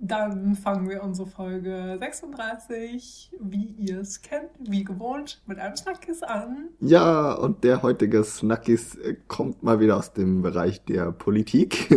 Dann 0.00 0.54
fangen 0.54 0.88
wir 0.88 1.02
unsere 1.02 1.26
Folge 1.26 1.96
36, 1.98 3.32
wie 3.40 3.74
ihr 3.78 3.98
es 4.00 4.22
kennt, 4.22 4.50
wie 4.60 4.84
gewohnt, 4.84 5.42
mit 5.46 5.58
einem 5.58 5.74
Snackis 5.74 6.22
an. 6.22 6.68
Ja, 6.78 7.32
und 7.32 7.64
der 7.64 7.82
heutige 7.82 8.22
Snackis 8.22 8.94
äh, 8.94 9.16
kommt 9.26 9.64
mal 9.64 9.80
wieder 9.80 9.96
aus 9.96 10.12
dem 10.12 10.42
Bereich 10.42 10.84
der 10.84 11.10
Politik. 11.10 11.88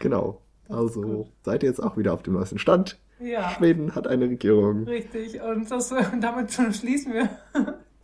Genau. 0.00 0.42
Also 0.68 1.00
gut. 1.02 1.26
seid 1.44 1.62
ihr 1.62 1.68
jetzt 1.68 1.80
auch 1.80 1.96
wieder 1.96 2.12
auf 2.12 2.22
dem 2.24 2.34
neuesten 2.34 2.58
Stand. 2.58 2.98
Ja, 3.20 3.50
Schweden 3.50 3.94
hat 3.94 4.06
eine 4.08 4.24
Regierung. 4.26 4.84
richtig. 4.84 5.40
Und 5.40 5.70
das, 5.70 5.94
damit 6.20 6.52
schließen 6.52 7.12
wir 7.12 7.28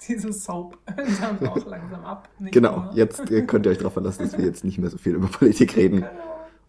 diese 0.08 0.32
Soap 0.32 0.78
dann 0.86 1.48
auch 1.48 1.66
langsam 1.66 2.04
ab. 2.04 2.28
Nicht 2.38 2.52
Genau, 2.52 2.76
wahr? 2.76 2.92
jetzt 2.94 3.28
äh, 3.30 3.42
könnt 3.42 3.66
ihr 3.66 3.72
euch 3.72 3.78
darauf 3.78 3.92
verlassen, 3.94 4.22
dass 4.22 4.38
wir 4.38 4.44
jetzt 4.44 4.64
nicht 4.64 4.78
mehr 4.78 4.90
so 4.90 4.98
viel 4.98 5.14
über 5.14 5.26
Politik 5.28 5.76
reden. 5.76 5.96
Genau. 6.02 6.10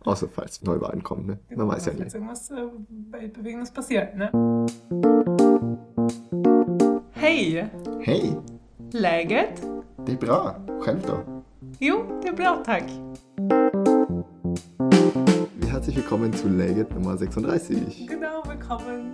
Außer 0.06 0.28
falls 0.30 0.62
Neuwahlen 0.62 1.02
kommen, 1.02 1.26
ne? 1.26 1.40
Genau, 1.50 1.66
Man 1.66 1.76
weiß 1.76 1.88
ja 1.88 1.94
jetzt 1.94 2.14
irgendwas 2.14 2.52
äh, 2.52 2.56
Weltbewegendes 3.12 3.72
passiert, 3.72 4.16
ne? 4.16 4.30
Hej! 7.14 7.70
Hej, 8.02 8.36
Läget? 8.92 9.62
det 10.06 10.12
är 10.12 10.18
bra. 10.18 10.56
Själv 10.82 11.00
då? 11.08 11.44
Jo, 11.80 12.04
det 12.22 12.28
är 12.28 12.34
bra 12.34 12.64
tack. 12.66 12.84
Herzlich 15.72 15.98
willkommen 15.98 16.34
zu 16.34 16.50
Legit 16.50 16.90
Nummer 16.94 17.18
36. 17.18 18.08
Genau, 18.08 18.44
willkommen. 18.48 19.12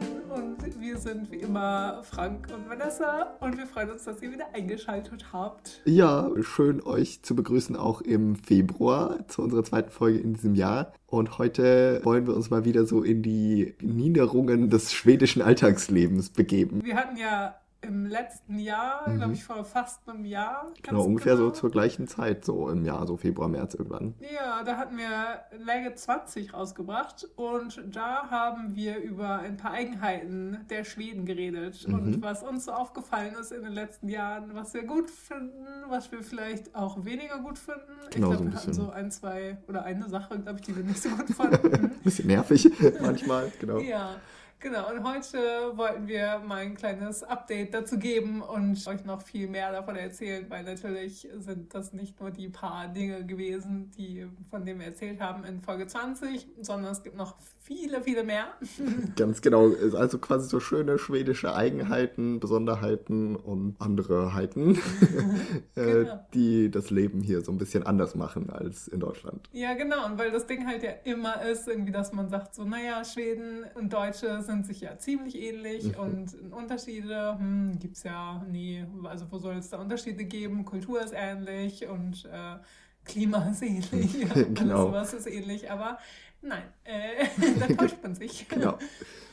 Wir 0.92 0.98
sind 0.98 1.32
wie 1.32 1.38
immer 1.38 2.04
Frank 2.04 2.50
und 2.54 2.68
Vanessa. 2.68 3.38
Und 3.40 3.58
wir 3.58 3.66
freuen 3.66 3.92
uns, 3.92 4.04
dass 4.04 4.22
ihr 4.22 4.30
wieder 4.30 4.48
eingeschaltet 4.54 5.32
habt. 5.32 5.80
Ja, 5.86 6.30
schön 6.42 6.84
euch 6.84 7.22
zu 7.22 7.34
begrüßen 7.34 7.78
auch 7.78 8.02
im 8.02 8.36
Februar 8.36 9.26
zu 9.30 9.42
unserer 9.42 9.64
zweiten 9.64 9.90
Folge 9.90 10.20
in 10.20 10.34
diesem 10.34 10.54
Jahr. 10.54 10.92
Und 11.08 11.38
heute 11.38 12.02
wollen 12.04 12.28
wir 12.28 12.36
uns 12.36 12.50
mal 12.50 12.66
wieder 12.66 12.86
so 12.86 13.04
in 13.04 13.24
die 13.24 13.74
Niederungen 13.80 14.70
des 14.70 14.92
schwedischen 14.92 15.42
Alltagslebens 15.42 16.30
begeben. 16.30 16.84
Wir 16.84 16.98
hatten 16.98 17.16
ja 17.16 17.56
im 17.82 18.06
letzten 18.06 18.60
Jahr, 18.60 19.10
Mhm. 19.10 19.18
glaube 19.18 19.34
ich, 19.34 19.44
vor 19.44 19.66
fast 19.66 20.08
einem 20.08 20.24
Jahr. 20.26 20.68
Genau, 20.84 21.04
ungefähr 21.04 21.36
so 21.36 21.44
genau. 21.46 21.54
zur 21.56 21.72
gleichen 21.72 22.08
Zeit, 22.08 22.46
so 22.46 22.70
im 22.70 22.86
Jahr, 22.86 23.08
so 23.08 23.18
Februar, 23.18 23.48
März 23.50 23.74
irgendwann. 23.74 24.14
Ja, 24.34 24.64
da 24.64 24.78
hatten 24.78 24.98
wir 24.98 25.42
Läge 25.58 25.96
20 25.96 26.54
rausgebracht 26.54 27.28
und 27.36 27.82
da 27.92 28.30
haben 28.30 28.76
wir 28.76 28.98
über 29.00 29.40
ein 29.40 29.58
paar 29.58 29.72
Eigenheiten 29.72 30.60
der 30.70 30.84
Schweden 30.84 31.26
geredet 31.26 31.88
Mhm. 31.88 31.94
und 31.94 32.22
was 32.22 32.44
uns 32.44 32.66
so 32.66 32.72
aufgefallen 32.72 33.34
ist 33.40 33.52
in 33.52 33.64
den 33.64 33.74
letzten 33.74 34.10
Jahren, 34.10 34.54
was 34.54 34.74
wir 34.74 34.84
gut 34.84 35.10
finden, 35.10 35.66
was 35.90 36.12
wir 36.12 36.22
vielleicht 36.24 36.76
auch 36.76 37.04
weniger 37.04 37.40
gut 37.40 37.58
finden. 37.58 37.82
Genau, 38.12 38.32
ich 38.32 38.38
so 38.38 38.44
glaube, 38.44 38.44
ein 38.44 38.52
wir 38.52 38.60
hatten 38.60 38.74
so 38.74 38.90
ein, 38.92 39.12
zwei 39.12 39.58
oder 39.68 39.84
eine 39.84 40.08
Sache, 40.08 40.38
glaube 40.40 40.60
ich, 40.60 40.66
die 40.66 40.76
wir 40.76 40.84
nicht 40.84 41.02
so 41.02 41.10
gut 41.10 41.30
fanden. 41.36 41.92
Bisschen 42.04 42.28
nervig 42.28 42.70
manchmal, 43.02 43.52
genau. 43.60 43.80
ja, 43.80 44.16
Genau, 44.62 44.92
und 44.92 45.04
heute 45.04 45.40
wollten 45.76 46.08
wir 46.08 46.40
mal 46.46 46.58
ein 46.58 46.76
kleines 46.76 47.24
Update 47.24 47.74
dazu 47.74 47.98
geben 47.98 48.44
und 48.44 48.88
euch 48.88 49.04
noch 49.06 49.24
viel 49.24 49.48
mehr 49.48 49.72
davon 49.72 49.96
erzählen, 49.96 50.46
weil 50.50 50.64
natürlich 50.64 51.28
sind 51.40 51.74
das 51.74 51.94
nicht 51.94 52.20
nur 52.20 52.30
die 52.30 52.48
paar 52.48 52.88
Dinge 52.88 53.26
gewesen, 53.26 53.90
die, 53.98 54.28
von 54.52 54.64
denen 54.64 54.80
wir 54.80 54.86
erzählt 54.86 55.20
haben 55.20 55.46
in 55.46 55.64
Folge 55.64 55.88
20, 55.88 56.48
sondern 56.62 56.92
es 56.92 57.02
gibt 57.02 57.18
noch 57.18 57.38
viele, 57.58 58.04
viele 58.04 58.24
mehr. 58.24 58.50
Ganz 59.16 59.42
genau, 59.42 59.72
also 59.96 60.20
quasi 60.20 60.48
so 60.48 60.60
schöne 60.60 61.00
schwedische 61.00 61.56
Eigenheiten, 61.56 62.40
Besonderheiten 62.40 63.36
und 63.36 63.76
andere 63.80 64.36
Heiten, 64.36 64.76
äh, 65.76 65.86
genau. 65.86 66.26
die 66.36 66.70
das 66.70 66.92
Leben 66.92 67.22
hier 67.22 67.42
so 67.42 67.52
ein 67.52 67.58
bisschen 67.58 67.82
anders 67.82 68.14
machen 68.14 68.52
als 68.52 68.88
in 68.88 69.00
Deutschland. 69.00 69.50
Ja, 69.54 69.74
genau, 69.74 70.06
und 70.06 70.20
weil 70.20 70.30
das 70.30 70.46
Ding 70.46 70.68
halt 70.68 70.84
ja 70.84 70.92
immer 71.04 71.42
ist, 71.42 71.68
irgendwie, 71.68 71.92
dass 71.92 72.14
man 72.14 72.30
sagt 72.30 72.54
so, 72.54 72.64
naja, 72.64 73.04
Schweden 73.04 73.66
und 73.74 73.92
Deutsche 73.92 74.44
sind 74.44 74.51
sind 74.52 74.66
sich 74.66 74.82
ja 74.82 74.98
ziemlich 74.98 75.36
ähnlich 75.36 75.98
mhm. 75.98 76.04
und 76.04 76.54
Unterschiede 76.54 77.38
hm, 77.38 77.80
gibt 77.80 77.98
es 77.98 78.04
ja 78.04 78.44
nie. 78.50 78.86
Also 79.04 79.26
wo 79.32 79.38
soll 79.40 79.56
es 79.56 79.70
da 79.70 79.78
Unterschiede 79.78 80.26
geben? 80.26 80.66
Kultur 80.66 81.02
ist 81.02 81.14
ähnlich 81.16 81.88
und 81.88 82.26
äh, 82.26 82.58
Klima 83.04 83.50
ist 83.50 83.62
ähnlich, 83.64 84.20
genau. 84.54 84.90
alles 84.90 85.12
sowas 85.12 85.14
ist 85.14 85.28
ähnlich, 85.28 85.72
aber 85.72 85.98
nein, 86.42 86.64
äh, 86.84 87.26
da 87.60 87.68
täuscht 87.74 87.98
man 88.04 88.14
sich. 88.14 88.48
genau. 88.48 88.78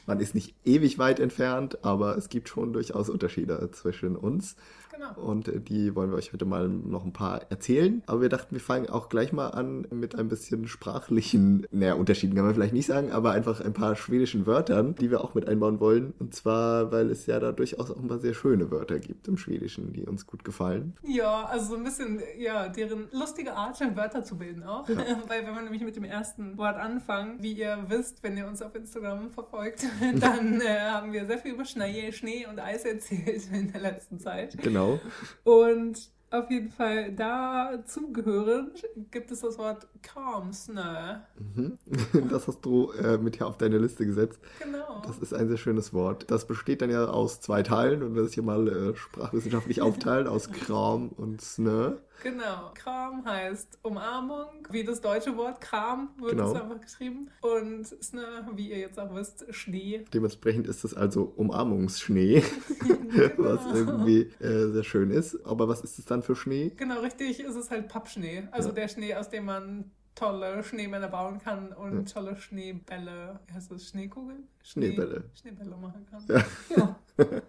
Man 0.07 0.21
ist 0.21 0.35
nicht 0.35 0.55
ewig 0.65 0.99
weit 0.99 1.21
entfernt, 1.21 1.85
aber 1.85 2.17
es 2.17 2.31
gibt 2.31 2.49
schon 2.49 2.73
durchaus 2.73 3.11
Unterschiede 3.11 3.71
zwischen 3.73 4.17
uns. 4.17 4.57
Genau. 4.99 5.29
Und 5.31 5.49
äh, 5.49 5.61
die 5.61 5.95
wollen 5.95 6.11
wir 6.11 6.17
euch 6.17 6.33
heute 6.33 6.45
mal 6.45 6.69
noch 6.69 7.05
ein 7.05 7.13
paar 7.13 7.43
erzählen. 7.51 8.03
Aber 8.07 8.23
wir 8.23 8.29
dachten, 8.29 8.55
wir 8.55 8.61
fangen 8.61 8.89
auch 8.89 9.09
gleich 9.09 9.33
mal 9.33 9.49
an 9.49 9.87
mit 9.91 10.17
ein 10.17 10.29
bisschen 10.29 10.67
sprachlichen, 10.67 11.67
naja, 11.71 11.95
Unterschieden 11.95 12.35
kann 12.35 12.45
man 12.45 12.55
vielleicht 12.55 12.73
nicht 12.73 12.87
sagen, 12.87 13.13
aber 13.13 13.33
einfach 13.33 13.61
ein 13.61 13.73
paar 13.73 13.97
schwedischen 13.97 14.47
Wörtern, 14.47 14.95
die 14.97 15.11
wir 15.11 15.23
auch 15.23 15.35
mit 15.35 15.49
einbauen 15.49 15.81
wollen. 15.81 16.15
Und 16.19 16.35
zwar, 16.35 16.91
weil 16.91 17.11
es 17.11 17.27
ja 17.27 17.39
da 17.39 17.53
durchaus 17.53 17.91
auch 17.91 17.97
ein 17.97 18.09
paar 18.09 18.19
sehr 18.19 18.35
schöne 18.35 18.71
Wörter 18.71 18.99
gibt 18.99 19.29
im 19.29 19.37
Schwedischen, 19.37 19.93
die 19.93 20.05
uns 20.05 20.27
gut 20.27 20.45
gefallen. 20.45 20.95
Ja, 21.03 21.45
also 21.45 21.71
so 21.71 21.77
ein 21.77 21.85
bisschen, 21.85 22.21
ja, 22.39 22.69
deren 22.69 23.09
lustige 23.13 23.55
Art, 23.55 23.79
Wörter 23.79 24.25
zu 24.25 24.37
bilden 24.37 24.65
auch. 24.65 24.89
Ja. 24.89 24.97
weil 25.29 25.47
wenn 25.47 25.55
wir 25.55 25.63
nämlich 25.63 25.83
mit 25.83 25.95
dem 25.95 26.05
ersten 26.05 26.59
Wort 26.59 26.77
anfangen, 26.77 27.41
wie 27.41 27.53
ihr 27.53 27.85
wisst, 27.89 28.23
wenn 28.23 28.37
ihr 28.37 28.47
uns 28.47 28.63
auf 28.63 28.75
Instagram 28.75 29.31
verfolgt, 29.31 29.87
dann 30.21 30.61
äh, 30.61 30.81
haben 30.81 31.13
wir 31.13 31.27
sehr 31.27 31.39
viel 31.39 31.53
über 31.53 31.65
Schnee, 31.65 32.11
Schnee 32.13 32.47
und 32.47 32.59
Eis 32.59 32.85
erzählt 32.85 33.49
in 33.53 33.71
der 33.71 33.81
letzten 33.81 34.19
Zeit. 34.19 34.57
Genau. 34.59 34.88
Genau. 35.45 35.59
Und 35.63 36.11
auf 36.31 36.51
jeden 36.51 36.71
Fall 36.71 37.13
dazugehörend 37.13 38.85
gibt 39.11 39.31
es 39.31 39.41
das 39.41 39.59
Wort 39.59 39.87
Kalmsnö. 40.03 41.19
Mhm. 41.39 41.79
Das 42.31 42.47
hast 42.47 42.65
du 42.65 42.93
äh, 42.93 43.19
mit 43.19 43.37
hier 43.37 43.47
auf 43.47 43.59
deine 43.59 43.79
Liste 43.79 44.05
gesetzt. 44.07 44.41
Genau. 44.63 45.03
Das 45.07 45.19
ist 45.19 45.33
ein 45.33 45.49
sehr 45.49 45.57
schönes 45.57 45.93
Wort. 45.93 46.31
Das 46.31 46.47
besteht 46.47 46.83
dann 46.83 46.91
ja 46.91 47.07
aus 47.07 47.41
zwei 47.41 47.63
Teilen 47.63 48.03
und 48.03 48.15
das 48.15 48.33
hier 48.33 48.43
mal 48.43 48.69
äh, 48.69 48.97
sprachwissenschaftlich 48.97 49.83
aufteilen, 49.83 50.27
aus 50.27 50.51
Kram 50.53 51.09
und 51.11 51.41
Snö. 51.41 51.97
Genau. 52.23 52.73
Kram 52.75 53.25
heißt 53.25 53.79
Umarmung, 53.83 54.67
wie 54.71 54.83
das 54.83 55.01
deutsche 55.01 55.37
Wort 55.37 55.61
Kram 55.61 56.11
wird 56.19 56.33
genau. 56.33 56.53
es 56.53 56.61
einfach 56.61 56.81
geschrieben. 56.81 57.31
Und 57.41 57.87
Snö, 57.87 58.23
wie 58.55 58.71
ihr 58.71 58.79
jetzt 58.79 58.99
auch 58.99 59.15
wisst, 59.15 59.47
Schnee. 59.55 60.05
Dementsprechend 60.13 60.67
ist 60.67 60.85
es 60.85 60.95
also 60.95 61.33
Umarmungsschnee, 61.37 62.43
genau. 62.81 63.33
was 63.39 63.67
irgendwie 63.73 64.31
äh, 64.41 64.69
sehr 64.73 64.85
schön 64.85 65.11
ist. 65.11 65.47
Aber 65.47 65.69
was 65.69 65.83
ist 65.83 65.99
es 65.99 66.05
dann 66.07 66.23
für 66.23 66.35
Schnee? 66.35 66.73
Genau, 66.77 67.01
richtig, 67.01 67.41
ist 67.41 67.55
es 67.55 67.71
halt 67.71 67.89
Pappschnee. 67.89 68.49
Also 68.51 68.71
ja. 68.71 68.75
der 68.75 68.89
Schnee, 68.89 69.15
aus 69.15 69.29
dem 69.29 69.45
man 69.45 69.91
tolle 70.19 70.63
Schneemänner 70.65 71.09
bauen 71.09 71.39
kann 71.39 71.73
und 71.73 72.13
tolle 72.13 72.37
Schneebälle, 72.37 73.39
heißt 73.53 73.71
das 73.71 73.89
Schneekugeln? 73.89 74.49
Schnee, 74.63 74.89
Schneebälle. 74.89 75.25
Schneebälle 75.35 75.77
machen 75.77 76.07
kann. 76.11 76.25
Ja. 76.29 76.45
ja. 76.77 76.97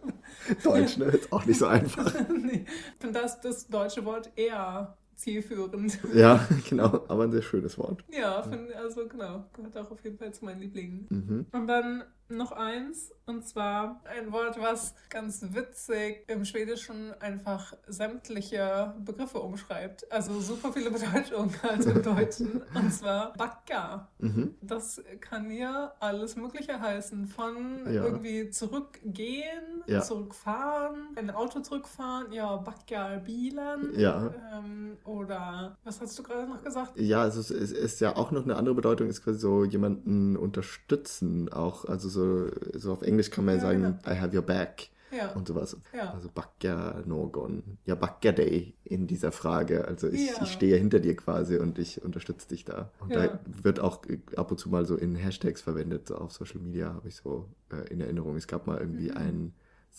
Deutsch, 0.63 0.97
ne? 0.97 1.05
Ist 1.05 1.31
auch 1.33 1.45
nicht 1.45 1.59
so 1.59 1.67
einfach. 1.67 2.13
nee. 2.29 2.65
Ich 2.65 3.01
finde 3.01 3.19
das, 3.19 3.41
das 3.41 3.67
deutsche 3.67 4.05
Wort 4.05 4.31
eher 4.35 4.95
zielführend. 5.15 5.99
Ja, 6.13 6.47
genau, 6.69 7.05
aber 7.07 7.23
ein 7.23 7.31
sehr 7.31 7.41
schönes 7.41 7.77
Wort. 7.77 8.03
Ja, 8.11 8.43
find, 8.43 8.73
also 8.73 9.07
genau, 9.07 9.45
gehört 9.53 9.77
auch 9.77 9.91
auf 9.91 10.03
jeden 10.03 10.17
Fall 10.17 10.33
zu 10.33 10.45
meinen 10.45 10.61
Lieblingen. 10.61 11.07
Mhm. 11.09 11.45
Und 11.51 11.67
dann 11.67 12.03
noch 12.29 12.51
eins, 12.51 13.11
und 13.29 13.45
zwar 13.45 14.01
ein 14.05 14.31
Wort, 14.31 14.59
was 14.59 14.95
ganz 15.09 15.45
witzig 15.53 16.23
im 16.27 16.45
Schwedischen 16.45 17.13
einfach 17.21 17.75
sämtliche 17.87 18.95
Begriffe 19.05 19.39
umschreibt. 19.39 20.11
Also 20.11 20.39
super 20.39 20.73
viele 20.73 20.89
Bedeutungen 20.91 21.53
als 21.61 21.85
im 21.85 22.01
Deutschen. 22.01 22.61
Und 22.73 22.91
zwar 22.91 23.33
Backa. 23.33 24.07
Mhm. 24.17 24.55
Das 24.61 25.01
kann 25.21 25.47
hier 25.49 25.93
alles 25.99 26.35
Mögliche 26.37 26.79
heißen. 26.79 27.27
Von 27.27 27.85
ja. 27.85 28.03
irgendwie 28.03 28.49
zurückgehen, 28.49 29.83
ja. 29.85 30.01
zurückfahren, 30.01 31.09
ein 31.15 31.29
Auto 31.29 31.59
zurückfahren, 31.59 32.31
ja, 32.31 32.55
Backa 32.57 33.17
Bielen. 33.17 33.93
Ja. 33.95 34.33
Ähm, 34.53 34.97
oder 35.05 35.77
was 35.83 36.01
hast 36.01 36.17
du 36.17 36.23
gerade 36.23 36.47
noch 36.47 36.63
gesagt? 36.63 36.99
Ja, 36.99 37.21
also 37.21 37.41
es 37.41 37.51
ist 37.51 38.01
ja 38.01 38.15
auch 38.15 38.31
noch 38.31 38.43
eine 38.43 38.55
andere 38.55 38.73
Bedeutung, 38.73 39.07
ist 39.07 39.23
quasi 39.23 39.37
so 39.37 39.65
jemanden 39.65 40.35
unterstützen, 40.35 41.53
auch, 41.53 41.85
also 41.85 42.09
so 42.09 42.18
so, 42.19 42.79
so 42.79 42.93
auf 42.93 43.01
Englisch 43.01 43.29
kann 43.29 43.45
man 43.45 43.55
ja, 43.55 43.61
sagen, 43.61 43.81
genau. 43.81 44.15
I 44.15 44.19
have 44.19 44.35
your 44.35 44.43
back. 44.43 44.89
Ja. 45.11 45.31
Und 45.31 45.47
sowas. 45.47 45.75
Ja. 45.91 46.13
Also 46.13 46.29
Backa 46.29 47.01
Nogon. 47.05 47.79
Ja, 47.85 47.95
Backa 47.95 48.31
Day 48.31 48.75
in 48.83 49.07
dieser 49.07 49.31
Frage. 49.31 49.85
Also 49.85 50.07
ich, 50.07 50.27
ja. 50.27 50.43
ich 50.43 50.51
stehe 50.51 50.77
hinter 50.77 50.99
dir 50.99 51.15
quasi 51.15 51.57
und 51.57 51.79
ich 51.79 52.03
unterstütze 52.03 52.47
dich 52.49 52.63
da. 52.63 52.91
Und 52.99 53.15
da 53.15 53.39
wird 53.45 53.79
auch 53.79 54.01
ab 54.35 54.51
und 54.51 54.59
zu 54.59 54.69
mal 54.69 54.85
so 54.85 54.95
in 54.95 55.15
Hashtags 55.15 55.61
verwendet. 55.61 56.07
So 56.07 56.15
auf 56.15 56.31
Social 56.31 56.59
Media 56.59 56.93
habe 56.93 57.07
ich 57.07 57.15
so 57.15 57.49
äh, 57.71 57.91
in 57.91 58.01
Erinnerung. 58.01 58.35
Es 58.35 58.45
gab 58.45 58.67
mal 58.67 58.77
irgendwie 58.77 59.09
mhm. 59.09 59.17
einen, 59.17 59.53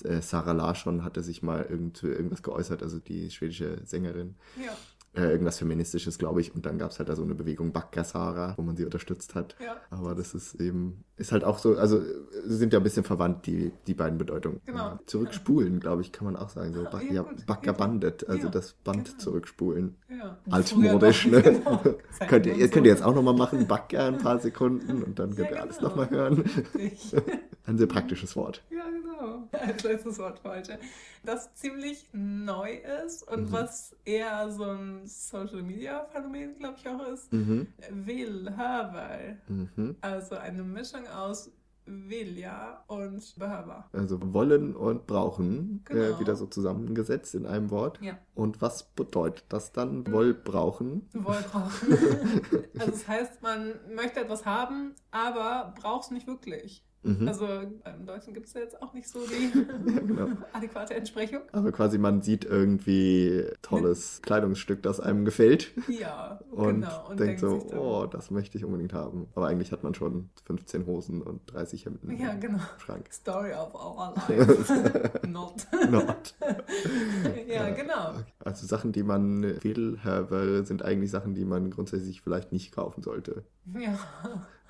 äh, 0.04 0.20
Sarah 0.22 0.52
Larsson 0.52 1.02
hatte 1.02 1.24
sich 1.24 1.42
mal 1.42 1.66
irgend, 1.68 2.00
irgendwas 2.04 2.44
geäußert, 2.44 2.84
also 2.84 3.00
die 3.00 3.30
schwedische 3.30 3.78
Sängerin. 3.84 4.36
Ja 4.64 4.76
äh, 5.14 5.22
irgendwas 5.22 5.58
Feministisches, 5.58 6.18
glaube 6.18 6.40
ich. 6.40 6.54
Und 6.54 6.66
dann 6.66 6.78
gab 6.78 6.92
es 6.92 6.98
halt 6.98 7.08
da 7.08 7.16
so 7.16 7.22
eine 7.22 7.34
Bewegung 7.34 7.72
Bakkasara, 7.72 8.54
wo 8.56 8.62
man 8.62 8.76
sie 8.76 8.84
unterstützt 8.84 9.34
hat. 9.34 9.56
Ja. 9.62 9.76
Aber 9.90 10.14
das 10.14 10.34
ist 10.34 10.54
eben, 10.54 11.04
ist 11.16 11.32
halt 11.32 11.42
auch 11.42 11.58
so, 11.58 11.76
also 11.76 12.00
sind 12.44 12.72
ja 12.72 12.78
ein 12.78 12.82
bisschen 12.82 13.02
verwandt, 13.02 13.46
die, 13.46 13.72
die 13.86 13.94
beiden 13.94 14.18
Bedeutungen. 14.18 14.60
Genau. 14.66 14.98
Zurückspulen, 15.06 15.80
glaube 15.80 16.02
ich, 16.02 16.12
kann 16.12 16.26
man 16.26 16.36
auch 16.36 16.48
sagen. 16.48 16.72
So, 16.74 16.84
ba 16.84 17.00
ja, 17.02 17.24
Backer 17.46 17.72
bandet, 17.72 18.28
also 18.28 18.44
ja, 18.44 18.50
das 18.50 18.74
Band 18.74 19.06
genau. 19.06 19.18
zurückspulen. 19.18 19.96
Ja. 20.08 20.38
Altmodisch, 20.48 21.26
ne? 21.26 21.40
Genau. 21.50 21.82
könnt, 22.28 22.46
ihr, 22.46 22.68
könnt 22.68 22.86
ihr 22.86 22.92
jetzt 22.92 23.02
auch 23.02 23.14
nochmal 23.14 23.34
machen, 23.34 23.66
Backer 23.66 24.04
ein 24.04 24.18
paar 24.18 24.38
Sekunden 24.38 25.02
und 25.02 25.18
dann 25.18 25.34
könnt 25.34 25.50
ihr 25.50 25.60
alles 25.60 25.80
nochmal 25.80 26.06
genau. 26.06 26.20
hören. 26.20 26.44
ein 27.66 27.78
sehr 27.78 27.86
praktisches 27.86 28.36
Wort. 28.36 28.62
Ja, 28.70 28.84
genau. 28.88 29.48
Ein 29.52 29.76
letztes 29.82 30.18
Wort 30.18 30.38
für 30.40 30.50
heute 30.50 30.78
das 31.24 31.54
ziemlich 31.54 32.08
neu 32.12 32.78
ist 33.04 33.22
und 33.30 33.48
mhm. 33.48 33.52
was 33.52 33.94
eher 34.04 34.50
so 34.50 34.64
ein 34.64 35.06
Social 35.06 35.62
Media 35.62 36.04
Phänomen, 36.12 36.58
glaube 36.58 36.76
ich, 36.78 36.88
auch 36.88 37.06
ist. 37.08 37.32
Mhm. 37.32 37.66
Will, 37.90 38.50
Höver. 38.50 39.18
Mhm. 39.48 39.96
Also 40.00 40.36
eine 40.36 40.62
Mischung 40.62 41.06
aus 41.08 41.50
Vilja 41.86 42.84
und 42.86 43.34
Behöver. 43.36 43.88
Also 43.92 44.18
wollen 44.32 44.76
und 44.76 45.06
brauchen 45.06 45.84
äh, 45.88 45.92
genau. 45.92 46.16
äh, 46.16 46.20
wieder 46.20 46.36
so 46.36 46.46
zusammengesetzt 46.46 47.34
in 47.34 47.46
einem 47.46 47.70
Wort. 47.70 48.00
Ja. 48.00 48.18
Und 48.34 48.62
was 48.62 48.84
bedeutet 48.84 49.44
das 49.48 49.72
dann? 49.72 50.06
Woll 50.12 50.34
brauchen? 50.34 51.08
Woll 51.14 51.42
brauchen. 51.50 51.92
also 52.78 52.90
das 52.92 53.08
heißt, 53.08 53.42
man 53.42 53.74
möchte 53.94 54.20
etwas 54.20 54.46
haben, 54.46 54.94
aber 55.10 55.74
braucht 55.80 56.04
es 56.04 56.10
nicht 56.12 56.26
wirklich. 56.28 56.84
Mhm. 57.02 57.28
Also 57.28 57.46
im 57.46 58.04
Deutschen 58.04 58.34
gibt 58.34 58.46
es 58.46 58.52
ja 58.52 58.60
jetzt 58.60 58.80
auch 58.82 58.92
nicht 58.92 59.08
so 59.08 59.20
die 59.26 59.58
ja, 59.94 60.00
genau. 60.00 60.28
adäquate 60.52 60.94
Entsprechung. 60.94 61.40
Aber 61.52 61.72
quasi 61.72 61.96
man 61.96 62.20
sieht 62.20 62.44
irgendwie 62.44 63.46
tolles 63.62 64.20
Kleidungsstück, 64.22 64.82
das 64.82 65.00
einem 65.00 65.24
gefällt. 65.24 65.72
Ja, 65.88 66.40
und 66.50 66.82
genau. 66.82 67.08
Und 67.08 67.20
denkt, 67.20 67.42
denkt 67.42 67.70
so, 67.70 67.76
oh, 67.76 68.06
das 68.06 68.30
möchte 68.30 68.58
ich 68.58 68.64
unbedingt 68.64 68.92
haben. 68.92 69.28
Aber 69.34 69.46
eigentlich 69.46 69.72
hat 69.72 69.82
man 69.82 69.94
schon 69.94 70.28
15 70.44 70.86
Hosen 70.86 71.22
und 71.22 71.40
30 71.46 71.86
Hemden 71.86 72.18
ja, 72.18 72.34
genau. 72.34 72.58
im 72.58 72.80
Schrank. 72.80 73.10
Story 73.10 73.52
of 73.52 73.74
our 73.74 74.14
life. 74.28 75.20
Not. 75.26 75.66
Not. 75.90 76.34
ja, 77.48 77.66
ja, 77.66 77.70
genau. 77.70 78.14
Also 78.44 78.66
Sachen, 78.66 78.92
die 78.92 79.02
man 79.02 79.42
will, 79.62 79.98
sind 80.64 80.82
eigentlich 80.82 81.10
Sachen, 81.10 81.34
die 81.34 81.46
man 81.46 81.70
grundsätzlich 81.70 82.20
vielleicht 82.20 82.52
nicht 82.52 82.72
kaufen 82.72 83.02
sollte. 83.02 83.44
Ja. 83.78 83.98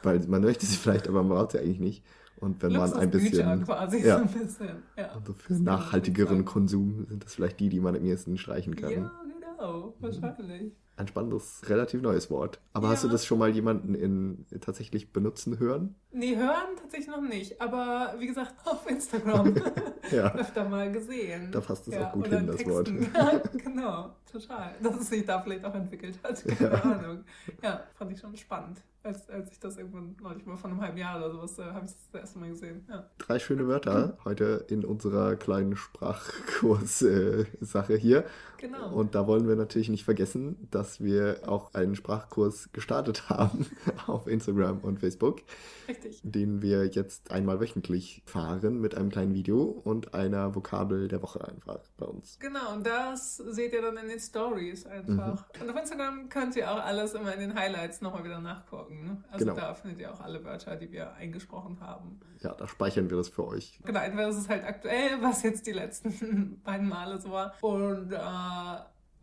Weil 0.02 0.20
man 0.28 0.42
möchte 0.42 0.64
sie 0.64 0.76
vielleicht, 0.76 1.08
aber 1.08 1.22
man 1.22 1.36
braucht 1.36 1.52
sie 1.52 1.58
eigentlich 1.58 1.80
nicht. 1.80 2.04
Und 2.40 2.62
wenn 2.62 2.72
man 2.72 2.92
ein 2.94 3.10
bisschen, 3.10 3.64
quasi 3.64 3.98
ja, 3.98 4.16
so 4.16 4.24
ein 4.24 4.28
bisschen. 4.30 4.82
Ja. 4.96 5.08
Also 5.12 5.34
für 5.34 5.54
nachhaltigeren 5.54 6.44
Konsum 6.44 7.06
sind 7.08 7.24
das 7.24 7.34
vielleicht 7.34 7.60
die, 7.60 7.68
die 7.68 7.80
man 7.80 7.94
am 7.94 8.04
ehesten 8.04 8.38
streichen 8.38 8.76
kann. 8.76 8.90
Ja, 8.90 9.12
genau, 9.38 9.94
wahrscheinlich. 10.00 10.72
Ein 10.96 11.08
spannendes, 11.08 11.62
relativ 11.70 12.02
neues 12.02 12.30
Wort. 12.30 12.60
Aber 12.74 12.88
ja. 12.88 12.92
hast 12.92 13.04
du 13.04 13.08
das 13.08 13.24
schon 13.24 13.38
mal 13.38 13.48
jemanden 13.48 13.94
in, 13.94 14.44
tatsächlich 14.60 15.14
benutzen 15.14 15.58
hören? 15.58 15.94
Nee, 16.12 16.36
hören 16.36 16.76
tatsächlich 16.78 17.08
noch 17.08 17.22
nicht. 17.22 17.60
Aber 17.60 18.14
wie 18.18 18.26
gesagt, 18.26 18.54
auf 18.66 18.88
Instagram 18.88 19.54
ja. 20.10 20.34
öfter 20.34 20.68
mal 20.68 20.92
gesehen. 20.92 21.52
Da 21.52 21.60
passt 21.60 21.88
es 21.88 21.94
ja, 21.94 22.08
auch 22.08 22.12
gut 22.12 22.26
hin, 22.28 22.46
das 22.46 22.56
Texten. 22.56 22.74
Wort. 22.74 22.92
Ja, 23.14 23.42
genau, 23.52 24.10
total. 24.30 24.74
Dass 24.82 25.00
es 25.00 25.08
sich 25.08 25.24
da 25.24 25.40
vielleicht 25.40 25.64
auch 25.64 25.74
entwickelt 25.74 26.18
hat. 26.22 26.44
Keine 26.44 26.82
Ahnung. 26.82 27.24
Ja, 27.62 27.84
fand 27.94 28.12
ich 28.12 28.20
schon 28.20 28.36
spannend. 28.36 28.82
Als, 29.02 29.28
als 29.30 29.50
ich 29.50 29.58
das 29.58 29.78
irgendwann 29.78 30.14
neulich 30.20 30.44
mal 30.44 30.56
vor 30.56 30.68
einem 30.70 30.80
halben 30.80 30.98
Jahr 30.98 31.18
oder 31.18 31.30
sowas, 31.30 31.58
äh, 31.58 31.64
habe 31.64 31.86
ich 31.86 31.92
das 31.92 32.10
das 32.12 32.20
erste 32.20 32.38
Mal 32.38 32.50
gesehen. 32.50 32.84
Ja. 32.88 33.08
Drei 33.18 33.38
schöne 33.38 33.66
Wörter 33.66 34.18
heute 34.24 34.66
in 34.68 34.84
unserer 34.84 35.36
kleinen 35.36 35.76
Sprachkurs-Sache 35.76 37.96
hier. 37.96 38.24
Genau. 38.58 38.92
Und 38.92 39.14
da 39.14 39.26
wollen 39.26 39.48
wir 39.48 39.56
natürlich 39.56 39.88
nicht 39.88 40.04
vergessen, 40.04 40.68
dass 40.70 41.02
wir 41.02 41.40
auch 41.46 41.72
einen 41.72 41.96
Sprachkurs 41.96 42.68
gestartet 42.72 43.30
haben 43.30 43.64
auf 44.06 44.26
Instagram 44.26 44.80
und 44.80 45.00
Facebook. 45.00 45.40
Richtig. 45.88 46.20
Den 46.22 46.60
wir 46.60 46.84
jetzt 46.86 47.30
einmal 47.30 47.58
wöchentlich 47.58 48.22
fahren 48.26 48.78
mit 48.80 48.94
einem 48.94 49.08
kleinen 49.08 49.32
Video 49.32 49.62
und 49.62 50.12
einer 50.12 50.54
Vokabel 50.54 51.08
der 51.08 51.22
Woche 51.22 51.48
einfach 51.48 51.78
bei 51.96 52.04
uns. 52.04 52.38
Genau, 52.38 52.74
und 52.74 52.86
das 52.86 53.38
seht 53.38 53.72
ihr 53.72 53.80
dann 53.80 53.96
in 53.96 54.08
den 54.08 54.20
Stories 54.20 54.84
einfach. 54.84 55.46
Mhm. 55.56 55.62
Und 55.62 55.70
auf 55.70 55.76
Instagram 55.76 56.28
könnt 56.28 56.54
ihr 56.56 56.70
auch 56.70 56.84
alles 56.84 57.14
immer 57.14 57.32
in 57.32 57.40
den 57.40 57.54
Highlights 57.54 58.02
nochmal 58.02 58.24
wieder 58.24 58.40
nachgucken 58.40 58.89
folgen. 58.90 59.04
Ne? 59.04 59.24
Also 59.30 59.44
genau. 59.44 59.56
da 59.56 59.74
findet 59.74 60.00
ihr 60.00 60.12
auch 60.12 60.20
alle 60.20 60.44
Wörter, 60.44 60.76
die 60.76 60.90
wir 60.92 61.14
eingesprochen 61.14 61.78
haben. 61.80 62.20
Ja, 62.40 62.54
da 62.54 62.66
speichern 62.66 63.10
wir 63.10 63.16
das 63.16 63.28
für 63.28 63.46
euch. 63.46 63.78
Genau, 63.84 64.00
entweder 64.00 64.28
ist 64.28 64.36
es 64.36 64.48
halt 64.48 64.64
aktuell, 64.64 65.10
was 65.22 65.42
jetzt 65.42 65.66
die 65.66 65.72
letzten 65.72 66.60
beiden 66.64 66.88
Male 66.88 67.20
so 67.20 67.30
war. 67.30 67.54
Und 67.60 68.12
äh, 68.12 68.16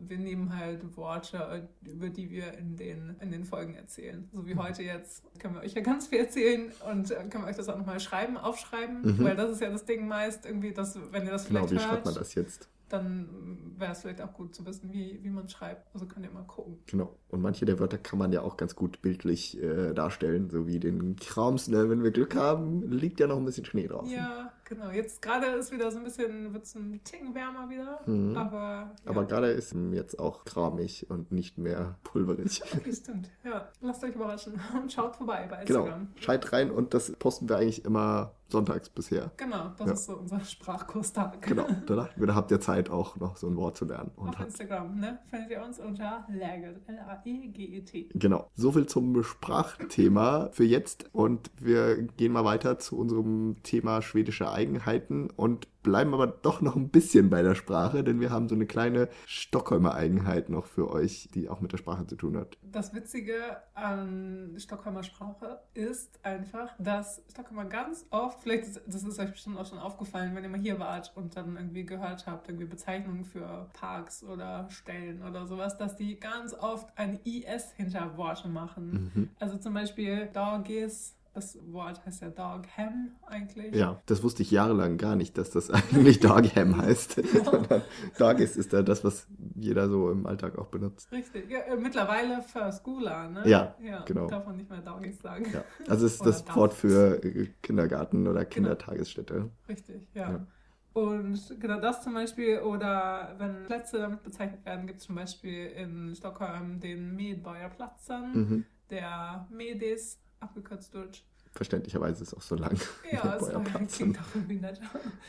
wir 0.00 0.18
nehmen 0.18 0.56
halt 0.56 0.96
Worte, 0.96 1.68
über 1.82 2.08
die 2.08 2.30
wir 2.30 2.54
in 2.54 2.76
den, 2.76 3.16
in 3.20 3.30
den 3.30 3.44
Folgen 3.44 3.74
erzählen. 3.74 4.28
So 4.32 4.46
wie 4.46 4.54
mhm. 4.54 4.62
heute 4.62 4.82
jetzt 4.82 5.24
können 5.40 5.54
wir 5.54 5.62
euch 5.62 5.74
ja 5.74 5.82
ganz 5.82 6.06
viel 6.06 6.20
erzählen 6.20 6.72
und 6.90 7.10
äh, 7.10 7.16
können 7.28 7.44
wir 7.44 7.48
euch 7.48 7.56
das 7.56 7.68
auch 7.68 7.76
nochmal 7.76 8.00
schreiben, 8.00 8.36
aufschreiben, 8.36 9.02
mhm. 9.02 9.24
weil 9.24 9.34
das 9.34 9.50
ist 9.50 9.60
ja 9.60 9.70
das 9.70 9.84
Ding 9.84 10.06
meist 10.06 10.46
irgendwie, 10.46 10.72
dass 10.72 10.98
wenn 11.12 11.24
ihr 11.24 11.32
das 11.32 11.48
genau, 11.48 11.66
vielleicht 11.66 11.70
Genau, 11.70 11.82
wie 11.82 11.88
schreibt 11.88 12.04
man 12.04 12.14
das 12.14 12.34
jetzt? 12.34 12.68
Dann 12.88 13.74
wäre 13.76 13.92
es 13.92 14.00
vielleicht 14.00 14.20
auch 14.22 14.32
gut 14.32 14.54
zu 14.54 14.64
wissen, 14.66 14.92
wie, 14.92 15.20
wie 15.22 15.30
man 15.30 15.48
schreibt. 15.48 15.88
Also 15.94 16.06
könnt 16.06 16.24
ihr 16.24 16.32
mal 16.32 16.44
gucken. 16.44 16.78
Genau. 16.86 17.16
Und 17.28 17.42
manche 17.42 17.64
der 17.64 17.78
Wörter 17.78 17.98
kann 17.98 18.18
man 18.18 18.32
ja 18.32 18.42
auch 18.42 18.56
ganz 18.56 18.74
gut 18.74 19.02
bildlich 19.02 19.60
äh, 19.62 19.92
darstellen, 19.92 20.50
so 20.50 20.66
wie 20.66 20.80
den 20.80 21.16
Krams, 21.16 21.68
ne? 21.68 21.88
wenn 21.90 22.02
wir 22.02 22.10
Glück 22.10 22.34
haben, 22.34 22.90
liegt 22.90 23.20
ja 23.20 23.26
noch 23.26 23.36
ein 23.36 23.44
bisschen 23.44 23.64
Schnee 23.64 23.86
drauf. 23.86 24.08
Ja, 24.10 24.52
genau. 24.64 24.90
Jetzt 24.90 25.20
gerade 25.22 25.46
ist 25.46 25.72
wieder 25.72 25.90
so 25.90 25.98
ein 25.98 26.04
bisschen, 26.04 26.52
wird 26.52 26.64
es 26.64 26.74
ein 26.74 27.00
Ticken 27.04 27.34
wärmer 27.34 27.68
wieder. 27.68 28.00
Mhm. 28.06 28.36
Aber, 28.36 28.58
ja. 28.58 28.92
aber 29.04 29.24
gerade 29.26 29.48
ist 29.48 29.74
jetzt 29.92 30.18
auch 30.18 30.44
kramig 30.44 31.06
und 31.10 31.30
nicht 31.32 31.58
mehr 31.58 31.98
pulverig. 32.04 32.62
Stimmt. 32.92 33.30
Ja, 33.44 33.68
lasst 33.80 34.02
euch 34.04 34.14
überraschen 34.14 34.60
und 34.82 34.92
schaut 34.92 35.16
vorbei 35.16 35.46
bei 35.48 35.64
genau. 35.64 35.80
Instagram. 35.80 36.08
Genau. 36.14 36.20
Schaut 36.20 36.52
rein 36.52 36.70
und 36.70 36.94
das 36.94 37.12
posten 37.12 37.48
wir 37.48 37.56
eigentlich 37.56 37.84
immer 37.84 38.32
sonntags 38.50 38.88
bisher. 38.88 39.30
Genau, 39.36 39.72
das 39.76 39.86
ja. 39.86 39.92
ist 39.92 40.06
so 40.06 40.16
unser 40.16 40.40
Sprachkurstag. 40.40 41.42
Genau, 41.42 41.66
da 41.86 41.96
dachten 41.96 42.20
wir, 42.20 42.26
da 42.26 42.34
habt 42.34 42.50
ihr 42.50 42.60
Zeit 42.60 42.90
auch 42.90 43.16
noch 43.16 43.36
so 43.36 43.46
ein 43.46 43.56
Wort 43.56 43.76
zu 43.76 43.84
lernen. 43.84 44.10
Und 44.16 44.30
Auf 44.30 44.40
Instagram, 44.40 44.98
ne? 44.98 45.18
Findet 45.30 45.50
ihr 45.50 45.62
uns 45.62 45.78
unter 45.78 46.26
Laget, 46.28 46.80
L-A-E-G-E-T. 46.86 48.10
Genau, 48.14 48.50
soviel 48.54 48.86
zum 48.86 49.22
Sprachthema 49.22 50.48
für 50.52 50.64
jetzt 50.64 51.06
und 51.12 51.50
wir 51.60 52.02
gehen 52.02 52.32
mal 52.32 52.44
weiter 52.44 52.78
zu 52.78 52.98
unserem 52.98 53.56
Thema 53.62 54.02
schwedische 54.02 54.50
Eigenheiten 54.50 55.30
und 55.30 55.68
bleiben 55.82 56.14
aber 56.14 56.26
doch 56.26 56.60
noch 56.60 56.76
ein 56.76 56.88
bisschen 56.88 57.30
bei 57.30 57.42
der 57.42 57.54
Sprache, 57.54 58.04
denn 58.04 58.20
wir 58.20 58.30
haben 58.30 58.48
so 58.48 58.54
eine 58.54 58.66
kleine 58.66 59.08
Stockholmer 59.26 59.94
Eigenheit 59.94 60.48
noch 60.48 60.66
für 60.66 60.90
euch, 60.90 61.28
die 61.34 61.48
auch 61.48 61.60
mit 61.60 61.72
der 61.72 61.78
Sprache 61.78 62.06
zu 62.06 62.16
tun 62.16 62.36
hat. 62.36 62.56
Das 62.62 62.94
Witzige 62.94 63.34
an 63.74 64.54
Stockholmer 64.58 65.02
Sprache 65.02 65.60
ist 65.74 66.18
einfach, 66.24 66.70
dass 66.78 67.22
Stockholmer 67.30 67.64
ganz 67.64 68.06
oft, 68.10 68.40
vielleicht 68.42 68.64
ist, 68.64 68.82
das 68.86 69.02
ist 69.02 69.18
euch 69.18 69.30
bestimmt 69.30 69.58
auch 69.58 69.66
schon 69.66 69.78
aufgefallen, 69.78 70.34
wenn 70.34 70.44
ihr 70.44 70.50
mal 70.50 70.60
hier 70.60 70.78
wart 70.78 71.12
und 71.14 71.36
dann 71.36 71.56
irgendwie 71.56 71.84
gehört 71.84 72.26
habt, 72.26 72.48
irgendwie 72.48 72.66
Bezeichnungen 72.66 73.24
für 73.24 73.68
Parks 73.72 74.22
oder 74.22 74.68
Stellen 74.70 75.22
oder 75.22 75.46
sowas, 75.46 75.76
dass 75.78 75.96
die 75.96 76.18
ganz 76.18 76.54
oft 76.54 76.88
ein 76.96 77.20
IS 77.24 77.72
hinter 77.72 78.16
Worte 78.16 78.48
machen. 78.48 79.10
Mhm. 79.14 79.30
Also 79.38 79.58
zum 79.58 79.74
Beispiel 79.74 80.28
Doggies 80.32 81.17
das 81.34 81.58
Wort 81.72 82.04
heißt 82.04 82.22
ja 82.22 82.30
Dog 82.30 82.62
Ham 82.76 83.12
eigentlich. 83.26 83.74
Ja, 83.74 84.00
das 84.06 84.22
wusste 84.22 84.42
ich 84.42 84.50
jahrelang 84.50 84.96
gar 84.96 85.16
nicht, 85.16 85.38
dass 85.38 85.50
das 85.50 85.70
eigentlich 85.70 86.20
Dog 86.20 86.44
Ham 86.56 86.76
heißt. 86.76 87.22
Dog 88.18 88.38
ist, 88.40 88.56
ist 88.56 88.72
da 88.72 88.82
das, 88.82 89.04
was 89.04 89.26
jeder 89.54 89.88
so 89.88 90.10
im 90.10 90.26
Alltag 90.26 90.58
auch 90.58 90.66
benutzt. 90.66 91.10
Richtig. 91.12 91.50
Ja, 91.50 91.60
äh, 91.60 91.76
mittlerweile 91.76 92.42
für 92.42 92.72
Schooler, 92.72 93.28
ne? 93.28 93.42
Ja, 93.48 93.74
ja 93.82 94.04
genau. 94.04 94.26
Darf 94.26 94.46
man 94.46 94.56
nicht 94.56 94.70
mehr 94.70 94.80
Doggies 94.80 95.20
sagen. 95.20 95.46
Ja. 95.52 95.64
Also 95.88 96.06
es 96.06 96.14
ist 96.14 96.26
das 96.26 96.44
Wort 96.56 96.74
für 96.74 97.22
äh, 97.22 97.48
Kindergarten 97.62 98.26
oder 98.26 98.44
genau. 98.44 98.54
Kindertagesstätte. 98.54 99.34
Genau. 99.34 99.50
Richtig, 99.68 100.08
ja. 100.14 100.30
ja. 100.30 100.46
Und 100.94 101.60
genau 101.60 101.80
das 101.80 102.02
zum 102.02 102.14
Beispiel, 102.14 102.58
oder 102.58 103.34
wenn 103.38 103.64
Plätze 103.66 103.98
damit 103.98 104.24
bezeichnet 104.24 104.64
werden, 104.64 104.86
gibt 104.86 104.98
es 104.98 105.06
zum 105.06 105.14
Beispiel 105.14 105.66
in 105.66 106.14
Stockholm 106.16 106.80
den 106.80 107.14
Medborgarplatsen, 107.14 108.32
mhm. 108.32 108.64
der 108.90 109.46
Medis, 109.50 110.18
abgekürzt 110.40 110.94
Deutsch. 110.94 111.24
Verständlicherweise 111.52 112.22
ist 112.22 112.32
es 112.32 112.34
auch 112.34 112.42
so 112.42 112.54
lang. 112.56 112.78
Ja, 113.10 113.36
es 113.86 113.96
klingt 113.96 114.18
auch 114.18 114.34
irgendwie 114.34 114.56
netter. 114.56 114.82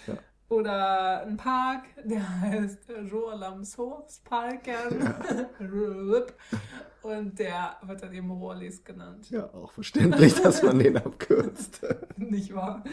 Ja. 0.08 0.18
Oder 0.50 1.22
ein 1.28 1.38
Park, 1.38 1.84
der 2.04 2.42
heißt 2.42 2.90
Rohrlamshovsparken. 3.12 5.02
Ja. 5.02 5.20
Und 7.02 7.40
der 7.40 7.78
wird 7.84 8.04
dann 8.04 8.14
eben 8.14 8.32
Rohrlis 8.32 8.84
genannt. 8.84 9.30
Ja, 9.30 9.46
auch 9.54 9.72
verständlich, 9.72 10.34
dass 10.42 10.62
man 10.64 10.80
den 10.80 10.98
abkürzt. 10.98 11.82
Nicht 12.18 12.54
wahr? 12.54 12.84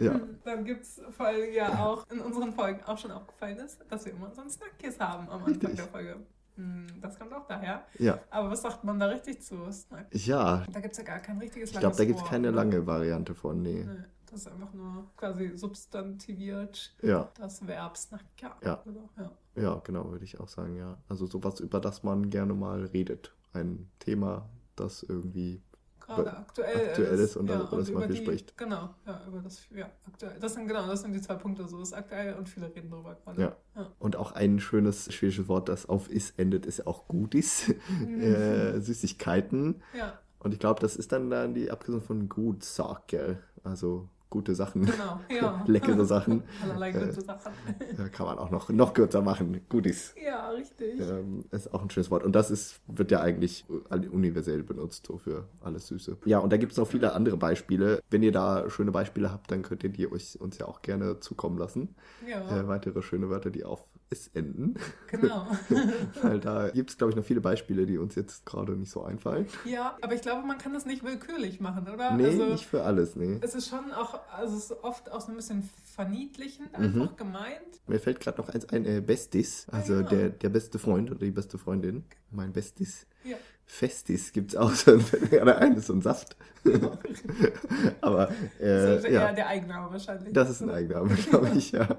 Ja. 0.00 0.20
Dann 0.44 0.64
gibt 0.64 0.82
es 0.82 1.00
vor 1.10 1.26
allem 1.26 1.52
ja 1.52 1.84
auch 1.84 2.10
in 2.10 2.20
unseren 2.20 2.52
Folgen 2.54 2.82
auch 2.84 2.98
schon 2.98 3.12
aufgefallen 3.12 3.58
ist, 3.58 3.78
dass 3.88 4.04
wir 4.04 4.12
immer 4.12 4.34
so 4.34 4.40
einen 4.40 4.50
Snackkiss 4.50 4.98
haben 4.98 5.28
am 5.28 5.44
Anfang 5.44 5.52
Richtig. 5.52 5.76
der 5.76 5.86
Folge. 5.86 6.16
Hm, 6.56 6.86
das 7.00 7.18
kommt 7.18 7.32
auch 7.32 7.46
daher. 7.46 7.84
Ja. 7.98 8.18
Aber 8.30 8.50
was 8.50 8.62
sagt 8.62 8.84
man 8.84 8.98
da 8.98 9.06
richtig 9.06 9.42
zu? 9.42 9.70
Snack? 9.70 10.06
Ja. 10.12 10.64
Da 10.72 10.80
gibt 10.80 10.92
es 10.92 10.98
ja 10.98 11.04
gar 11.04 11.20
kein 11.20 11.38
richtiges 11.38 11.70
Ich 11.70 11.78
glaube, 11.78 11.96
da 11.96 12.04
gibt 12.04 12.18
es 12.18 12.24
keine 12.24 12.50
lange 12.50 12.86
Variante 12.86 13.34
von, 13.34 13.62
nee. 13.62 13.84
nee. 13.84 14.04
Das 14.26 14.40
ist 14.40 14.48
einfach 14.48 14.72
nur 14.72 15.06
quasi 15.16 15.56
substantiviert. 15.56 16.96
Ja. 17.00 17.30
Das 17.38 17.66
Verb 17.66 17.96
snacker. 17.96 18.56
Ja. 18.62 18.82
ja. 19.16 19.30
Ja, 19.54 19.80
genau, 19.84 20.10
würde 20.10 20.24
ich 20.24 20.40
auch 20.40 20.48
sagen, 20.48 20.76
ja. 20.76 20.98
Also 21.08 21.26
sowas, 21.26 21.60
über 21.60 21.80
das 21.80 22.02
man 22.02 22.28
gerne 22.28 22.54
mal 22.54 22.84
redet. 22.86 23.32
Ein 23.52 23.88
Thema, 24.00 24.48
das 24.74 25.02
irgendwie 25.02 25.62
gerade 26.06 26.36
aktuell, 26.36 26.88
aktuell 26.88 27.18
ist, 27.18 27.36
und 27.36 27.48
ja, 27.48 27.58
darüber 27.58 27.76
das 27.78 27.90
man 27.90 28.06
viel 28.06 28.16
spricht. 28.16 28.56
Genau, 28.56 28.90
ja, 29.06 29.20
über 29.26 29.40
das, 29.40 29.60
ja, 29.74 29.90
aktuell. 30.06 30.38
Das 30.40 30.54
sind 30.54 30.68
genau, 30.68 30.86
das 30.86 31.02
sind 31.02 31.12
die 31.12 31.20
zwei 31.20 31.34
Punkte, 31.34 31.66
so 31.68 31.80
ist 31.80 31.92
aktuell 31.92 32.34
und 32.34 32.48
viele 32.48 32.74
reden 32.74 32.90
darüber 32.90 33.14
gerade. 33.14 33.40
Ja. 33.40 33.56
ja. 33.74 33.92
Und 33.98 34.16
auch 34.16 34.32
ein 34.32 34.60
schönes 34.60 35.12
schwedisches 35.12 35.48
Wort, 35.48 35.68
das 35.68 35.88
auf 35.88 36.10
is 36.10 36.32
endet, 36.36 36.66
ist 36.66 36.86
auch 36.86 37.08
Gudis, 37.08 37.72
mhm. 38.00 38.20
äh, 38.20 38.80
Süßigkeiten. 38.80 39.82
Ja. 39.96 40.18
Und 40.38 40.52
ich 40.52 40.60
glaube, 40.60 40.80
das 40.80 40.96
ist 40.96 41.12
dann, 41.12 41.30
dann 41.30 41.54
die 41.54 41.70
Abkürzung 41.70 42.02
von 42.02 42.28
Gutsaker, 42.28 43.38
also 43.64 44.08
gute 44.36 44.54
Sachen. 44.54 44.84
Genau, 44.84 45.20
ja. 45.30 45.64
Leckere 45.66 46.04
Sachen. 46.04 46.42
Allerlei 46.62 46.92
gute 46.92 47.20
Sachen. 47.22 47.52
Äh, 47.80 48.10
kann 48.10 48.26
man 48.26 48.38
auch 48.38 48.50
noch, 48.50 48.68
noch 48.68 48.92
kürzer 48.92 49.22
machen. 49.22 49.62
Goodies. 49.70 50.14
Ja, 50.22 50.50
richtig. 50.50 51.00
Ähm, 51.00 51.44
ist 51.50 51.72
auch 51.72 51.82
ein 51.82 51.88
schönes 51.88 52.10
Wort. 52.10 52.22
Und 52.22 52.36
das 52.36 52.50
ist, 52.50 52.80
wird 52.86 53.10
ja 53.10 53.20
eigentlich 53.20 53.64
universell 54.12 54.62
benutzt, 54.62 55.06
so 55.06 55.16
für 55.16 55.48
alles 55.62 55.86
Süße. 55.86 56.18
Ja, 56.26 56.38
und 56.38 56.52
da 56.52 56.58
gibt 56.58 56.72
es 56.72 56.78
noch 56.78 56.86
viele 56.86 57.14
andere 57.14 57.38
Beispiele. 57.38 58.02
Wenn 58.10 58.22
ihr 58.22 58.32
da 58.32 58.68
schöne 58.68 58.92
Beispiele 58.92 59.32
habt, 59.32 59.50
dann 59.50 59.62
könnt 59.62 59.82
ihr 59.84 59.90
die 59.90 60.10
euch, 60.12 60.38
uns 60.38 60.58
ja 60.58 60.66
auch 60.66 60.82
gerne 60.82 61.18
zukommen 61.20 61.56
lassen. 61.56 61.94
Ja. 62.28 62.60
Äh, 62.60 62.68
weitere 62.68 63.00
schöne 63.00 63.30
Wörter, 63.30 63.48
die 63.48 63.64
auf 63.64 63.84
es 64.10 64.28
enden. 64.28 64.74
Genau. 65.08 65.48
Weil 66.22 66.40
da 66.40 66.68
gibt 66.68 66.90
es, 66.90 66.98
glaube 66.98 67.10
ich, 67.10 67.16
noch 67.16 67.24
viele 67.24 67.40
Beispiele, 67.40 67.86
die 67.86 67.98
uns 67.98 68.14
jetzt 68.14 68.46
gerade 68.46 68.72
nicht 68.72 68.90
so 68.90 69.02
einfallen. 69.02 69.46
Ja, 69.64 69.96
aber 70.00 70.14
ich 70.14 70.22
glaube, 70.22 70.46
man 70.46 70.58
kann 70.58 70.72
das 70.72 70.86
nicht 70.86 71.02
willkürlich 71.02 71.60
machen, 71.60 71.88
oder? 71.88 72.12
Nee, 72.12 72.26
also, 72.26 72.46
nicht 72.46 72.66
für 72.66 72.84
alles, 72.84 73.16
nee. 73.16 73.38
Es 73.40 73.54
ist 73.54 73.68
schon 73.68 73.92
auch, 73.92 74.20
also 74.30 74.56
es 74.56 74.70
ist 74.70 74.84
oft 74.84 75.10
auch 75.10 75.20
so 75.20 75.32
ein 75.32 75.36
bisschen 75.36 75.68
verniedlichend 75.84 76.74
einfach 76.74 77.12
mhm. 77.12 77.16
gemeint. 77.16 77.80
Mir 77.86 77.98
fällt 77.98 78.20
gerade 78.20 78.38
noch 78.40 78.48
eins 78.48 78.68
ein, 78.68 78.84
äh, 78.84 79.00
Bestis, 79.00 79.66
also 79.70 79.94
ja, 79.94 79.98
genau. 80.00 80.10
der, 80.10 80.28
der 80.30 80.48
beste 80.48 80.78
Freund 80.78 81.10
oder 81.10 81.20
die 81.20 81.30
beste 81.30 81.58
Freundin. 81.58 82.04
Mein 82.30 82.52
Bestis. 82.52 83.06
Ja. 83.24 83.36
Festis 83.68 84.32
gibt 84.32 84.52
es 84.52 84.56
auch, 84.56 84.70
so 84.70 84.96
gerade 85.30 85.58
ein, 85.58 85.80
so 85.80 85.92
ein 85.92 86.00
Saft. 86.00 86.36
Aber 88.00 88.30
äh, 88.58 88.64
das 88.64 89.04
ist 89.04 89.10
ja, 89.10 89.32
der 89.32 89.48
Eigenname 89.48 89.90
wahrscheinlich. 89.90 90.32
Das 90.32 90.48
ist 90.48 90.62
ein 90.62 90.70
Eigenname, 90.70 91.14
glaube 91.30 91.50
ich, 91.56 91.72
ja. 91.72 91.98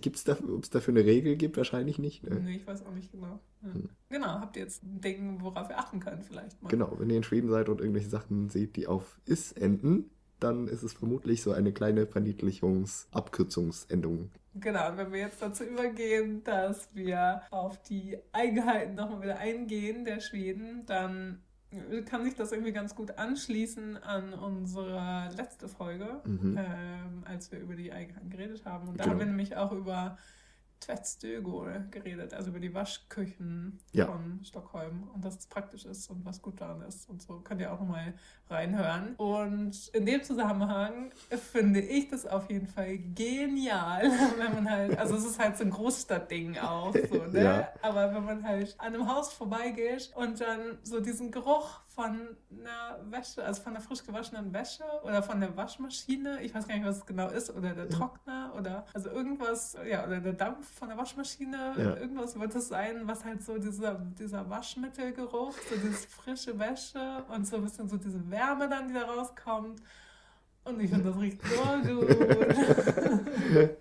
Gibt 0.00 0.16
es 0.16 0.24
dafür, 0.24 0.54
ob 0.54 0.64
es 0.64 0.70
dafür 0.70 0.94
eine 0.94 1.04
Regel 1.04 1.36
gibt? 1.36 1.56
Wahrscheinlich 1.58 1.98
nicht. 1.98 2.24
Ne? 2.24 2.40
Nee, 2.40 2.56
ich 2.56 2.66
weiß 2.66 2.84
auch 2.86 2.92
nicht 2.92 3.12
genau. 3.12 3.40
Ja. 3.62 3.74
Hm. 3.74 3.88
Genau, 4.08 4.26
habt 4.26 4.56
ihr 4.56 4.62
jetzt 4.62 4.82
ein 4.82 5.00
Ding, 5.00 5.40
worauf 5.40 5.68
ihr 5.70 5.78
achten 5.78 6.00
könnt 6.00 6.24
vielleicht 6.24 6.62
mal. 6.62 6.68
Genau, 6.68 6.94
wenn 6.98 7.10
ihr 7.10 7.16
in 7.16 7.22
Schweden 7.22 7.50
seid 7.50 7.68
und 7.68 7.80
irgendwelche 7.80 8.10
Sachen 8.10 8.48
seht, 8.48 8.76
die 8.76 8.86
auf 8.86 9.20
is 9.24 9.52
enden, 9.52 10.10
dann 10.42 10.68
ist 10.68 10.82
es 10.82 10.92
vermutlich 10.92 11.42
so 11.42 11.52
eine 11.52 11.72
kleine 11.72 12.06
Verniedlichungs-, 12.06 13.06
Abkürzungsendung. 13.12 14.30
Genau, 14.54 14.90
und 14.90 14.98
wenn 14.98 15.12
wir 15.12 15.20
jetzt 15.20 15.40
dazu 15.40 15.64
übergehen, 15.64 16.44
dass 16.44 16.88
wir 16.94 17.42
auf 17.50 17.80
die 17.82 18.18
Eigenheiten 18.32 18.94
nochmal 18.94 19.22
wieder 19.22 19.38
eingehen 19.38 20.04
der 20.04 20.20
Schweden, 20.20 20.84
dann 20.86 21.40
kann 22.04 22.24
sich 22.24 22.34
das 22.34 22.52
irgendwie 22.52 22.72
ganz 22.72 22.94
gut 22.94 23.18
anschließen 23.18 23.96
an 23.96 24.34
unsere 24.34 25.30
letzte 25.36 25.68
Folge, 25.68 26.20
mhm. 26.24 26.58
ähm, 26.58 27.24
als 27.24 27.50
wir 27.50 27.60
über 27.60 27.74
die 27.74 27.92
Eigenheiten 27.92 28.28
geredet 28.28 28.64
haben. 28.66 28.88
Und 28.88 28.98
da 28.98 29.04
genau. 29.04 29.14
haben 29.14 29.20
wir 29.20 29.26
nämlich 29.26 29.56
auch 29.56 29.72
über 29.72 30.18
Tvättstugor 30.82 31.70
geredet, 31.90 32.34
also 32.34 32.50
über 32.50 32.60
die 32.60 32.74
Waschküchen 32.74 33.78
Ja. 33.92 34.06
von 34.06 34.40
Stockholm 34.44 35.08
und 35.14 35.24
dass 35.24 35.38
es 35.38 35.46
praktisch 35.46 35.84
ist 35.84 36.10
und 36.10 36.24
was 36.24 36.42
gut 36.42 36.60
daran 36.60 36.82
ist 36.82 37.08
und 37.08 37.22
so. 37.22 37.40
Könnt 37.40 37.60
ihr 37.60 37.72
auch 37.72 37.80
nochmal 37.80 38.14
reinhören. 38.50 39.14
Und 39.16 39.88
in 39.94 40.04
dem 40.06 40.22
Zusammenhang 40.22 41.12
finde 41.52 41.80
ich 41.80 42.08
das 42.08 42.26
auf 42.26 42.50
jeden 42.50 42.66
Fall 42.66 42.98
genial, 42.98 44.02
wenn 44.38 44.54
man 44.54 44.70
halt, 44.70 44.98
also 44.98 45.16
es 45.16 45.24
ist 45.24 45.38
halt 45.38 45.56
so 45.56 45.64
ein 45.64 45.70
Großstadtding 45.70 46.58
auch, 46.58 46.92
so, 47.10 47.24
ne? 47.26 47.42
Ja. 47.44 47.68
Aber 47.82 48.14
wenn 48.14 48.24
man 48.24 48.44
halt 48.46 48.74
an 48.78 48.94
einem 48.94 49.08
Haus 49.08 49.32
vorbeigeht 49.32 50.12
und 50.16 50.40
dann 50.40 50.78
so 50.82 51.00
diesen 51.00 51.30
Geruch 51.30 51.80
von 51.94 52.36
einer 52.50 52.98
Wäsche, 53.10 53.44
also 53.44 53.62
von 53.62 53.72
einer 53.72 53.80
frisch 53.82 54.02
gewaschenen 54.04 54.52
Wäsche 54.52 54.84
oder 55.02 55.22
von 55.22 55.40
der 55.40 55.56
Waschmaschine, 55.56 56.40
ich 56.42 56.54
weiß 56.54 56.66
gar 56.66 56.74
nicht, 56.76 56.86
was 56.86 56.98
es 56.98 57.06
genau 57.06 57.28
ist, 57.28 57.50
oder 57.50 57.74
der 57.74 57.88
Trockner 57.88 58.52
oder 58.58 58.86
also 58.94 59.10
irgendwas, 59.10 59.76
ja, 59.88 60.04
oder 60.06 60.20
der 60.20 60.32
Dampf 60.32 60.68
von 60.78 60.88
der 60.88 60.96
Waschmaschine, 60.96 61.74
Ja. 61.76 61.96
irgendwas 61.96 62.38
wird 62.38 62.54
es 62.54 62.68
sein, 62.68 63.02
was 63.06 63.24
halt 63.24 63.42
so 63.42 63.58
dieser, 63.58 63.94
dieser 64.18 64.48
Waschmittelgeruch, 64.48 65.52
so 65.52 65.76
diese 65.76 66.08
frische 66.08 66.58
Wäsche 66.58 67.24
und 67.28 67.46
so 67.46 67.56
ein 67.56 67.62
bisschen 67.64 67.88
so 67.88 67.96
diese 67.96 68.30
Wärme 68.30 68.68
dann, 68.68 68.88
die 68.88 68.94
da 68.94 69.02
rauskommt. 69.02 69.80
Und 70.64 70.80
ich 70.80 70.90
finde, 70.90 71.10
das 71.10 71.20
riecht 71.20 71.40
so 71.84 72.00
gut. 72.00 72.16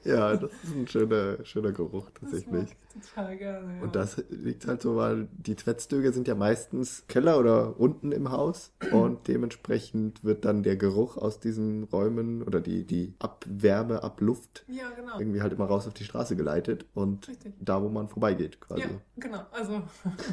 ja, 0.04 0.36
das 0.36 0.52
ist 0.64 0.76
ein 0.76 0.88
schöner, 0.88 1.46
schöner 1.46 1.72
Geruch 1.72 2.10
Das 2.10 2.32
tatsächlich. 2.32 2.76
ich 2.94 3.02
total 3.16 3.38
gerne. 3.38 3.78
Ja. 3.78 3.84
Und 3.84 3.96
das 3.96 4.24
liegt 4.30 4.66
halt 4.68 4.82
so, 4.82 4.96
weil 4.96 5.28
die 5.32 5.56
Tvettstöge 5.56 6.12
sind 6.12 6.28
ja 6.28 6.34
meistens 6.34 7.06
Keller 7.08 7.38
oder 7.40 7.80
unten 7.80 8.12
im 8.12 8.32
Haus 8.32 8.72
und 8.92 9.28
dementsprechend 9.28 10.24
wird 10.24 10.44
dann 10.44 10.64
der 10.64 10.76
Geruch 10.76 11.18
aus 11.18 11.40
diesen 11.40 11.84
Räumen 11.84 12.42
oder 12.42 12.60
die, 12.60 12.84
die 12.86 13.14
Abwärme, 13.20 14.02
Abluft 14.02 14.66
ja, 14.68 14.90
genau. 14.96 15.20
irgendwie 15.20 15.42
halt 15.42 15.54
immer 15.54 15.66
raus 15.66 15.86
auf 15.88 15.94
die 15.94 16.04
Straße 16.04 16.36
geleitet 16.36 16.86
und 16.96 17.28
Richtig. 17.28 17.54
da, 17.60 17.82
wo 17.82 17.90
man 17.90 18.08
vorbeigeht 18.10 18.60
quasi. 18.60 18.82
Ja, 18.82 18.88
genau. 19.18 19.42
Also 19.52 19.84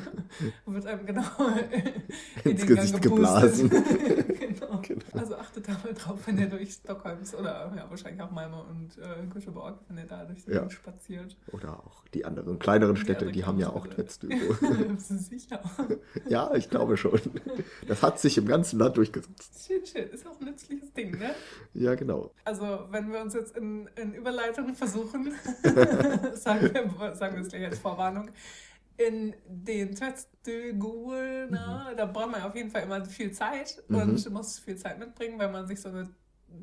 wird 0.67 0.87
einem 0.87 1.05
genau 1.07 1.23
Ins 2.45 2.45
in 2.45 2.57
den 2.57 2.67
Gesicht 2.67 3.03
geblasen. 3.03 3.69
genau. 3.69 4.81
Genau. 4.83 5.05
Also 5.13 5.37
achtet 5.37 5.69
da 5.69 5.73
mal 5.85 5.93
drauf, 5.95 6.19
wenn 6.27 6.38
ihr 6.39 6.49
durch 6.49 6.73
Stockholms 6.73 7.35
oder 7.35 7.73
ja, 7.77 7.89
wahrscheinlich 7.89 8.23
auch 8.23 8.31
Malmö 8.31 8.57
und 8.57 8.99
äh, 8.99 9.27
Göteborg, 9.33 9.81
wenn 9.89 9.99
ihr 9.99 10.07
da 10.07 10.25
durch 10.25 10.45
die 10.45 10.51
Ja. 10.51 10.59
Gegend 10.59 10.73
spaziert. 10.73 11.37
Oder 11.53 11.79
auch 11.81 12.07
die 12.15 12.25
anderen 12.25 12.59
kleineren 12.59 12.95
Die 12.95 13.01
Städte, 13.01 13.21
anderen 13.27 13.33
die 13.35 13.45
haben 13.45 13.59
ja 13.59 13.71
auch. 13.71 13.87
Tvettstöge. 13.87 14.37
Sicher. 14.99 15.61
ja, 16.29 16.55
ich 16.55 16.71
glaube 16.71 16.97
schon. 16.97 17.21
Das 17.87 18.03
hat 18.03 18.19
sich 18.19 18.39
im 18.39 18.47
ganzen 18.47 18.79
Land 18.79 18.97
durchgesetzt. 18.97 19.67
Schön, 19.67 19.85
schön. 19.85 20.09
Ist 20.11 20.27
auch 20.27 20.39
ein 20.41 20.47
nützliches 20.47 20.93
Ding, 20.93 21.19
ne? 21.19 21.35
Ja, 21.75 21.95
genau. 21.95 22.33
Also, 22.45 22.87
wenn 22.91 23.13
wir 23.13 23.21
uns 23.21 23.35
jetzt 23.35 23.57
in, 23.57 23.89
in 23.97 24.15
Überleitungen 24.15 24.75
versuchen, 24.75 25.33
sagen, 26.35 26.71
wir, 26.73 27.15
sagen 27.15 27.37
wir 27.37 27.43
es 27.43 27.49
gleich 27.49 27.65
als 27.67 27.79
Vorwarnung, 27.79 28.31
in 28.99 29.35
den 29.47 29.95
Tvättstugor, 29.95 31.15
ne, 31.15 31.95
da 31.97 32.05
braucht 32.07 32.33
man 32.33 32.43
auf 32.43 32.55
jeden 32.57 32.71
Fall 32.71 32.83
immer 32.83 33.05
viel 33.05 33.31
Zeit 33.33 33.83
und 33.89 34.31
muss 34.31 34.59
viel 34.59 34.77
Zeit 34.77 34.99
mitbringen, 34.99 35.39
wenn 35.39 35.53
man 35.53 35.67
sich 35.67 35.81
so 35.81 35.89
eine 35.89 36.11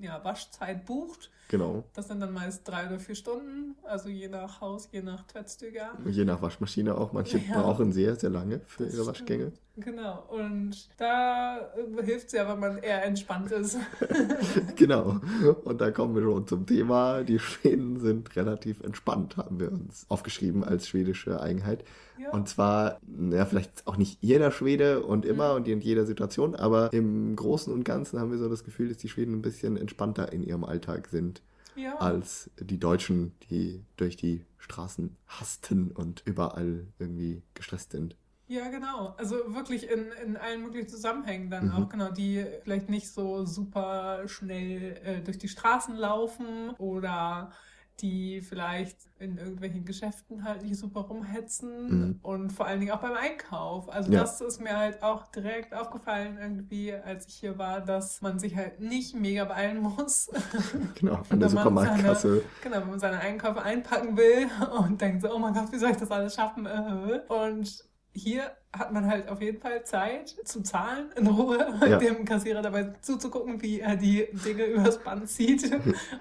ja, 0.02 0.24
Waschzeit 0.24 0.86
bucht. 0.86 1.32
Genau. 1.48 1.84
Das 1.94 2.08
sind 2.08 2.20
dann 2.22 2.34
meist 2.34 2.68
drei 2.68 2.88
oder 2.88 3.00
vier 3.00 3.14
Stunden, 3.14 3.76
also 3.84 4.10
je 4.10 4.28
nach 4.28 4.62
Haus, 4.62 4.90
je 4.92 5.04
nach 5.04 5.28
Tvättstuga. 5.28 5.96
Je 6.10 6.26
nach 6.26 6.42
Waschmaschine 6.42 6.98
auch. 6.98 7.14
Manche 7.14 7.38
Ja. 7.38 7.62
brauchen 7.62 7.92
sehr, 7.94 8.16
sehr 8.16 8.32
lange 8.32 8.62
für 8.66 8.84
ihre 8.86 8.92
stimmt. 8.94 9.08
Waschgänge. 9.08 9.52
Genau, 9.78 10.24
und 10.30 10.88
da 10.98 11.58
äh, 11.76 12.04
hilft 12.04 12.28
es 12.28 12.32
ja, 12.34 12.48
wenn 12.50 12.60
man 12.60 12.78
eher 12.78 13.04
entspannt 13.04 13.52
ist. 13.52 13.78
Genau. 14.76 15.20
Und 15.64 15.82
da 15.82 15.92
kommen 15.92 16.16
wir 16.16 16.22
schon 16.24 16.48
zum 16.48 16.66
Thema. 16.66 17.24
Die 17.24 17.40
Schweden 17.40 18.00
sind 18.00 18.36
relativ 18.36 18.82
entspannt, 18.82 19.38
haben 19.38 19.60
wir 19.60 19.72
uns 19.72 20.06
aufgeschrieben 20.10 20.64
als 20.64 20.88
schwedische 20.88 21.42
Eigenheit. 21.42 21.84
Ja. 22.18 22.30
Und 22.32 22.48
zwar, 22.48 23.00
ja, 23.32 23.46
vielleicht 23.46 23.86
auch 23.88 23.98
nicht 23.98 24.18
jeder 24.22 24.52
Schwede 24.52 25.04
und 25.04 25.26
immer 25.26 25.50
Mhm. 25.52 25.56
und 25.58 25.68
in 25.68 25.82
jeder 25.82 26.06
Situation, 26.06 26.56
aber 26.56 26.92
im 26.94 27.36
Großen 27.36 27.72
und 27.74 27.84
Ganzen 27.84 28.20
haben 28.20 28.32
wir 28.32 28.38
so 28.38 28.48
das 28.50 28.64
Gefühl, 28.64 28.88
dass 28.88 28.98
die 28.98 29.10
Schweden 29.10 29.34
ein 29.34 29.42
bisschen 29.42 29.75
entspannter 29.78 30.32
in 30.34 30.44
ihrem 30.44 30.64
Alltag 30.64 31.08
sind 31.08 31.42
ja. 31.76 31.96
als 31.98 32.50
die 32.60 32.80
Deutschen, 32.80 33.34
die 33.50 33.84
durch 33.98 34.16
die 34.18 34.46
Straßen 34.58 35.16
hasten 35.28 35.92
und 35.92 36.24
überall 36.26 36.88
irgendwie 37.00 37.44
gestresst 37.54 37.92
sind. 37.92 38.16
Ja, 38.48 38.70
genau. 38.70 39.16
Also 39.18 39.56
wirklich 39.56 39.90
in, 39.90 40.12
in 40.24 40.38
allen 40.38 40.62
möglichen 40.62 40.88
Zusammenhängen 40.88 41.50
dann 41.50 41.66
Mhm. 41.66 41.72
auch, 41.72 41.90
genau, 41.90 42.12
die 42.12 42.46
vielleicht 42.64 42.90
nicht 42.90 43.12
so 43.12 43.44
super 43.46 44.28
schnell 44.28 44.98
äh, 45.04 45.22
durch 45.22 45.40
die 45.40 45.48
Straßen 45.48 45.96
laufen 45.96 46.70
oder 46.78 47.52
die 48.02 48.42
vielleicht 48.42 48.98
in 49.20 49.38
irgendwelchen 49.38 49.86
Geschäften 49.86 50.44
halt 50.44 50.64
nicht 50.64 50.76
super 50.78 51.02
rumhetzen 51.02 51.88
Mhm. 52.10 52.20
und 52.22 52.52
vor 52.52 52.66
allen 52.68 52.80
Dingen 52.82 52.92
auch 52.92 53.00
beim 53.00 53.14
Einkauf. 53.16 53.88
Also 53.90 54.12
Ja. 54.12 54.22
das 54.22 54.42
ist 54.42 54.60
mir 54.62 54.76
halt 54.78 55.02
auch 55.02 55.28
direkt 55.28 55.74
aufgefallen 55.74 56.38
irgendwie, 56.40 56.94
als 56.94 57.28
ich 57.28 57.36
hier 57.36 57.58
war, 57.58 57.80
dass 57.82 58.22
man 58.22 58.38
sich 58.40 58.56
halt 58.56 58.80
nicht 58.82 59.16
mega 59.16 59.46
beeilen 59.46 59.80
muss. 59.82 60.30
Genau, 60.96 61.16
an 61.16 61.24
Und 61.30 61.40
der 61.40 61.50
Supermarktkasse. 61.50 62.44
Genau, 62.62 62.78
wenn 62.82 62.90
man 62.90 63.00
seine 63.00 63.20
Einkäufe 63.20 63.62
einpacken 63.62 64.18
will 64.18 64.48
und 64.78 65.00
denkt 65.00 65.22
so, 65.22 65.34
oh 65.34 65.40
mein 65.40 65.54
Gott, 65.54 65.72
wie 65.72 65.78
soll 65.78 65.92
ich 65.92 65.98
das 65.98 66.12
alles 66.12 66.36
schaffen? 66.36 66.68
Und 67.30 67.86
hier 68.14 68.52
hat 68.72 68.94
man 68.94 69.08
halt 69.08 69.28
auf 69.30 69.42
jeden 69.42 69.60
Fall 69.60 69.84
Zeit 69.86 70.36
zum 70.46 70.64
Zahlen 70.64 71.12
in 71.18 71.28
Ruhe, 71.28 71.78
Ja. 71.88 71.98
dem 71.98 72.24
Kassierer 72.26 72.62
dabei 72.62 72.94
zuzugucken, 73.02 73.62
wie 73.62 73.80
er 73.82 73.96
die 73.98 74.28
Dinge 74.46 74.66
übers 74.66 75.00
Band 75.04 75.28
zieht 75.30 75.70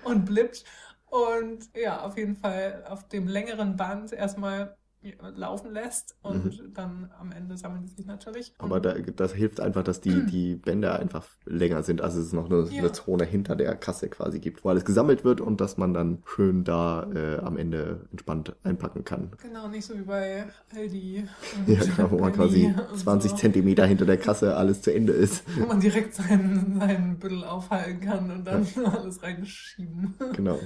und 0.05 0.25
blippt. 0.25 0.65
Und 1.15 1.71
ja, 1.77 2.01
auf 2.01 2.17
jeden 2.19 2.35
Fall 2.35 2.85
auf 2.89 3.07
dem 3.07 3.29
längeren 3.29 3.77
Band 3.77 4.13
erstmal 4.13 4.77
laufen 5.37 5.73
lässt 5.73 6.17
und 6.23 6.71
dann 6.73 7.11
am 7.21 7.31
Ende 7.33 7.57
sammeln 7.57 7.85
die 7.85 7.93
sich 7.93 8.07
natürlich. 8.07 8.55
Mhm. 8.59 8.65
Aber 8.65 8.81
da, 8.81 8.95
das 8.95 9.35
hilft 9.35 9.61
einfach, 9.61 9.83
dass 9.83 10.01
die, 10.01 10.25
die 10.27 10.55
Bänder 10.57 10.99
einfach 10.99 11.27
länger 11.45 11.83
sind. 11.83 12.01
Also 12.01 12.21
es 12.21 12.29
ist 12.29 12.33
noch 12.33 12.47
eine, 12.51 12.67
Ja. 12.71 12.81
eine 12.81 12.93
Zone 12.93 13.25
hinter 13.25 13.55
der 13.57 13.77
Kasse 13.77 14.09
quasi 14.09 14.41
gibt, 14.41 14.65
wo 14.65 14.71
alles 14.71 14.85
gesammelt 14.85 15.25
wird 15.25 15.41
und 15.41 15.61
dass 15.61 15.77
man 15.77 15.93
dann 15.93 16.23
schön 16.25 16.65
da 16.65 17.07
äh, 17.15 17.37
am 17.39 17.57
Ende 17.57 18.07
entspannt 18.13 18.57
einpacken 18.65 19.05
kann. 19.05 19.33
Genau, 19.43 19.69
nicht 19.69 19.85
so 19.85 19.95
wie 19.95 20.03
bei 20.03 20.47
Aldi. 20.75 21.29
Ja, 21.67 21.81
genau, 21.81 22.11
wo 22.11 22.19
man 22.19 22.33
quasi 22.33 22.65
Penny 22.69 22.89
und 22.91 22.99
20 22.99 23.31
so. 23.33 23.37
Zentimeter 23.37 23.87
hinter 23.87 24.07
der 24.07 24.17
Kasse 24.17 24.57
alles 24.57 24.83
zu 24.83 24.93
Ende 24.93 25.13
ist. 25.13 25.45
wo 25.59 25.67
man 25.67 25.81
direkt 25.81 26.15
seinen, 26.15 26.81
seinen 26.81 27.19
Büttel 27.19 27.45
aufhalten 27.45 28.01
kann 28.01 28.31
und 28.31 28.45
dann 28.45 28.67
alles 28.87 29.23
reinschieben. 29.23 30.15
Genau. 30.35 30.59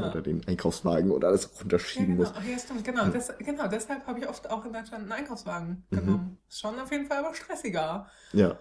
Ja. 0.00 0.10
Oder 0.10 0.22
den 0.22 0.46
Einkaufswagen 0.46 1.10
und 1.10 1.24
alles 1.24 1.44
Ja, 1.54 1.60
runterschieben 1.60 2.16
genau. 2.16 2.28
muss. 2.30 2.32
Ja, 2.48 2.58
stimmt. 2.58 2.84
Genau, 2.84 3.08
des, 3.08 3.32
genau. 3.38 3.68
Deshalb 3.68 4.06
habe 4.06 4.18
ich 4.20 4.28
oft 4.28 4.48
auch 4.50 4.64
in 4.64 4.72
Deutschland 4.72 5.02
einen 5.04 5.12
Einkaufswagen 5.12 5.84
Mhm. 5.90 5.96
genommen. 5.96 6.38
Ist 6.48 6.60
schon 6.60 6.78
auf 6.78 6.90
jeden 6.90 7.06
Fall 7.06 7.18
aber 7.24 7.34
stressiger. 7.34 8.06
Ja, 8.32 8.58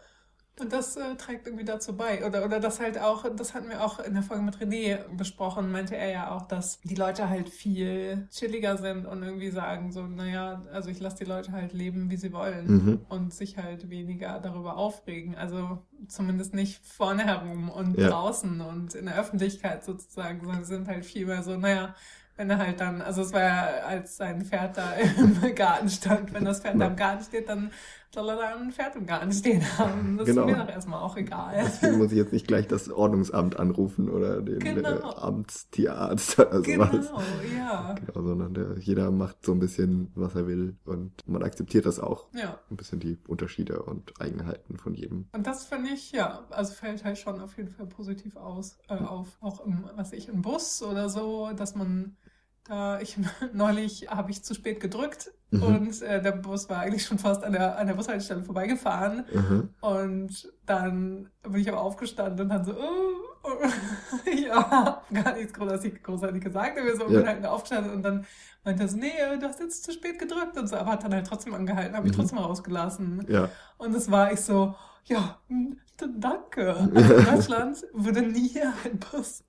Und 0.60 0.74
das 0.74 0.96
äh, 0.98 1.16
trägt 1.16 1.48
irgendwie 1.48 1.66
dazu 1.66 1.96
bei. 1.96 2.26
Oder, 2.26 2.46
oder 2.46 2.60
das 2.60 2.80
halt 2.80 3.00
auch, 3.00 3.26
das 3.36 3.54
hatten 3.54 3.70
wir 3.70 3.84
auch 3.84 4.00
in 4.00 4.14
der 4.14 4.24
Folge 4.24 4.44
mit 4.44 4.58
René 4.58 4.98
besprochen, 5.16 5.72
meinte 5.72 5.96
er 5.96 6.10
ja 6.12 6.32
auch, 6.32 6.44
dass 6.48 6.80
die 6.82 6.96
Leute 6.96 7.30
halt 7.30 7.50
viel 7.50 8.28
chilliger 8.32 8.78
sind 8.78 9.06
und 9.06 9.24
irgendwie 9.24 9.50
sagen 9.52 9.92
so, 9.92 10.04
naja, 10.04 10.62
also 10.74 10.90
ich 10.90 11.00
lasse 11.00 11.18
die 11.18 11.26
Leute 11.26 11.52
halt 11.52 11.74
leben, 11.74 12.10
wie 12.10 12.18
sie 12.18 12.34
wollen. 12.34 12.68
Mhm. 12.68 13.02
Und 13.10 13.34
sich 13.34 13.58
halt 13.58 13.90
weniger 13.90 14.40
darüber 14.40 14.78
aufregen. 14.78 15.36
Also 15.36 15.80
zumindest 16.08 16.54
nicht 16.54 16.86
vorne 16.86 17.26
herum 17.26 17.70
und 17.70 17.98
Ja. 17.98 18.10
draußen 18.10 18.62
und 18.62 18.96
in 18.96 19.06
der 19.06 19.18
Öffentlichkeit 19.20 19.84
sozusagen, 19.84 20.42
sondern 20.44 20.64
sind 20.66 20.88
halt 20.88 21.06
viel 21.06 21.26
mehr 21.26 21.44
so, 21.44 21.58
naja, 21.58 21.96
wenn 22.38 22.50
er 22.50 22.58
halt 22.58 22.80
dann, 22.80 23.02
also 23.02 23.22
es 23.22 23.34
war 23.34 23.42
ja, 23.42 23.66
als 23.86 24.16
sein 24.16 24.46
Pferd 24.46 24.78
da 24.78 24.94
im 25.18 25.56
Garten 25.56 25.90
stand, 25.90 26.34
wenn 26.34 26.46
das 26.46 26.62
Pferd 26.62 26.80
da 26.80 26.88
im 26.88 26.96
Garten 26.96 27.22
steht, 27.24 27.50
dann 27.50 27.70
soll 28.14 28.28
er 28.30 28.36
da 28.38 28.56
ein 28.56 28.72
Pferd 28.72 28.96
im 28.96 29.06
Garten 29.06 29.32
stehen 29.32 29.62
haben. 29.78 30.18
Das 30.18 30.26
Genau. 30.26 30.42
ist 30.46 30.48
mir 30.48 30.58
doch 30.64 30.70
erstmal 30.70 31.02
auch 31.02 31.16
egal. 31.18 31.54
deswegen 31.64 31.98
muss 32.00 32.12
ich 32.12 32.18
jetzt 32.18 32.34
nicht 32.34 32.48
gleich 32.48 32.68
das 32.68 32.90
Ordnungsamt 32.90 33.60
anrufen 33.60 34.10
oder 34.10 34.42
den 34.42 34.60
Genau. 34.60 34.90
äh, 34.90 35.16
Amtstierarzt 35.18 36.40
oder 36.40 36.64
sowas. 36.64 36.66
Genau, 36.66 37.22
ja. 37.56 37.94
Genau, 37.94 38.22
sondern 38.28 38.54
der, 38.54 38.78
jeder 38.80 39.12
macht 39.12 39.46
so 39.46 39.52
ein 39.52 39.60
bisschen, 39.60 40.12
was 40.16 40.36
er 40.36 40.48
will 40.48 40.78
und 40.86 41.28
man 41.28 41.44
akzeptiert 41.44 41.86
das 41.86 42.00
auch. 42.00 42.28
Ja. 42.34 42.60
Ein 42.72 42.78
bisschen 42.78 43.00
die 43.00 43.20
Unterschiede 43.28 43.84
und 43.84 44.20
Eigenheiten 44.20 44.78
von 44.78 44.94
jedem. 44.96 45.28
Und 45.32 45.46
das 45.46 45.66
finde 45.66 45.92
ich, 45.92 46.12
ja, 46.12 46.46
also 46.50 46.74
fällt 46.74 47.04
halt 47.04 47.18
schon 47.18 47.40
auf 47.40 47.58
jeden 47.58 47.70
Fall 47.70 47.86
positiv 47.88 48.36
aus, 48.36 48.78
äh, 48.88 48.96
auf. 48.96 49.38
Auch 49.42 49.66
im, 49.66 49.84
was 49.96 50.14
ich, 50.14 50.30
im 50.30 50.42
Bus 50.42 50.82
oder 50.82 51.10
so, 51.10 51.52
dass 51.56 51.76
man 51.76 52.18
da, 52.64 53.00
ich 53.02 53.18
neulich 53.54 54.10
habe 54.10 54.32
ich 54.32 54.44
zu 54.44 54.54
spät 54.54 54.80
gedrückt 54.80 55.32
Mhm. 55.52 55.64
und 55.64 56.02
äh, 56.04 56.22
der 56.22 56.34
Bus 56.34 56.70
war 56.70 56.80
eigentlich 56.80 57.06
schon 57.06 57.18
fast 57.18 57.44
an 57.44 57.54
der, 57.54 57.78
an 57.78 57.88
der 57.88 57.96
Bushaltestelle 57.96 58.44
vorbeigefahren. 58.44 59.26
Mhm. 59.34 59.70
Und 59.82 60.54
dann 60.66 61.30
bin 61.44 61.56
ich 61.62 61.68
aber 61.70 61.82
aufgestanden 61.82 62.42
und 62.42 62.50
dann 62.50 62.64
so, 62.64 62.74
oh, 62.74 63.44
oh. 63.44 64.30
ja, 64.48 65.02
gar 65.14 65.34
nichts 65.36 65.54
großartig, 65.54 66.04
großartig 66.04 66.44
gesagt. 66.44 66.78
Und 66.78 66.86
wir 66.86 66.96
so 66.96 67.10
Ja. 67.10 67.26
halt 67.26 67.46
aufgestanden 67.46 67.94
und 67.94 68.04
dann 68.04 68.26
meinte 68.64 68.84
er 68.84 68.90
so, 68.90 68.98
nee, 68.98 69.12
du 69.40 69.48
hast 69.48 69.60
jetzt 69.60 69.84
zu 69.84 69.92
spät 69.92 70.20
gedrückt 70.20 70.58
und 70.58 70.68
so, 70.68 70.76
aber 70.76 70.92
hat 70.92 71.04
dann 71.04 71.14
halt 71.14 71.26
trotzdem 71.26 71.54
angehalten, 71.56 71.96
habe 71.96 72.08
mich 72.08 72.16
Mhm. 72.16 72.22
trotzdem 72.22 72.38
rausgelassen. 72.40 73.26
Ja, 73.28 73.50
Und 73.78 73.96
es 73.96 74.12
war 74.12 74.32
ich 74.32 74.42
so, 74.42 74.76
ja, 75.06 75.40
hm, 75.48 75.78
danke. 76.20 76.76
Also 76.96 77.14
in 77.16 77.26
Deutschland 77.26 77.86
würde 77.94 78.22
nie 78.22 78.54
ein 78.86 79.00
Bus 79.00 79.44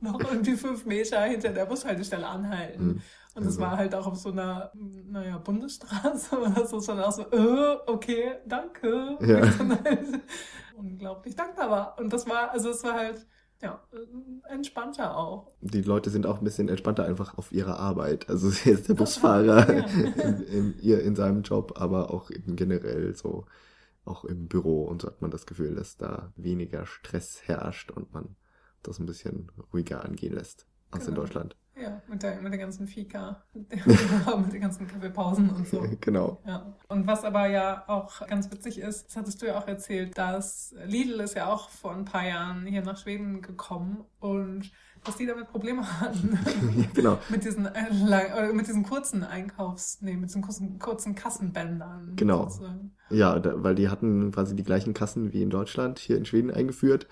noch 0.00 0.20
irgendwie 0.20 0.56
fünf 0.56 0.84
Meter 0.86 1.22
hinter 1.22 1.50
der 1.50 1.64
Bushaltestelle 1.66 2.26
anhalten. 2.26 3.02
Und 3.34 3.42
es 3.42 3.48
also. 3.48 3.60
war 3.62 3.76
halt 3.76 3.94
auch 3.94 4.06
auf 4.06 4.16
so 4.16 4.30
einer, 4.30 4.70
naja, 4.74 5.38
Bundesstraße 5.38 6.38
oder 6.40 6.66
so, 6.66 6.80
schon 6.80 7.00
auch 7.00 7.12
so, 7.12 7.22
äh, 7.22 7.76
okay, 7.86 8.36
danke. 8.46 9.18
Ja. 9.20 9.40
Halt 9.40 10.22
unglaublich 10.76 11.34
dankbar 11.34 11.70
war. 11.70 11.98
Und 11.98 12.12
das 12.12 12.28
war, 12.28 12.50
also 12.50 12.70
es 12.70 12.84
war 12.84 12.94
halt, 12.94 13.26
ja, 13.60 13.82
entspannter 14.48 15.16
auch. 15.16 15.50
Die 15.60 15.82
Leute 15.82 16.10
sind 16.10 16.26
auch 16.26 16.38
ein 16.38 16.44
bisschen 16.44 16.68
entspannter 16.68 17.04
einfach 17.04 17.38
auf 17.38 17.50
ihrer 17.50 17.78
Arbeit. 17.78 18.28
Also 18.28 18.48
ist 18.70 18.88
der 18.88 18.94
Busfahrer 18.94 19.72
ja. 19.72 19.84
in, 19.84 20.78
in, 20.78 20.98
in, 21.00 21.16
seinem 21.16 21.42
Job, 21.42 21.72
aber 21.76 22.12
auch 22.12 22.30
eben 22.30 22.56
generell 22.56 23.14
so, 23.16 23.46
auch 24.04 24.24
im 24.24 24.48
Büro 24.48 24.84
und 24.84 25.02
so 25.02 25.08
hat 25.08 25.22
man 25.22 25.30
das 25.30 25.46
Gefühl, 25.46 25.74
dass 25.74 25.96
da 25.96 26.32
weniger 26.36 26.86
Stress 26.86 27.40
herrscht 27.46 27.90
und 27.90 28.12
man 28.12 28.36
das 28.82 28.98
ein 28.98 29.06
bisschen 29.06 29.50
ruhiger 29.72 30.04
angehen 30.04 30.34
lässt 30.34 30.66
als 30.90 31.06
genau. 31.06 31.16
in 31.16 31.22
Deutschland. 31.22 31.56
Ja, 31.80 32.00
mit 32.08 32.22
der, 32.22 32.40
mit 32.40 32.52
der 32.52 32.58
ganzen 32.60 32.86
Fika, 32.86 33.42
mit 33.54 34.52
den 34.52 34.60
ganzen 34.60 34.86
Kaffeepausen 34.86 35.50
und 35.50 35.66
so. 35.66 35.84
Genau. 36.00 36.40
Ja. 36.46 36.74
Und 36.88 37.06
was 37.06 37.24
aber 37.24 37.48
ja 37.48 37.84
auch 37.88 38.26
ganz 38.26 38.50
witzig 38.50 38.78
ist, 38.78 39.08
das 39.08 39.16
hattest 39.16 39.42
du 39.42 39.46
ja 39.46 39.58
auch 39.58 39.66
erzählt, 39.66 40.16
dass 40.16 40.74
Lidl 40.86 41.20
ist 41.20 41.34
ja 41.34 41.52
auch 41.52 41.68
vor 41.70 41.94
ein 41.94 42.04
paar 42.04 42.26
Jahren 42.26 42.66
hier 42.66 42.82
nach 42.82 42.96
Schweden 42.96 43.42
gekommen 43.42 44.04
und 44.20 44.70
dass 45.02 45.16
die 45.16 45.26
damit 45.26 45.48
Probleme 45.48 45.82
hatten. 46.00 46.38
genau. 46.94 47.18
mit 47.28 47.44
diesen 47.44 47.66
äh, 47.66 48.52
mit 48.52 48.66
diesen 48.68 48.84
kurzen 48.84 49.24
Einkaufs, 49.24 49.98
nee, 50.00 50.16
mit 50.16 50.30
diesen 50.30 50.42
kurzen, 50.42 50.78
kurzen 50.78 51.14
Kassenbändern. 51.14 52.12
Genau. 52.16 52.44
Sozusagen. 52.44 52.92
Ja, 53.10 53.38
da, 53.38 53.62
weil 53.62 53.74
die 53.74 53.88
hatten 53.88 54.32
quasi 54.32 54.56
die 54.56 54.64
gleichen 54.64 54.94
Kassen 54.94 55.32
wie 55.32 55.42
in 55.42 55.50
Deutschland 55.50 55.98
hier 55.98 56.16
in 56.16 56.24
Schweden 56.24 56.50
eingeführt 56.50 57.06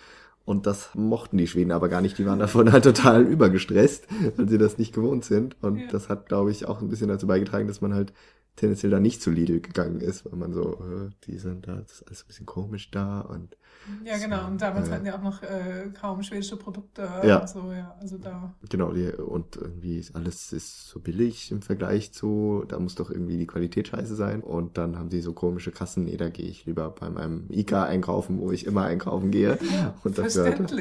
und 0.45 0.67
das 0.67 0.91
mochten 0.95 1.39
die 1.39 1.47
Schweden 1.47 1.71
aber 1.71 1.89
gar 1.89 2.01
nicht. 2.01 2.19
Die 2.19 2.27
waren 2.27 2.39
davon 2.39 2.73
halt 2.73 2.85
total 2.85 3.23
übergestresst, 3.23 4.07
weil 4.37 4.49
sie 4.49 4.59
das 4.59 4.79
nicht 4.79 4.93
gewohnt 4.93 5.25
sind. 5.25 5.57
Und 5.63 5.79
ja. 5.79 5.87
das 5.91 6.09
hat, 6.09 6.27
glaube 6.29 6.51
ich, 6.51 6.67
auch 6.67 6.81
ein 6.81 6.89
bisschen 6.89 7.09
dazu 7.09 7.27
beigetragen, 7.27 7.69
dass 7.69 7.81
man 7.81 7.95
halt 7.95 8.13
tendenziell 8.57 8.91
da 8.91 9.01
nicht 9.01 9.23
zu 9.23 9.31
Lidl 9.31 9.61
gegangen 9.61 10.01
ist, 10.01 10.25
weil 10.25 10.39
man 10.39 10.53
so, 10.53 10.75
äh, 10.75 11.11
die 11.27 11.39
sind 11.39 11.67
da, 11.67 11.77
das 11.77 11.93
ist 11.93 12.07
alles 12.07 12.23
ein 12.23 12.27
bisschen 12.29 12.47
komisch 12.47 12.91
da 12.91 13.21
und 13.21 13.57
ja, 14.05 14.17
genau. 14.19 14.47
Und 14.47 14.63
damals 14.63 14.89
äh, 14.89 14.93
hatten 14.93 15.07
ja 15.07 15.17
auch 15.17 15.23
noch 15.23 15.43
äh, 15.43 15.91
kaum 15.99 16.23
schwedische 16.23 16.57
Produkte. 16.57 17.09
Ja. 17.25 17.39
Und 17.39 17.49
so, 17.49 17.73
ja. 17.73 17.95
Also 18.01 18.19
da. 18.19 18.55
Genau, 18.69 18.93
die, 18.93 19.11
und 19.11 19.57
irgendwie 19.57 20.05
alles 20.13 20.53
ist 20.53 20.89
so 20.89 21.01
billig 21.01 21.51
im 21.51 21.63
Vergleich 21.63 22.13
zu, 22.13 22.65
da 22.69 22.79
muss 22.79 22.95
doch 22.95 23.11
irgendwie 23.11 23.39
die 23.39 23.47
Qualität 23.47 23.89
scheiße 23.89 24.15
sein. 24.15 24.43
Und 24.43 24.79
dann 24.79 24.99
haben 24.99 25.11
sie 25.11 25.21
so 25.21 25.33
komische 25.33 25.73
Kassen, 25.73 26.05
nee, 26.05 26.17
da 26.17 26.29
gehe 26.29 26.47
ich 26.47 26.65
lieber 26.65 26.91
bei 26.91 27.11
meinem 27.11 27.47
IKA 27.51 27.85
einkaufen, 27.85 28.41
wo 28.41 28.53
ich 28.53 28.67
immer 28.67 28.85
einkaufen 28.85 29.31
gehe. 29.31 29.59
Ja, 29.73 29.95
und 30.05 30.17
dafür 30.17 30.45
halt 30.45 30.71
so, 30.71 30.77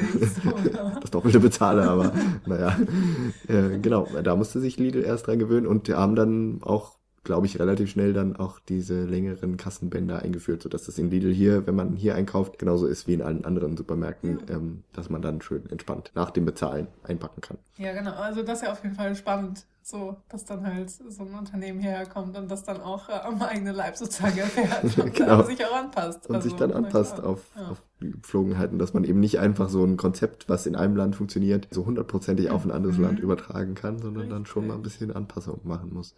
das 1.00 1.10
Doppelte 1.10 1.40
bezahle, 1.40 1.88
aber 1.88 2.12
naja. 2.46 2.78
Äh, 3.48 3.78
genau, 3.80 4.06
da 4.22 4.36
musste 4.36 4.60
sich 4.60 4.78
Lidl 4.78 5.02
erst 5.02 5.26
dran 5.26 5.38
gewöhnen 5.38 5.66
und 5.66 5.88
die 5.88 5.94
haben 5.94 6.14
dann 6.14 6.62
auch 6.62 7.01
glaube 7.24 7.46
ich, 7.46 7.58
relativ 7.58 7.90
schnell 7.90 8.12
dann 8.12 8.36
auch 8.36 8.58
diese 8.58 9.04
längeren 9.04 9.56
Kassenbänder 9.56 10.20
eingeführt, 10.22 10.62
sodass 10.62 10.84
das 10.84 10.98
in 10.98 11.10
Lidl 11.10 11.32
hier, 11.32 11.66
wenn 11.66 11.76
man 11.76 11.94
hier 11.94 12.14
einkauft, 12.14 12.58
genauso 12.58 12.86
ist 12.86 13.06
wie 13.06 13.14
in 13.14 13.22
allen 13.22 13.44
anderen 13.44 13.76
Supermärkten, 13.76 14.40
ja. 14.48 14.56
ähm, 14.56 14.82
dass 14.92 15.08
man 15.08 15.22
dann 15.22 15.40
schön 15.40 15.68
entspannt 15.70 16.10
nach 16.14 16.30
dem 16.30 16.44
Bezahlen 16.44 16.88
einpacken 17.04 17.40
kann. 17.40 17.58
Ja, 17.76 17.92
genau. 17.92 18.12
Also 18.12 18.42
das 18.42 18.58
ist 18.58 18.66
ja 18.66 18.72
auf 18.72 18.82
jeden 18.82 18.96
Fall 18.96 19.14
spannend, 19.14 19.66
so, 19.84 20.16
dass 20.28 20.44
dann 20.44 20.66
halt 20.66 20.90
so 20.90 21.24
ein 21.24 21.34
Unternehmen 21.34 21.80
herkommt 21.80 22.36
und 22.36 22.50
das 22.50 22.64
dann 22.64 22.80
auch 22.80 23.08
äh, 23.08 23.12
am 23.12 23.40
eigenen 23.42 23.74
Leib 23.74 23.96
sozusagen 23.96 24.38
erfährt 24.38 24.84
und 24.98 25.14
genau. 25.14 25.42
sich 25.42 25.64
auch 25.64 25.76
anpasst. 25.76 26.28
Und 26.28 26.36
also, 26.36 26.48
sich 26.48 26.56
dann 26.56 26.72
anpasst 26.72 27.20
auf, 27.20 27.44
ja. 27.56 27.68
auf 27.68 27.82
die 28.00 28.10
Gepflogenheiten, 28.10 28.78
dass 28.78 28.94
man 28.94 29.04
eben 29.04 29.20
nicht 29.20 29.38
einfach 29.38 29.68
so 29.68 29.84
ein 29.84 29.96
Konzept, 29.96 30.48
was 30.48 30.66
in 30.66 30.76
einem 30.76 30.96
Land 30.96 31.16
funktioniert, 31.16 31.68
so 31.70 31.86
hundertprozentig 31.86 32.50
auf 32.50 32.64
ein 32.64 32.70
anderes 32.70 32.96
mhm. 32.96 33.04
Land 33.04 33.20
übertragen 33.20 33.74
kann, 33.74 33.98
sondern 33.98 34.22
Richtig. 34.22 34.36
dann 34.36 34.46
schon 34.46 34.66
mal 34.66 34.74
ein 34.74 34.82
bisschen 34.82 35.10
Anpassung 35.12 35.60
machen 35.64 35.92
muss. 35.92 36.14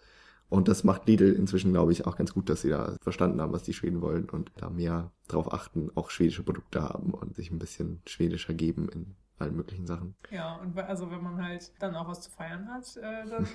Und 0.48 0.68
das 0.68 0.84
macht 0.84 1.06
Lidl 1.06 1.32
inzwischen, 1.32 1.72
glaube 1.72 1.92
ich, 1.92 2.06
auch 2.06 2.16
ganz 2.16 2.32
gut, 2.32 2.48
dass 2.48 2.62
sie 2.62 2.70
da 2.70 2.96
verstanden 3.00 3.40
haben, 3.40 3.52
was 3.52 3.62
die 3.62 3.72
Schweden 3.72 4.00
wollen 4.02 4.28
und 4.28 4.52
da 4.56 4.70
mehr 4.70 5.10
drauf 5.26 5.52
achten, 5.52 5.90
auch 5.94 6.10
schwedische 6.10 6.42
Produkte 6.42 6.82
haben 6.82 7.12
und 7.12 7.34
sich 7.34 7.50
ein 7.50 7.58
bisschen 7.58 8.02
schwedischer 8.06 8.54
geben 8.54 8.88
in 8.88 9.14
allen 9.38 9.56
möglichen 9.56 9.86
Sachen. 9.86 10.14
Ja, 10.30 10.56
und 10.56 10.78
also 10.78 11.10
wenn 11.10 11.22
man 11.22 11.42
halt 11.42 11.72
dann 11.80 11.96
auch 11.96 12.08
was 12.08 12.20
zu 12.20 12.30
feiern 12.30 12.68
hat, 12.68 12.96
äh, 12.96 13.28
dann 13.28 13.46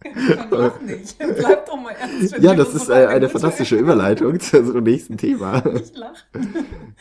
Doch 0.50 0.80
nicht. 0.80 1.18
Bleib 1.36 1.66
doch 1.66 1.76
mal 1.76 1.92
ernst. 1.92 2.38
Ja, 2.38 2.54
das 2.54 2.74
ist 2.74 2.88
äh, 2.88 3.06
eine 3.06 3.28
fantastische 3.28 3.76
Überleitung 3.76 4.40
zu 4.40 4.58
unserem 4.58 4.84
nächsten 4.84 5.18
Thema. 5.18 5.62
Ich 5.74 5.94
lache. 5.94 6.24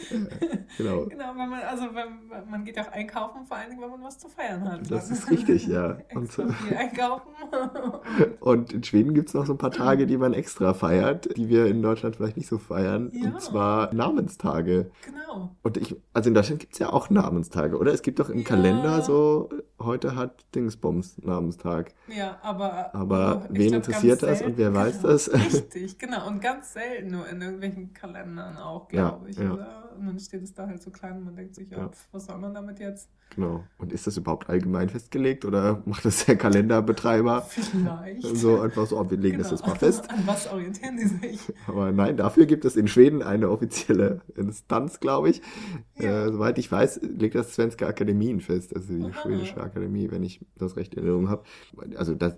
genau. 0.78 1.06
Genau, 1.06 1.32
wenn 1.36 1.50
man, 1.50 1.62
also 1.62 1.86
wenn, 1.94 2.50
man 2.50 2.66
geht 2.66 2.80
auch 2.80 2.92
einkaufen, 2.92 3.46
vor 3.46 3.58
allen 3.58 3.70
Dingen, 3.70 3.82
wenn 3.82 3.90
man 3.90 4.04
was 4.04 4.18
zu 4.18 4.30
feiern 4.30 4.64
hat. 4.70 4.90
Das 4.90 5.10
ist 5.10 5.30
richtig, 5.30 5.68
ja. 5.68 5.98
Und, 6.14 6.32
viel 6.32 6.76
einkaufen. 6.76 7.30
und 8.40 8.74
in 8.74 8.84
Schweden 8.84 9.14
gibt 9.14 9.30
es 9.30 9.34
noch 9.34 9.46
so 9.46 9.54
ein 9.54 9.58
paar 9.58 9.72
Tage, 9.72 10.06
die 10.06 10.18
man 10.18 10.34
extra 10.34 10.74
feiert, 10.74 11.36
die 11.38 11.50
wir 11.50 11.68
in 11.68 11.82
Deutschland 11.82 12.16
vielleicht 12.16 12.38
nicht 12.38 12.48
so 12.48 12.58
feiern. 12.58 13.12
Ja. 13.14 13.30
Und 13.30 13.42
zwar 13.42 13.94
Namenstage. 13.94 14.92
Genau. 15.06 15.56
Und 15.62 15.78
ich, 15.78 15.96
also 16.14 16.30
in 16.30 16.34
Deutschland 16.34 16.60
gibt 16.60 16.74
es 16.74 16.80
ja 16.80 16.92
auch 16.92 17.10
Namenstage, 17.10 17.78
oder? 17.78 17.94
Es 17.94 18.02
gibt 18.02 18.20
doch 18.20 18.30
im 18.30 18.40
ja. 18.40 18.44
Kalender 18.44 19.02
so, 19.02 19.50
heute 19.80 20.16
hat 20.16 20.46
Dingsbums 20.56 21.18
Namenstag. 21.20 21.94
Ja, 22.08 22.38
aber 22.42 22.94
aber 22.94 23.44
oh, 23.46 23.48
wen 23.50 23.68
glaub, 23.68 23.88
interessiert 23.88 24.24
das 24.24 24.42
und 24.42 24.58
wer 24.58 24.74
weiß 24.74 25.02
genau, 25.02 25.08
das? 25.10 25.34
Richtig, 25.34 25.98
genau. 25.98 26.28
Und 26.28 26.42
ganz 26.42 26.74
selten 26.74 27.12
nur 27.12 27.28
in 27.28 27.42
irgendwelchen 27.42 27.94
Kalendern 27.94 28.58
auch, 28.58 28.88
glaube 28.88 29.26
ja, 29.26 29.30
ich. 29.30 29.38
Ja. 29.38 29.54
Oder? 29.54 29.92
Und 29.98 30.08
dann 30.08 30.20
steht 30.20 30.44
es 30.44 30.54
da 30.54 30.68
halt 30.68 30.82
so 30.82 30.92
klein 30.92 31.18
und 31.18 31.26
man 31.26 31.36
denkt 31.36 31.56
sich, 31.56 31.70
ja, 31.70 31.90
was 32.12 32.26
soll 32.26 32.38
man 32.38 32.54
damit 32.54 32.80
jetzt? 32.80 33.10
Genau. 33.36 33.64
Und 33.78 33.94
ist 33.94 34.08
das 34.08 34.18
überhaupt 34.18 34.50
allgemein 34.50 34.90
festgelegt 34.90 35.46
oder 35.46 35.82
macht 35.86 36.06
das 36.06 36.26
der 36.26 36.36
Kalenderbetreiber? 36.36 37.42
Vielleicht. 37.42 38.38
So 38.38 38.60
einfach 38.60 38.88
so, 38.88 39.00
oh, 39.00 39.10
wir 39.10 39.18
legen 39.18 39.38
genau. 39.38 39.50
das 39.50 39.52
jetzt 39.52 39.68
mal 39.68 39.76
fest. 39.76 40.10
An 40.10 40.26
was 40.26 40.52
orientieren 40.52 40.98
die 40.98 41.06
sich? 41.06 41.40
Aber 41.68 41.92
nein, 41.92 42.18
dafür 42.18 42.46
gibt 42.46 42.66
es 42.66 42.76
in 42.76 42.88
Schweden 42.88 43.22
eine 43.22 43.50
offizielle 43.50 44.22
Instanz, 44.36 45.00
glaube 45.00 45.30
ich. 45.30 45.42
Ja. 45.98 46.26
Äh, 46.26 46.32
soweit 46.32 46.58
ich 46.58 46.72
weiß, 46.72 47.02
legt 47.04 47.36
das 47.36 47.54
Svenska 47.54 47.88
Akademien 47.88 48.42
fest, 48.42 48.76
also 48.76 48.94
die 48.94 49.06
Aha. 49.06 49.22
schwedische 49.22 49.62
Akademie, 49.62 50.10
wenn 50.12 50.24
ich 50.24 50.46
das 50.58 50.76
recht 50.76 50.94
in 50.96 51.00
Erinnerung 51.00 51.30
habe. 51.30 51.44
Also 51.96 52.16
das 52.16 52.36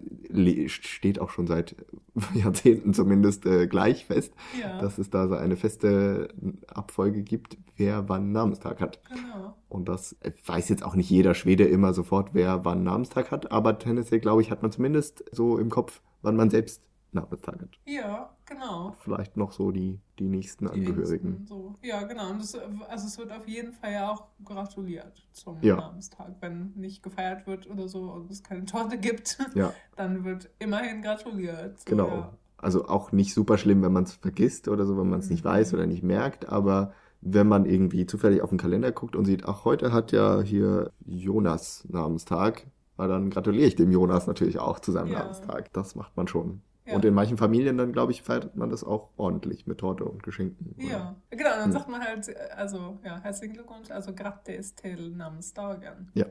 steht 0.67 1.19
auch 1.19 1.30
schon 1.30 1.47
seit 1.47 1.75
Jahrzehnten 2.34 2.93
zumindest 2.93 3.45
äh, 3.45 3.67
gleich 3.67 4.06
fest, 4.06 4.34
ja. 4.60 4.80
dass 4.82 4.97
es 4.97 5.10
da 5.10 5.27
so 5.27 5.36
eine 5.36 5.56
feste 5.56 6.30
Abfolge 6.67 7.23
gibt, 7.23 7.58
wer 7.77 8.10
wann 8.10 8.32
Namenstag 8.32 8.82
hat. 8.82 8.99
Genau. 9.08 9.56
Und 9.71 9.88
das 9.88 10.17
weiß 10.45 10.67
jetzt 10.67 10.84
auch 10.84 10.95
nicht 10.95 11.10
jeder 11.10 11.34
Schwede 11.34 11.63
immer 11.63 11.93
sofort, 11.93 12.34
wer 12.34 12.65
wann 12.65 12.84
Namenstag 12.84 13.31
hat, 13.31 13.51
aber 13.51 13.79
tendenziell, 13.79 14.19
glaube 14.19 14.41
ich, 14.41 14.51
hat 14.51 14.62
man 14.62 14.71
zumindest 14.71 15.23
so 15.31 15.57
im 15.57 15.69
Kopf, 15.69 16.01
wann 16.21 16.36
man 16.36 16.49
selbst 16.49 16.84
Namenstag 17.13 17.62
hat. 17.62 17.69
Ja, 17.86 18.36
genau. 18.45 18.95
Vielleicht 18.99 19.38
noch 19.38 19.53
so 19.53 19.71
die, 19.71 19.99
die 20.19 20.27
nächsten 20.27 20.65
die 20.65 20.71
Angehörigen. 20.71 21.29
Nächsten, 21.31 21.47
so. 21.47 21.75
Ja, 21.81 22.03
genau. 22.03 22.31
Und 22.31 22.39
das, 22.39 22.53
also 22.55 23.07
es 23.07 23.17
wird 23.17 23.31
auf 23.31 23.47
jeden 23.47 23.71
Fall 23.71 23.93
ja 23.93 24.12
auch 24.12 24.27
gratuliert 24.43 25.25
zum 25.31 25.57
ja. 25.62 25.77
Namenstag. 25.77 26.36
Wenn 26.41 26.73
nicht 26.75 27.01
gefeiert 27.01 27.47
wird 27.47 27.69
oder 27.69 27.88
so 27.88 28.12
und 28.12 28.29
es 28.29 28.43
keine 28.43 28.65
Torte 28.65 28.97
gibt, 28.97 29.38
ja. 29.55 29.73
dann 29.95 30.25
wird 30.25 30.49
immerhin 30.60 31.01
gratuliert. 31.01 31.79
So, 31.79 31.86
genau. 31.86 32.07
Ja. 32.07 32.34
Also 32.57 32.88
auch 32.88 33.13
nicht 33.13 33.34
super 33.34 33.57
schlimm, 33.57 33.81
wenn 33.84 33.93
man 33.93 34.03
es 34.03 34.13
vergisst 34.13 34.67
oder 34.67 34.86
so, 34.86 34.97
wenn 34.97 35.10
man 35.10 35.19
es 35.19 35.27
mhm. 35.27 35.31
nicht 35.31 35.43
weiß 35.45 35.73
oder 35.73 35.88
nicht 35.88 36.03
merkt, 36.03 36.49
aber 36.49 36.93
wenn 37.21 37.47
man 37.47 37.65
irgendwie 37.65 38.05
zufällig 38.05 38.41
auf 38.41 38.49
den 38.49 38.57
Kalender 38.57 38.91
guckt 38.91 39.15
und 39.15 39.25
sieht, 39.25 39.45
ach, 39.45 39.63
heute 39.65 39.93
hat 39.93 40.12
ja 40.12 40.41
hier 40.41 40.91
Jonas 41.05 41.86
Namenstag, 41.88 42.67
dann 42.97 43.29
gratuliere 43.29 43.67
ich 43.67 43.75
dem 43.75 43.91
Jonas 43.91 44.27
natürlich 44.27 44.60
auch 44.60 44.79
zu 44.79 44.91
seinem 44.91 45.12
ja. 45.12 45.19
Namenstag. 45.19 45.71
Das 45.73 45.95
macht 45.95 46.15
man 46.17 46.27
schon. 46.27 46.62
Ja. 46.86 46.95
Und 46.95 47.05
in 47.05 47.13
manchen 47.13 47.38
Familien 47.38 47.77
dann, 47.77 47.93
glaube 47.93 48.12
ich, 48.12 48.21
feiert 48.21 48.55
man 48.55 48.69
das 48.69 48.84
auch 48.84 49.10
ordentlich 49.17 49.67
mit 49.67 49.79
Torte 49.79 50.03
und 50.03 50.23
Geschenken. 50.23 50.75
Ja, 50.77 51.15
genau, 51.29 51.49
dann 51.49 51.65
hm. 51.65 51.71
sagt 51.71 51.89
man 51.89 52.01
halt, 52.01 52.36
also, 52.55 52.99
ja, 53.03 53.19
herzlichen 53.21 53.53
Glückwunsch, 53.53 53.91
also 53.91 54.13
grattis 54.13 54.75
till 54.75 55.12
Namnsdagen. 55.12 56.12
Ja, 56.15 56.25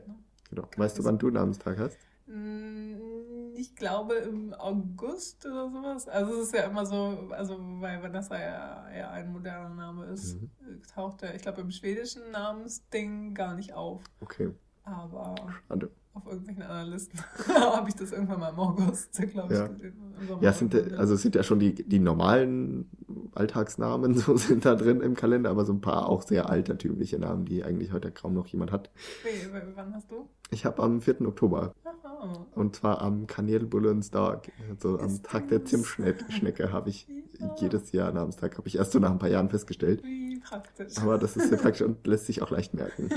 genau. 0.49 0.67
Weißt 0.77 0.99
du, 0.99 1.03
wann 1.05 1.17
du 1.17 1.29
Namenstag 1.29 1.79
hast? 1.79 1.97
Mm, 2.31 3.51
ich 3.55 3.75
glaube 3.75 4.15
im 4.15 4.53
August 4.53 5.45
oder 5.45 5.69
sowas. 5.69 6.07
Also 6.07 6.33
es 6.33 6.47
ist 6.47 6.53
ja 6.53 6.63
immer 6.63 6.85
so, 6.85 7.27
also 7.31 7.57
weil 7.79 8.01
Vanessa 8.01 8.39
ja, 8.39 8.89
ja 8.95 9.11
ein 9.11 9.31
moderner 9.33 9.69
Name 9.69 10.05
ist, 10.05 10.41
mhm. 10.41 10.49
taucht 10.93 11.23
er, 11.23 11.35
ich 11.35 11.41
glaube, 11.41 11.61
im 11.61 11.71
schwedischen 11.71 12.31
Namensding 12.31 13.33
gar 13.33 13.55
nicht 13.55 13.73
auf. 13.73 14.03
Okay. 14.21 14.51
Aber 14.83 15.35
Schade. 15.67 15.91
auf 16.13 16.25
irgendwelchen 16.25 16.63
anderen 16.63 16.89
Listen 16.89 17.19
habe 17.55 17.89
ich 17.89 17.95
das 17.95 18.13
irgendwann 18.13 18.39
mal 18.39 18.49
im 18.49 18.59
August, 18.59 19.11
glaube 19.31 19.53
ich. 19.53 20.29
Ja, 20.29 20.37
ja 20.39 20.53
sind, 20.53 20.73
also 20.97 21.15
es 21.15 21.21
sind 21.21 21.35
ja 21.35 21.43
schon 21.43 21.59
die, 21.59 21.75
die 21.75 21.99
normalen 21.99 22.89
Alltagsnamen 23.35 24.15
so 24.17 24.37
sind 24.37 24.65
da 24.65 24.75
drin 24.75 25.01
im 25.01 25.15
Kalender, 25.15 25.49
aber 25.49 25.65
so 25.65 25.73
ein 25.73 25.81
paar 25.81 26.07
auch 26.07 26.21
sehr 26.21 26.49
altertümliche 26.49 27.19
Namen, 27.19 27.45
die 27.45 27.63
eigentlich 27.63 27.91
heute 27.91 28.09
kaum 28.11 28.33
noch 28.33 28.47
jemand 28.47 28.71
hat. 28.71 28.89
Wie, 29.23 29.75
wann 29.75 29.93
hast 29.93 30.09
du? 30.09 30.29
Ich 30.49 30.65
habe 30.65 30.81
am 30.81 31.01
4. 31.01 31.21
Oktober. 31.21 31.73
Aha. 32.21 32.45
Und 32.53 32.75
zwar 32.75 33.01
am 33.01 33.25
Kanelbullensdag, 33.25 34.51
also 34.69 34.99
am 34.99 35.23
Tag 35.23 35.47
der 35.47 35.65
Zimtschnecke 35.65 36.71
habe 36.71 36.89
ich 36.89 37.07
ja. 37.39 37.55
jedes 37.59 37.91
Jahr 37.91 38.11
Namenstag, 38.11 38.57
habe 38.57 38.67
ich 38.67 38.77
erst 38.77 38.91
so 38.91 38.99
nach 38.99 39.09
ein 39.09 39.17
paar 39.17 39.29
Jahren 39.29 39.49
festgestellt. 39.49 40.03
Wie 40.03 40.39
praktisch. 40.39 40.97
Aber 40.99 41.17
das 41.17 41.35
ist 41.35 41.49
sehr 41.49 41.57
praktisch 41.61 41.81
und 41.81 42.05
lässt 42.05 42.27
sich 42.27 42.43
auch 42.43 42.51
leicht 42.51 42.75
merken. 42.75 43.09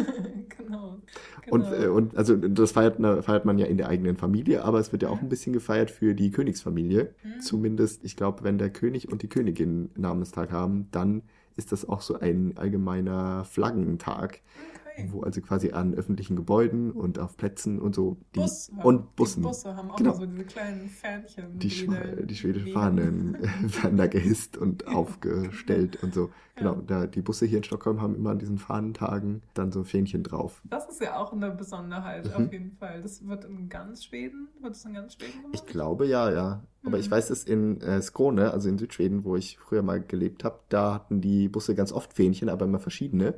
genau, 0.56 0.96
Genau. 1.42 1.54
Und, 1.54 1.64
äh, 1.64 1.88
und 1.88 2.16
also 2.16 2.34
das 2.34 2.72
feiert, 2.72 2.96
feiert 3.24 3.44
man 3.44 3.58
ja 3.58 3.66
in 3.66 3.76
der 3.76 3.88
eigenen 3.88 4.16
Familie, 4.16 4.64
aber 4.64 4.80
es 4.80 4.92
wird 4.92 5.02
ja 5.02 5.10
auch 5.10 5.20
mhm. 5.20 5.26
ein 5.26 5.28
bisschen 5.28 5.52
gefeiert 5.52 5.90
für 5.90 6.14
die 6.14 6.30
Königsfamilie. 6.30 7.14
Mhm. 7.22 7.40
Zumindest, 7.40 8.04
ich 8.04 8.16
glaube, 8.16 8.42
wenn 8.42 8.56
der 8.56 8.70
König 8.70 9.12
und 9.12 9.22
die 9.22 9.28
Königin 9.28 9.90
Namenstag 9.96 10.50
haben, 10.50 10.88
dann 10.92 11.22
ist 11.56 11.72
das 11.72 11.86
auch 11.86 12.00
so 12.00 12.18
ein 12.18 12.54
allgemeiner 12.56 13.44
Flaggentag. 13.44 14.40
Okay. 14.40 14.83
Wo 15.08 15.22
also 15.22 15.40
quasi 15.40 15.72
an 15.72 15.94
öffentlichen 15.94 16.36
Gebäuden 16.36 16.92
und 16.92 17.18
auf 17.18 17.36
Plätzen 17.36 17.80
und 17.80 17.94
so 17.94 18.16
die 18.34 18.40
Bus, 18.40 18.70
und 18.82 19.16
Bussen. 19.16 19.42
Die 19.42 19.48
Busse 19.48 19.76
haben 19.76 19.90
auch 19.90 19.96
genau. 19.96 20.14
so 20.14 20.24
diese 20.24 20.44
kleinen 20.44 20.88
Fähnchen. 20.88 21.58
Die, 21.58 21.68
die, 21.68 22.26
die 22.26 22.36
schwedische 22.36 22.68
Fahnen 22.68 23.36
werden 23.82 23.96
da 23.96 24.06
gehisst 24.06 24.56
und 24.56 24.86
aufgestellt 24.86 26.02
und 26.02 26.14
so. 26.14 26.30
Genau, 26.56 26.76
da, 26.76 27.08
die 27.08 27.20
Busse 27.20 27.46
hier 27.46 27.58
in 27.58 27.64
Stockholm 27.64 28.00
haben 28.00 28.14
immer 28.14 28.30
an 28.30 28.38
diesen 28.38 28.58
Fahnentagen 28.58 29.42
dann 29.54 29.72
so 29.72 29.82
Fähnchen 29.82 30.22
drauf. 30.22 30.62
Das 30.64 30.88
ist 30.88 31.00
ja 31.00 31.16
auch 31.16 31.32
eine 31.32 31.50
Besonderheit, 31.50 32.26
mhm. 32.26 32.44
auf 32.44 32.52
jeden 32.52 32.72
Fall. 32.76 33.02
Das 33.02 33.26
wird 33.26 33.44
in 33.44 33.68
ganz 33.68 34.04
Schweden, 34.04 34.48
wird 34.60 34.74
es 34.74 34.84
in 34.84 34.94
ganz 34.94 35.14
Schweden 35.14 35.42
gemacht? 35.42 35.54
Ich 35.54 35.66
glaube 35.66 36.06
ja, 36.06 36.30
ja. 36.30 36.62
Aber 36.84 36.96
mhm. 36.96 37.02
ich 37.02 37.10
weiß, 37.10 37.28
dass 37.28 37.42
in 37.42 37.80
äh, 37.80 38.00
Skåne, 38.00 38.52
also 38.52 38.68
in 38.68 38.78
Südschweden, 38.78 39.24
wo 39.24 39.34
ich 39.34 39.58
früher 39.58 39.82
mal 39.82 40.00
gelebt 40.00 40.44
habe, 40.44 40.60
da 40.68 40.94
hatten 40.94 41.20
die 41.20 41.48
Busse 41.48 41.74
ganz 41.74 41.90
oft 41.92 42.12
Fähnchen, 42.12 42.48
aber 42.48 42.66
immer 42.66 42.78
verschiedene. 42.78 43.34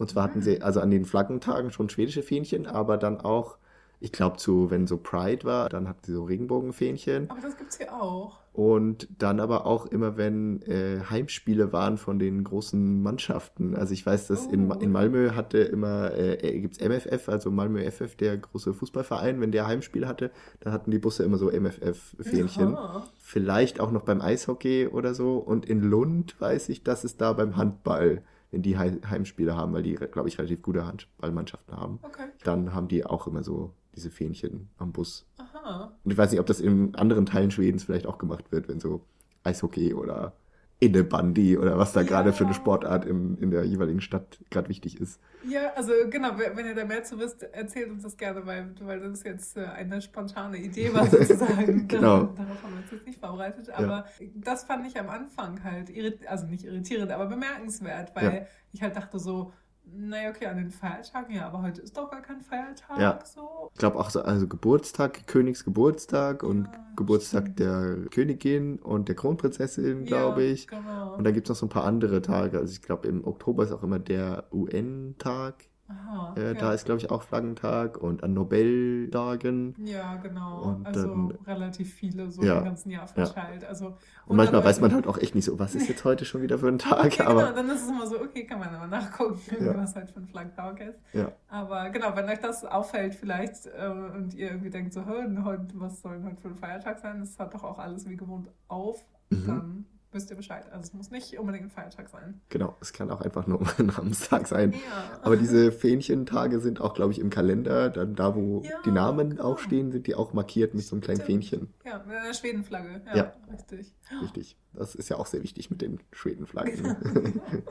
Und 0.00 0.08
zwar 0.08 0.22
hatten 0.24 0.40
sie 0.40 0.62
also 0.62 0.80
an 0.80 0.90
den 0.90 1.04
Flaggentagen 1.04 1.72
schon 1.72 1.90
schwedische 1.90 2.22
Fähnchen, 2.22 2.66
aber 2.66 2.96
dann 2.96 3.20
auch, 3.20 3.58
ich 4.00 4.12
glaube, 4.12 4.38
zu, 4.38 4.70
wenn 4.70 4.86
so 4.86 4.96
Pride 4.96 5.44
war, 5.44 5.68
dann 5.68 5.86
hatten 5.86 6.00
sie 6.02 6.14
so 6.14 6.24
Regenbogenfähnchen. 6.24 7.28
Aber 7.28 7.42
das 7.42 7.58
gibt's 7.58 7.76
hier 7.76 7.92
auch. 7.92 8.38
Und 8.54 9.08
dann 9.18 9.40
aber 9.40 9.66
auch 9.66 9.84
immer, 9.84 10.16
wenn 10.16 10.62
äh, 10.62 11.00
Heimspiele 11.10 11.74
waren 11.74 11.98
von 11.98 12.18
den 12.18 12.44
großen 12.44 13.02
Mannschaften. 13.02 13.76
Also 13.76 13.92
ich 13.92 14.06
weiß, 14.06 14.28
dass 14.28 14.46
oh. 14.46 14.52
in, 14.52 14.70
in 14.80 14.90
Malmö 14.90 15.32
hatte 15.34 15.58
immer, 15.58 16.12
äh, 16.12 16.36
äh 16.36 16.60
gibt's 16.60 16.80
MFF, 16.80 17.28
also 17.28 17.50
Malmö 17.50 17.82
FF, 17.90 18.16
der 18.16 18.38
große 18.38 18.72
Fußballverein, 18.72 19.38
wenn 19.42 19.52
der 19.52 19.66
Heimspiel 19.66 20.08
hatte, 20.08 20.30
dann 20.60 20.72
hatten 20.72 20.90
die 20.90 20.98
Busse 20.98 21.24
immer 21.24 21.36
so 21.36 21.50
MFF-Fähnchen. 21.50 22.74
Vielleicht 23.18 23.80
auch 23.80 23.90
noch 23.90 24.04
beim 24.04 24.22
Eishockey 24.22 24.86
oder 24.86 25.12
so. 25.12 25.36
Und 25.36 25.66
in 25.66 25.82
Lund 25.82 26.40
weiß 26.40 26.70
ich, 26.70 26.84
dass 26.84 27.04
es 27.04 27.18
da 27.18 27.34
beim 27.34 27.58
Handball 27.58 28.22
wenn 28.50 28.62
die 28.62 28.76
Heimspiele 28.76 29.54
haben, 29.54 29.72
weil 29.72 29.82
die, 29.82 29.94
glaube 29.94 30.28
ich, 30.28 30.38
relativ 30.38 30.62
gute 30.62 30.86
Handballmannschaften 30.86 31.76
haben, 31.76 32.00
okay. 32.02 32.26
dann 32.44 32.74
haben 32.74 32.88
die 32.88 33.06
auch 33.06 33.26
immer 33.26 33.42
so 33.42 33.72
diese 33.94 34.10
Fähnchen 34.10 34.70
am 34.78 34.92
Bus. 34.92 35.26
Aha. 35.38 35.92
Und 36.04 36.10
ich 36.10 36.18
weiß 36.18 36.30
nicht, 36.30 36.40
ob 36.40 36.46
das 36.46 36.60
in 36.60 36.94
anderen 36.94 37.26
Teilen 37.26 37.50
Schwedens 37.50 37.84
vielleicht 37.84 38.06
auch 38.06 38.18
gemacht 38.18 38.50
wird, 38.50 38.68
wenn 38.68 38.80
so 38.80 39.04
Eishockey 39.44 39.94
oder 39.94 40.34
Innebandi 40.80 41.58
oder 41.58 41.78
was 41.78 41.92
da 41.92 42.00
ja. 42.00 42.06
gerade 42.06 42.32
für 42.32 42.44
eine 42.44 42.54
Sportart 42.54 43.04
in, 43.04 43.36
in 43.36 43.50
der 43.50 43.64
jeweiligen 43.64 44.00
Stadt 44.00 44.38
gerade 44.48 44.70
wichtig 44.70 44.98
ist. 44.98 45.20
Ja, 45.46 45.72
also 45.74 45.92
genau, 46.08 46.30
wenn 46.38 46.66
ihr 46.66 46.74
da 46.74 46.84
mehr 46.84 47.04
zu 47.04 47.18
wisst, 47.18 47.42
erzählt 47.42 47.90
uns 47.90 48.02
das 48.02 48.16
gerne, 48.16 48.44
weil, 48.46 48.74
weil 48.80 49.00
das 49.00 49.22
jetzt 49.22 49.58
äh, 49.58 49.64
eine 49.64 50.00
spontane 50.00 50.56
Idee 50.56 50.92
war 50.92 51.06
sozusagen. 51.10 51.86
genau. 51.86 52.24
Darauf 52.24 52.62
haben 52.62 52.72
wir 52.72 52.82
uns 52.82 52.90
jetzt 52.90 53.06
nicht 53.06 53.20
vorbereitet, 53.20 53.70
aber 53.70 54.06
ja. 54.18 54.26
das 54.34 54.64
fand 54.64 54.86
ich 54.86 54.98
am 54.98 55.10
Anfang 55.10 55.62
halt, 55.62 55.90
also 56.26 56.46
nicht 56.46 56.64
irritierend, 56.64 57.12
aber 57.12 57.26
bemerkenswert, 57.26 58.16
weil 58.16 58.34
ja. 58.34 58.46
ich 58.72 58.82
halt 58.82 58.96
dachte 58.96 59.18
so, 59.18 59.52
naja, 59.96 60.30
okay, 60.30 60.46
an 60.46 60.56
den 60.56 60.70
Feiertagen, 60.70 61.34
ja, 61.34 61.46
aber 61.46 61.62
heute 61.62 61.80
ist 61.80 61.96
doch 61.96 62.10
gar 62.10 62.22
kein 62.22 62.40
Feiertag. 62.40 62.98
Ja. 62.98 63.18
So. 63.24 63.70
Ich 63.72 63.78
glaube 63.78 63.98
auch 63.98 64.10
so, 64.10 64.22
also 64.22 64.46
Geburtstag, 64.46 65.26
Königsgeburtstag 65.26 66.42
und 66.42 66.64
ja, 66.64 66.86
Geburtstag 66.96 67.42
stimmt. 67.42 67.60
der 67.60 67.96
Königin 68.10 68.78
und 68.78 69.08
der 69.08 69.16
Kronprinzessin, 69.16 70.04
glaube 70.04 70.42
ich. 70.42 70.66
Genau. 70.66 71.16
Und 71.16 71.24
dann 71.24 71.34
gibt 71.34 71.46
es 71.46 71.50
noch 71.50 71.56
so 71.56 71.66
ein 71.66 71.70
paar 71.70 71.84
andere 71.84 72.22
Tage. 72.22 72.58
Also 72.58 72.72
ich 72.72 72.82
glaube, 72.82 73.08
im 73.08 73.26
Oktober 73.26 73.64
ist 73.64 73.72
auch 73.72 73.82
immer 73.82 73.98
der 73.98 74.44
UN-Tag. 74.52 75.69
Aha, 75.90 76.34
äh, 76.36 76.46
ja. 76.46 76.54
Da 76.54 76.72
ist, 76.72 76.84
glaube 76.84 77.00
ich, 77.00 77.10
auch 77.10 77.22
Flaggentag 77.22 77.98
und 77.98 78.22
an 78.22 78.32
Nobeltagen. 78.32 79.74
Ja, 79.84 80.16
genau. 80.16 80.62
Und 80.62 80.86
also 80.86 81.08
dann, 81.08 81.30
relativ 81.46 81.92
viele 81.92 82.30
so 82.30 82.42
ja, 82.42 82.58
im 82.58 82.64
ganzen 82.64 82.90
Jahr 82.90 83.08
verteilt. 83.08 83.62
Ja. 83.62 83.68
Also, 83.68 83.96
und 84.26 84.36
manchmal 84.36 84.64
weiß 84.64 84.80
man 84.80 84.92
halt 84.94 85.06
auch 85.08 85.18
echt 85.18 85.34
nicht 85.34 85.46
so, 85.46 85.58
was 85.58 85.74
ist 85.74 85.88
jetzt 85.88 86.04
heute 86.04 86.24
schon 86.24 86.42
wieder 86.42 86.58
für 86.58 86.68
ein 86.68 86.78
Tag. 86.78 87.06
Okay, 87.06 87.22
aber 87.24 87.42
genau, 87.42 87.56
dann 87.56 87.70
ist 87.70 87.82
es 87.82 87.88
immer 87.88 88.06
so, 88.06 88.20
okay, 88.20 88.46
kann 88.46 88.60
man 88.60 88.72
aber 88.72 88.86
nachgucken, 88.86 89.40
was 89.74 89.96
heute 89.96 90.12
für 90.12 90.20
ein 90.20 90.26
Flaggentag 90.26 90.80
ist. 90.80 91.00
Ja. 91.12 91.32
Aber 91.48 91.90
genau, 91.90 92.14
wenn 92.14 92.28
euch 92.28 92.40
das 92.40 92.64
auffällt 92.64 93.14
vielleicht 93.14 93.66
äh, 93.66 93.88
und 93.88 94.34
ihr 94.34 94.50
irgendwie 94.50 94.70
denkt 94.70 94.92
so, 94.92 95.04
heute, 95.06 95.66
was 95.74 96.02
soll 96.02 96.22
heute 96.22 96.40
für 96.40 96.48
ein 96.48 96.56
Feiertag 96.56 97.00
sein, 97.00 97.20
das 97.20 97.38
hat 97.38 97.52
doch 97.54 97.64
auch 97.64 97.78
alles 97.78 98.08
wie 98.08 98.16
gewohnt 98.16 98.48
auf, 98.68 99.04
mhm. 99.30 99.46
dann 99.46 99.86
wisst 100.12 100.30
ihr 100.30 100.36
Bescheid. 100.36 100.64
Also 100.70 100.84
es 100.84 100.92
muss 100.92 101.10
nicht 101.10 101.38
unbedingt 101.38 101.66
ein 101.66 101.70
Feiertag 101.70 102.08
sein. 102.08 102.40
Genau, 102.48 102.76
es 102.80 102.92
kann 102.92 103.10
auch 103.10 103.20
einfach 103.20 103.46
nur 103.46 103.60
ein 103.78 103.90
Samstag 103.90 104.46
sein. 104.46 104.72
Ja. 104.72 105.20
Aber 105.22 105.36
diese 105.36 105.72
Fähnchentage 105.72 106.60
sind 106.60 106.80
auch, 106.80 106.94
glaube 106.94 107.12
ich, 107.12 107.18
im 107.18 107.30
Kalender, 107.30 107.90
dann 107.90 108.14
da, 108.14 108.34
wo 108.34 108.62
ja, 108.62 108.80
die 108.84 108.90
Namen 108.90 109.30
genau. 109.30 109.44
auch 109.44 109.58
stehen, 109.58 109.92
sind 109.92 110.06
die 110.06 110.14
auch 110.14 110.32
markiert 110.32 110.74
mit 110.74 110.84
so 110.84 110.94
einem 110.94 111.02
kleinen 111.02 111.20
Stimmt. 111.20 111.44
Fähnchen. 111.44 111.74
Ja, 111.84 112.02
mit 112.06 112.16
einer 112.16 112.34
Schwedenflagge. 112.34 113.02
Ja, 113.06 113.16
ja, 113.16 113.32
richtig. 113.52 113.94
Richtig. 114.22 114.56
Das 114.72 114.94
ist 114.94 115.08
ja 115.08 115.16
auch 115.16 115.26
sehr 115.26 115.42
wichtig 115.42 115.70
mit 115.70 115.82
den 115.82 115.98
Schwedenflaggen. 116.12 116.96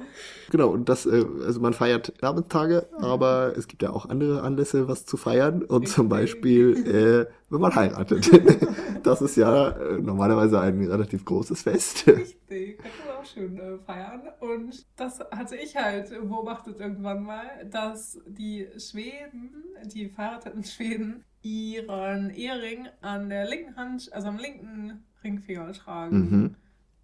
genau, 0.52 0.70
und 0.70 0.90
das, 0.90 1.06
äh, 1.06 1.26
also 1.46 1.60
man 1.62 1.74
feiert 1.74 2.22
Namenstage, 2.22 2.88
aber 2.98 3.54
es 3.58 3.68
gibt 3.68 3.84
ja 3.84 3.92
auch 3.92 4.08
andere 4.08 4.44
Anlässe, 4.44 4.88
was 4.88 5.06
zu 5.06 5.16
feiern. 5.16 5.64
Und 5.64 5.88
zum 5.88 6.10
Beispiel, 6.10 7.28
äh, 7.30 7.32
wenn 7.50 7.62
man 7.62 7.76
heiratet. 7.76 8.30
das 9.04 9.22
ist 9.22 9.36
ja 9.36 9.70
äh, 9.70 10.00
normalerweise 10.00 10.60
ein 10.60 10.84
relativ 10.84 11.26
großes 11.26 11.64
Fest. 11.64 12.08
Richtig, 12.08 12.78
kann 12.78 12.92
man 13.08 13.18
auch 13.18 13.26
schön 13.26 13.58
äh, 13.58 13.78
feiern. 13.80 14.22
Und 14.40 14.86
das 14.96 15.20
hatte 15.32 15.56
ich 15.56 15.76
halt 15.76 16.10
beobachtet 16.10 16.80
irgendwann 16.80 17.24
mal, 17.24 17.48
dass 17.70 18.20
die 18.28 18.68
Schweden, 18.78 19.64
die 19.86 20.10
verheirateten 20.10 20.64
Schweden, 20.64 21.24
ihren 21.42 22.30
Ehering 22.32 22.88
an 23.02 23.30
der 23.30 23.48
linken 23.48 23.76
Hand, 23.76 24.12
also 24.12 24.28
am 24.28 24.38
linken 24.38 25.04
Ringfinger 25.24 25.72
tragen. 25.74 26.18
Mhm. 26.18 26.56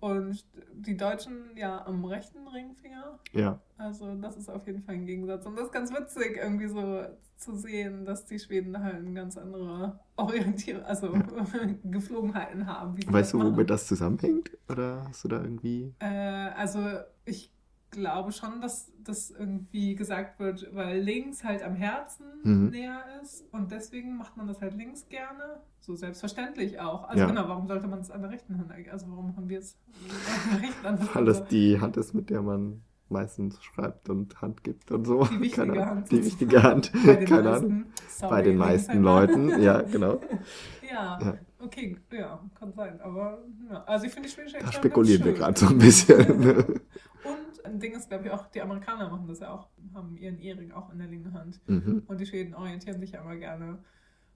Und 0.06 0.46
die 0.72 0.96
Deutschen 0.96 1.58
ja 1.58 1.84
am 1.88 2.06
rechten 2.06 2.48
Ringfinger. 2.48 3.18
Ja. 3.32 3.60
Also 3.76 4.14
das 4.14 4.38
ist 4.38 4.50
auf 4.50 4.68
jeden 4.68 4.84
Fall 4.84 4.94
ein 4.94 5.08
Gegensatz. 5.08 5.48
Und 5.48 5.56
das 5.56 5.66
ist 5.66 5.72
ganz 5.72 5.92
witzig, 5.92 6.38
irgendwie 6.38 6.68
so 6.68 7.06
zu 7.38 7.56
sehen, 7.56 8.06
dass 8.06 8.24
die 8.26 8.38
Schweden 8.38 8.80
halt 8.84 8.98
eine 8.98 9.14
ganz 9.16 9.36
andere 9.36 10.00
Orientierung, 10.16 10.84
also 10.84 11.12
ja. 11.12 11.24
Geflogenheiten 11.86 12.68
haben. 12.68 12.98
weißt 13.08 13.34
du, 13.34 13.40
womit 13.42 13.68
das 13.72 13.88
zusammenhängt? 13.88 14.52
Oder 14.70 15.06
hast 15.08 15.24
du 15.24 15.28
da 15.28 15.42
irgendwie. 15.42 15.96
Äh, 15.98 16.06
also 16.56 16.82
ich 17.26 17.52
glaube 17.92 18.32
schon, 18.32 18.62
dass 18.62 18.92
das 19.04 19.32
irgendwie 19.32 19.96
gesagt 19.96 20.40
wird, 20.40 20.74
weil 20.74 21.00
links 21.00 21.44
halt 21.44 21.64
am 21.64 21.76
Herzen 21.76 22.26
mhm. 22.44 22.70
näher 22.70 23.04
ist 23.22 23.46
und 23.52 23.72
deswegen 23.72 24.18
macht 24.18 24.38
man 24.38 24.48
das 24.48 24.62
halt 24.62 24.74
links 24.76 25.08
gerne. 25.08 25.62
So 25.80 25.96
selbstverständlich 25.96 26.80
auch. 26.80 27.04
Also 27.04 27.20
ja. 27.20 27.28
genau, 27.28 27.48
warum 27.48 27.68
sollte 27.68 27.88
man 27.88 28.00
es 28.00 28.10
an 28.10 28.22
der 28.22 28.32
rechten 28.32 28.58
Hand 28.58 28.72
Also 28.92 29.08
warum 29.10 29.28
machen 29.28 29.50
wir 29.50 29.60
es 29.60 29.78
an 30.10 30.60
der 30.60 30.70
rechten 30.70 30.88
Hand? 30.88 31.16
Weil 31.16 31.26
das 31.26 31.46
die 31.46 31.80
Hand 31.80 31.98
ist, 31.98 32.14
mit 32.14 32.30
der 32.30 32.42
man 32.42 32.82
meistens 33.10 33.64
schreibt 33.64 34.10
und 34.10 34.42
Hand 34.42 34.64
gibt 34.64 34.92
und 34.92 35.06
so. 35.06 35.26
Die 35.26 35.40
wichtige 35.42 35.68
Keine, 35.68 35.86
Hand. 35.86 36.12
Die 36.12 36.26
wichtige 36.26 36.64
Hand. 36.64 36.92
Bei 37.06 37.16
den 37.16 37.26
Keine 37.30 37.52
Ahnung. 37.52 37.86
Bei 38.22 38.42
den 38.42 38.58
meisten 38.58 39.02
Leuten, 39.04 39.62
ja, 39.62 39.82
genau. 39.82 40.20
ja. 40.92 41.20
ja. 41.22 41.38
Okay, 41.60 41.98
ja, 42.12 42.40
kann 42.58 42.74
sein. 42.74 43.00
Aber 43.02 43.40
ja. 43.70 43.84
also 43.84 44.06
ich 44.06 44.12
finde 44.12 44.28
die 44.28 44.34
schwedische 44.34 44.60
Da 44.60 44.72
spekulieren 44.72 45.24
wir 45.24 45.34
gerade 45.34 45.60
so 45.60 45.68
ein 45.68 45.78
bisschen. 45.78 46.82
Und 47.26 47.66
ein 47.66 47.80
Ding 47.80 47.94
ist, 47.94 48.10
glaube 48.10 48.26
ich, 48.26 48.32
auch, 48.32 48.48
die 48.48 48.62
Amerikaner 48.62 49.10
machen 49.10 49.28
das 49.28 49.40
ja 49.40 49.52
auch, 49.52 49.70
haben 49.94 50.16
ihren 50.18 50.38
Ehering 50.38 50.72
auch 50.72 50.92
in 50.92 51.00
der 51.00 51.08
linken 51.08 51.34
Hand. 51.34 51.60
Mhm. 51.68 52.04
Und 52.08 52.20
die 52.20 52.26
Schweden 52.26 52.54
orientieren 52.54 53.00
sich 53.00 53.12
ja 53.12 53.22
immer 53.22 53.36
gerne 53.36 53.80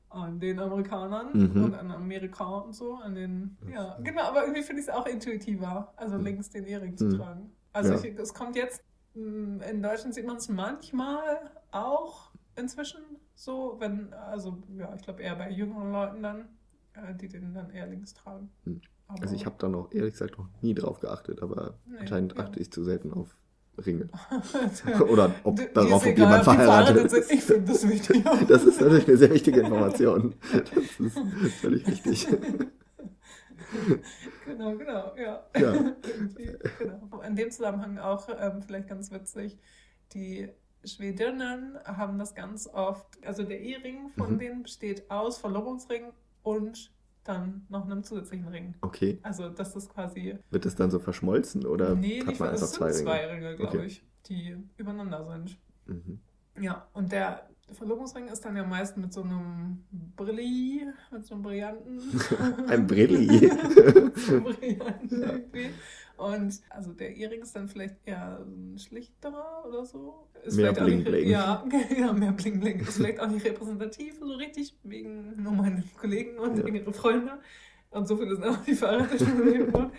an 0.09 0.39
den 0.39 0.59
Amerikanern 0.59 1.29
mhm. 1.33 1.63
und 1.63 1.75
an 1.75 1.91
Amerika 1.91 2.45
und 2.59 2.73
so, 2.73 2.95
an 2.95 3.13
den, 3.13 3.57
ja, 3.71 3.97
genau, 4.01 4.23
aber 4.23 4.41
irgendwie 4.41 4.63
finde 4.63 4.81
ich 4.81 4.87
es 4.87 4.93
auch 4.93 5.05
intuitiver, 5.05 5.93
also 5.97 6.17
mhm. 6.17 6.23
links 6.23 6.49
den 6.49 6.65
Ehering 6.65 6.97
zu 6.97 7.05
mhm. 7.05 7.17
tragen. 7.17 7.51
Also 7.73 7.93
ja. 7.93 7.99
ich, 7.99 8.17
es 8.17 8.33
kommt 8.33 8.55
jetzt, 8.55 8.83
mm, 9.13 9.61
in 9.61 9.83
Deutschland 9.83 10.15
sieht 10.15 10.25
man 10.25 10.37
es 10.37 10.49
manchmal 10.49 11.51
auch 11.71 12.31
inzwischen 12.55 13.01
so, 13.35 13.75
wenn, 13.79 14.11
also 14.13 14.57
ja, 14.75 14.93
ich 14.95 15.03
glaube 15.03 15.21
eher 15.21 15.35
bei 15.35 15.51
jüngeren 15.51 15.91
Leuten 15.91 16.23
dann, 16.23 16.49
äh, 16.93 17.13
die 17.13 17.29
den 17.29 17.53
dann 17.53 17.69
eher 17.69 17.87
links 17.87 18.13
tragen. 18.13 18.49
Mhm. 18.65 18.81
Also 19.09 19.33
ich 19.35 19.45
habe 19.45 19.55
da 19.57 19.67
noch 19.67 19.91
ehrlich 19.91 20.13
gesagt 20.13 20.37
noch 20.37 20.47
nie 20.61 20.75
drauf 20.75 20.99
geachtet, 20.99 21.41
aber 21.41 21.79
nee, 21.87 21.97
anscheinend 21.99 22.35
ja. 22.37 22.43
achte 22.43 22.59
ich 22.59 22.71
zu 22.71 22.83
selten 22.83 23.11
auf 23.11 23.35
Ringe. 23.85 24.09
Oder 25.09 25.33
ob 25.43 25.55
D 25.55 25.67
darauf, 25.73 26.05
ob 26.05 26.17
jemand 26.17 26.43
verheiratet 26.43 27.11
ist. 27.11 27.31
Ich 27.31 27.43
finde 27.43 27.71
das 27.71 27.87
wichtig. 27.87 28.23
das 28.47 28.63
ist 28.65 28.79
natürlich 28.79 29.07
eine 29.07 29.17
sehr 29.17 29.31
wichtige 29.31 29.61
Information. 29.61 30.35
Das 30.51 30.99
ist 30.99 31.55
völlig 31.55 31.87
richtig. 31.87 32.27
genau, 34.45 34.77
genau, 34.77 35.15
ja. 35.15 35.43
ja. 35.57 35.95
genau. 36.77 37.21
In 37.21 37.35
dem 37.35 37.49
Zusammenhang 37.49 37.97
auch 37.97 38.27
ähm, 38.39 38.61
vielleicht 38.61 38.89
ganz 38.89 39.11
witzig, 39.11 39.57
die 40.13 40.49
Schwedinnen 40.83 41.77
haben 41.83 42.19
das 42.19 42.35
ganz 42.35 42.67
oft, 42.67 43.17
also 43.25 43.43
der 43.43 43.59
Ehering 43.59 44.09
von 44.09 44.33
mhm. 44.33 44.39
denen 44.39 44.63
besteht 44.63 45.09
aus 45.09 45.37
Verlobungsring 45.37 46.11
und 46.43 46.91
dann 47.29 47.65
noch 47.69 47.85
einem 47.85 48.03
zusätzlichen 48.03 48.47
Ring. 48.47 48.75
Okay. 48.81 49.19
Also 49.21 49.49
das 49.49 49.75
ist 49.75 49.89
quasi. 49.93 50.37
Wird 50.49 50.65
es 50.65 50.75
dann 50.75 50.91
so 50.91 50.99
verschmolzen 50.99 51.65
oder 51.65 51.95
nee, 51.95 52.21
hat 52.25 52.39
man 52.39 52.49
einfach 52.49 52.67
zwei 52.67 52.87
Ringe? 52.87 53.03
zwei 53.03 53.25
Ringe, 53.27 53.55
glaube 53.55 53.77
okay. 53.77 53.85
ich, 53.85 54.03
die 54.25 54.57
übereinander 54.77 55.25
sind. 55.25 55.57
Mhm. 55.85 56.19
Ja, 56.59 56.87
und 56.93 57.11
der 57.11 57.49
der 57.69 57.75
Verlobungsring 57.75 58.27
ist 58.27 58.43
dann 58.43 58.55
ja 58.55 58.63
meist 58.63 58.97
mit 58.97 59.13
so 59.13 59.21
einem 59.21 59.83
Brilli, 60.15 60.87
mit 61.11 61.25
so 61.25 61.35
einem 61.35 61.43
Brillanten. 61.43 62.01
Ein 62.67 62.87
Brilli. 62.87 63.47
so 64.15 64.41
Brillanten 64.41 65.21
irgendwie. 65.23 65.69
Und 66.17 66.59
also 66.69 66.91
der 66.91 67.15
Ehering 67.15 67.43
ist 67.43 67.55
dann 67.55 67.69
vielleicht 67.69 67.95
eher 68.05 68.45
ein 68.45 68.77
schlichterer 68.77 69.63
oder 69.65 69.85
so. 69.85 70.27
Ist 70.43 70.57
mehr 70.57 70.73
Bling 70.73 71.03
Bling. 71.03 71.29
Ja, 71.29 71.63
ja, 71.97 72.11
mehr 72.11 72.33
Bling 72.33 72.59
Bling. 72.59 72.81
Ist 72.81 72.97
vielleicht 72.97 73.21
auch 73.21 73.27
nicht 73.27 73.45
repräsentativ, 73.45 74.19
so 74.19 74.25
richtig, 74.33 74.75
wegen 74.83 75.41
nur 75.41 75.53
meine 75.53 75.83
Kollegen 75.97 76.37
und 76.37 76.57
ja. 76.57 76.67
ihre 76.67 76.91
Freunde. 76.91 77.39
Und 77.91 78.07
so 78.07 78.15
viele 78.17 78.35
sind 78.35 78.45
auch 78.45 78.57
die 78.67 78.75
Fahrradschule. 78.75 79.89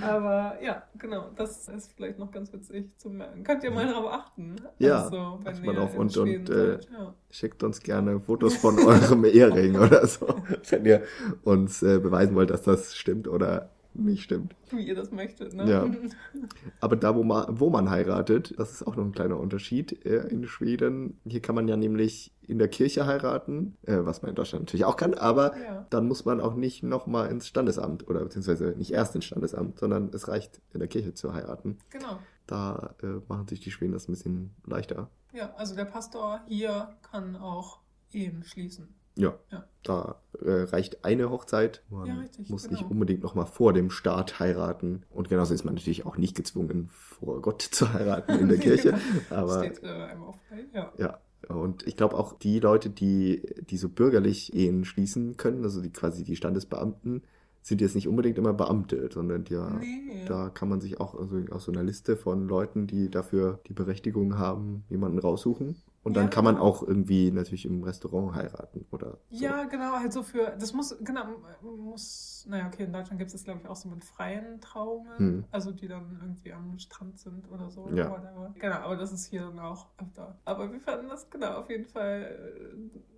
Aber 0.00 0.56
ja, 0.62 0.84
genau, 0.96 1.30
das 1.34 1.68
ist 1.68 1.92
vielleicht 1.94 2.16
noch 2.18 2.30
ganz 2.30 2.52
witzig 2.52 2.96
zu 2.96 3.10
merken. 3.10 3.42
Könnt 3.42 3.64
ihr 3.64 3.72
mal 3.72 3.86
darauf 3.86 4.12
achten. 4.12 4.54
Ja, 4.78 5.02
also, 5.02 5.40
wenn 5.42 5.64
ihr 5.64 5.82
auf 5.82 5.96
und, 5.96 6.16
und 6.16 6.48
äh, 6.48 6.74
ja. 6.74 7.14
schickt 7.28 7.64
uns 7.64 7.80
gerne 7.80 8.20
Fotos 8.20 8.54
von 8.54 8.78
eurem 8.86 9.24
Ehering 9.24 9.76
oder 9.76 10.06
so, 10.06 10.28
wenn 10.68 10.84
ihr 10.84 11.02
uns 11.42 11.82
äh, 11.82 11.98
beweisen 11.98 12.36
wollt, 12.36 12.50
dass 12.50 12.62
das 12.62 12.94
stimmt 12.96 13.26
oder 13.26 13.70
nicht 13.94 14.22
stimmt. 14.22 14.54
Wie 14.70 14.86
ihr 14.86 14.94
das 14.94 15.10
möchtet, 15.10 15.54
ne? 15.54 15.68
Ja. 15.68 15.90
Aber 16.80 16.96
da, 16.96 17.14
wo 17.16 17.22
man, 17.22 17.46
wo 17.60 17.70
man 17.70 17.90
heiratet, 17.90 18.54
das 18.58 18.72
ist 18.72 18.86
auch 18.86 18.96
noch 18.96 19.04
ein 19.04 19.12
kleiner 19.12 19.38
Unterschied 19.38 20.04
äh, 20.04 20.28
in 20.28 20.46
Schweden. 20.46 21.18
Hier 21.26 21.40
kann 21.40 21.54
man 21.54 21.68
ja 21.68 21.76
nämlich 21.76 22.32
in 22.42 22.58
der 22.58 22.68
Kirche 22.68 23.06
heiraten, 23.06 23.76
äh, 23.82 23.98
was 24.00 24.22
man 24.22 24.30
in 24.30 24.34
Deutschland 24.34 24.64
natürlich 24.64 24.84
auch 24.84 24.96
kann, 24.96 25.14
aber 25.14 25.56
ja. 25.56 25.86
dann 25.90 26.08
muss 26.08 26.24
man 26.24 26.40
auch 26.40 26.54
nicht 26.54 26.82
nochmal 26.82 27.30
ins 27.30 27.46
Standesamt 27.46 28.08
oder 28.08 28.20
beziehungsweise 28.20 28.74
nicht 28.76 28.92
erst 28.92 29.14
ins 29.14 29.24
Standesamt, 29.24 29.78
sondern 29.78 30.10
es 30.12 30.28
reicht, 30.28 30.60
in 30.72 30.80
der 30.80 30.88
Kirche 30.88 31.14
zu 31.14 31.32
heiraten. 31.32 31.78
Genau. 31.90 32.18
Da 32.46 32.94
äh, 33.02 33.20
machen 33.28 33.46
sich 33.46 33.60
die 33.60 33.70
Schweden 33.70 33.92
das 33.92 34.08
ein 34.08 34.12
bisschen 34.12 34.54
leichter. 34.66 35.10
Ja, 35.32 35.54
also 35.56 35.76
der 35.76 35.84
Pastor 35.84 36.40
hier 36.46 36.96
kann 37.10 37.36
auch 37.36 37.78
Ehen 38.12 38.42
schließen. 38.42 38.99
Ja, 39.16 39.34
ja. 39.50 39.64
da 39.82 40.20
äh, 40.40 40.62
reicht 40.62 41.04
eine 41.04 41.30
Hochzeit. 41.30 41.82
Man 41.90 42.06
ja, 42.06 42.18
richtig, 42.18 42.48
muss 42.48 42.64
genau. 42.64 42.80
nicht 42.80 42.90
unbedingt 42.90 43.22
nochmal 43.22 43.46
vor 43.46 43.72
dem 43.72 43.90
Start 43.90 44.38
heiraten. 44.38 45.04
Und 45.10 45.28
genauso 45.28 45.54
ist 45.54 45.64
man 45.64 45.74
natürlich 45.74 46.06
auch 46.06 46.16
nicht 46.16 46.36
gezwungen, 46.36 46.88
vor 46.90 47.42
Gott 47.42 47.62
zu 47.62 47.92
heiraten 47.92 48.38
in 48.38 48.48
der 48.48 48.58
Kirche. 48.60 48.98
aber, 49.30 49.64
Steht 49.64 49.82
äh, 49.82 49.88
einem 49.88 50.22
frei, 50.48 50.66
ja. 50.72 50.92
Ja, 50.98 51.18
und 51.48 51.86
ich 51.86 51.96
glaube 51.96 52.16
auch 52.16 52.34
die 52.34 52.60
Leute, 52.60 52.90
die, 52.90 53.42
die 53.68 53.76
so 53.76 53.88
bürgerlich 53.88 54.54
Ehen 54.54 54.84
schließen 54.84 55.36
können, 55.36 55.64
also 55.64 55.80
die 55.80 55.90
quasi 55.90 56.24
die 56.24 56.36
Standesbeamten, 56.36 57.22
sind 57.62 57.80
jetzt 57.80 57.94
nicht 57.94 58.08
unbedingt 58.08 58.38
immer 58.38 58.54
Beamte, 58.54 59.10
sondern 59.12 59.44
die, 59.44 59.54
nee. 59.54 60.24
da 60.26 60.48
kann 60.48 60.68
man 60.68 60.80
sich 60.80 60.98
auch 60.98 61.14
also 61.14 61.40
aus 61.50 61.64
so 61.64 61.72
einer 61.72 61.82
Liste 61.82 62.16
von 62.16 62.48
Leuten, 62.48 62.86
die 62.86 63.10
dafür 63.10 63.60
die 63.66 63.74
Berechtigung 63.74 64.38
haben, 64.38 64.84
jemanden 64.88 65.18
raussuchen. 65.18 65.76
Und 66.02 66.16
dann 66.16 66.24
ja, 66.24 66.30
kann 66.30 66.44
man 66.44 66.56
auch 66.56 66.82
irgendwie 66.82 67.30
natürlich 67.30 67.66
im 67.66 67.82
Restaurant 67.82 68.34
heiraten 68.34 68.86
oder 68.90 69.18
so. 69.28 69.44
Ja, 69.44 69.64
genau, 69.64 69.92
halt 69.98 70.12
so 70.14 70.22
für, 70.22 70.56
das 70.58 70.72
muss, 70.72 70.96
genau, 71.00 71.24
muss, 71.62 72.46
naja, 72.48 72.68
okay, 72.68 72.84
in 72.84 72.92
Deutschland 72.92 73.18
gibt 73.18 73.28
es 73.28 73.32
das, 73.32 73.44
glaube 73.44 73.60
ich, 73.62 73.68
auch 73.68 73.76
so 73.76 73.90
mit 73.90 74.02
freien 74.02 74.62
Trauungen, 74.62 75.18
hm. 75.18 75.44
also 75.50 75.72
die 75.72 75.88
dann 75.88 76.18
irgendwie 76.22 76.54
am 76.54 76.78
Strand 76.78 77.18
sind 77.18 77.50
oder 77.50 77.70
so. 77.70 77.90
Ja. 77.90 78.14
Oder 78.14 78.54
genau, 78.58 78.76
aber 78.76 78.96
das 78.96 79.12
ist 79.12 79.26
hier 79.26 79.42
dann 79.42 79.58
auch 79.58 79.88
öfter. 79.98 80.38
Aber 80.46 80.72
wir 80.72 80.80
fanden 80.80 81.08
das, 81.08 81.28
genau, 81.28 81.58
auf 81.58 81.68
jeden 81.68 81.84
Fall 81.84 82.62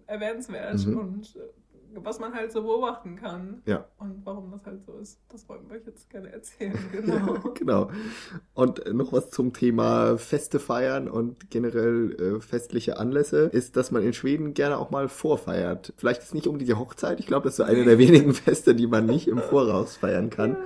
äh, 0.09 0.12
erwähnenswert 0.12 0.85
mhm. 0.85 0.99
und 0.99 1.37
äh, 1.37 1.40
was 1.94 2.18
man 2.18 2.35
halt 2.35 2.52
so 2.52 2.62
beobachten 2.62 3.16
kann. 3.16 3.62
Ja. 3.66 3.85
Und 3.98 4.22
warum 4.24 4.50
das 4.50 4.64
halt 4.64 4.85
so 4.85 4.98
ist. 4.98 5.20
Das 5.28 5.48
wollten 5.48 5.68
wir 5.68 5.76
euch 5.76 5.87
jetzt 5.87 6.11
gerne 6.11 6.33
erzählen. 6.33 6.78
Genau. 6.92 7.38
genau. 7.55 7.90
Und 8.55 8.92
noch 8.92 9.12
was 9.12 9.31
zum 9.31 9.52
Thema 9.52 10.18
Feste 10.18 10.59
feiern 10.59 11.09
und 11.09 11.50
generell 11.50 12.12
äh, 12.12 12.40
festliche 12.40 12.98
Anlässe 12.98 13.46
ist, 13.46 13.76
dass 13.76 13.90
man 13.90 14.02
in 14.02 14.12
Schweden 14.12 14.55
gerne 14.55 14.78
auch 14.78 14.90
mal 14.90 15.09
vorfeiert. 15.09 15.92
Vielleicht 15.96 16.22
ist 16.22 16.35
nicht 16.35 16.46
um 16.46 16.59
die 16.59 16.74
Hochzeit. 16.74 17.18
Ich 17.20 17.26
glaube, 17.26 17.44
das 17.44 17.55
ist 17.55 17.57
so 17.59 17.62
eine 17.64 17.85
der 17.85 17.98
wenigen 17.98 18.35
Feste, 18.35 18.74
die 18.74 18.87
man 18.87 19.07
nicht 19.07 19.28
im 19.28 19.38
Voraus 19.38 19.96
feiern 19.96 20.31
kann. 20.31 20.52
Ja. 20.52 20.59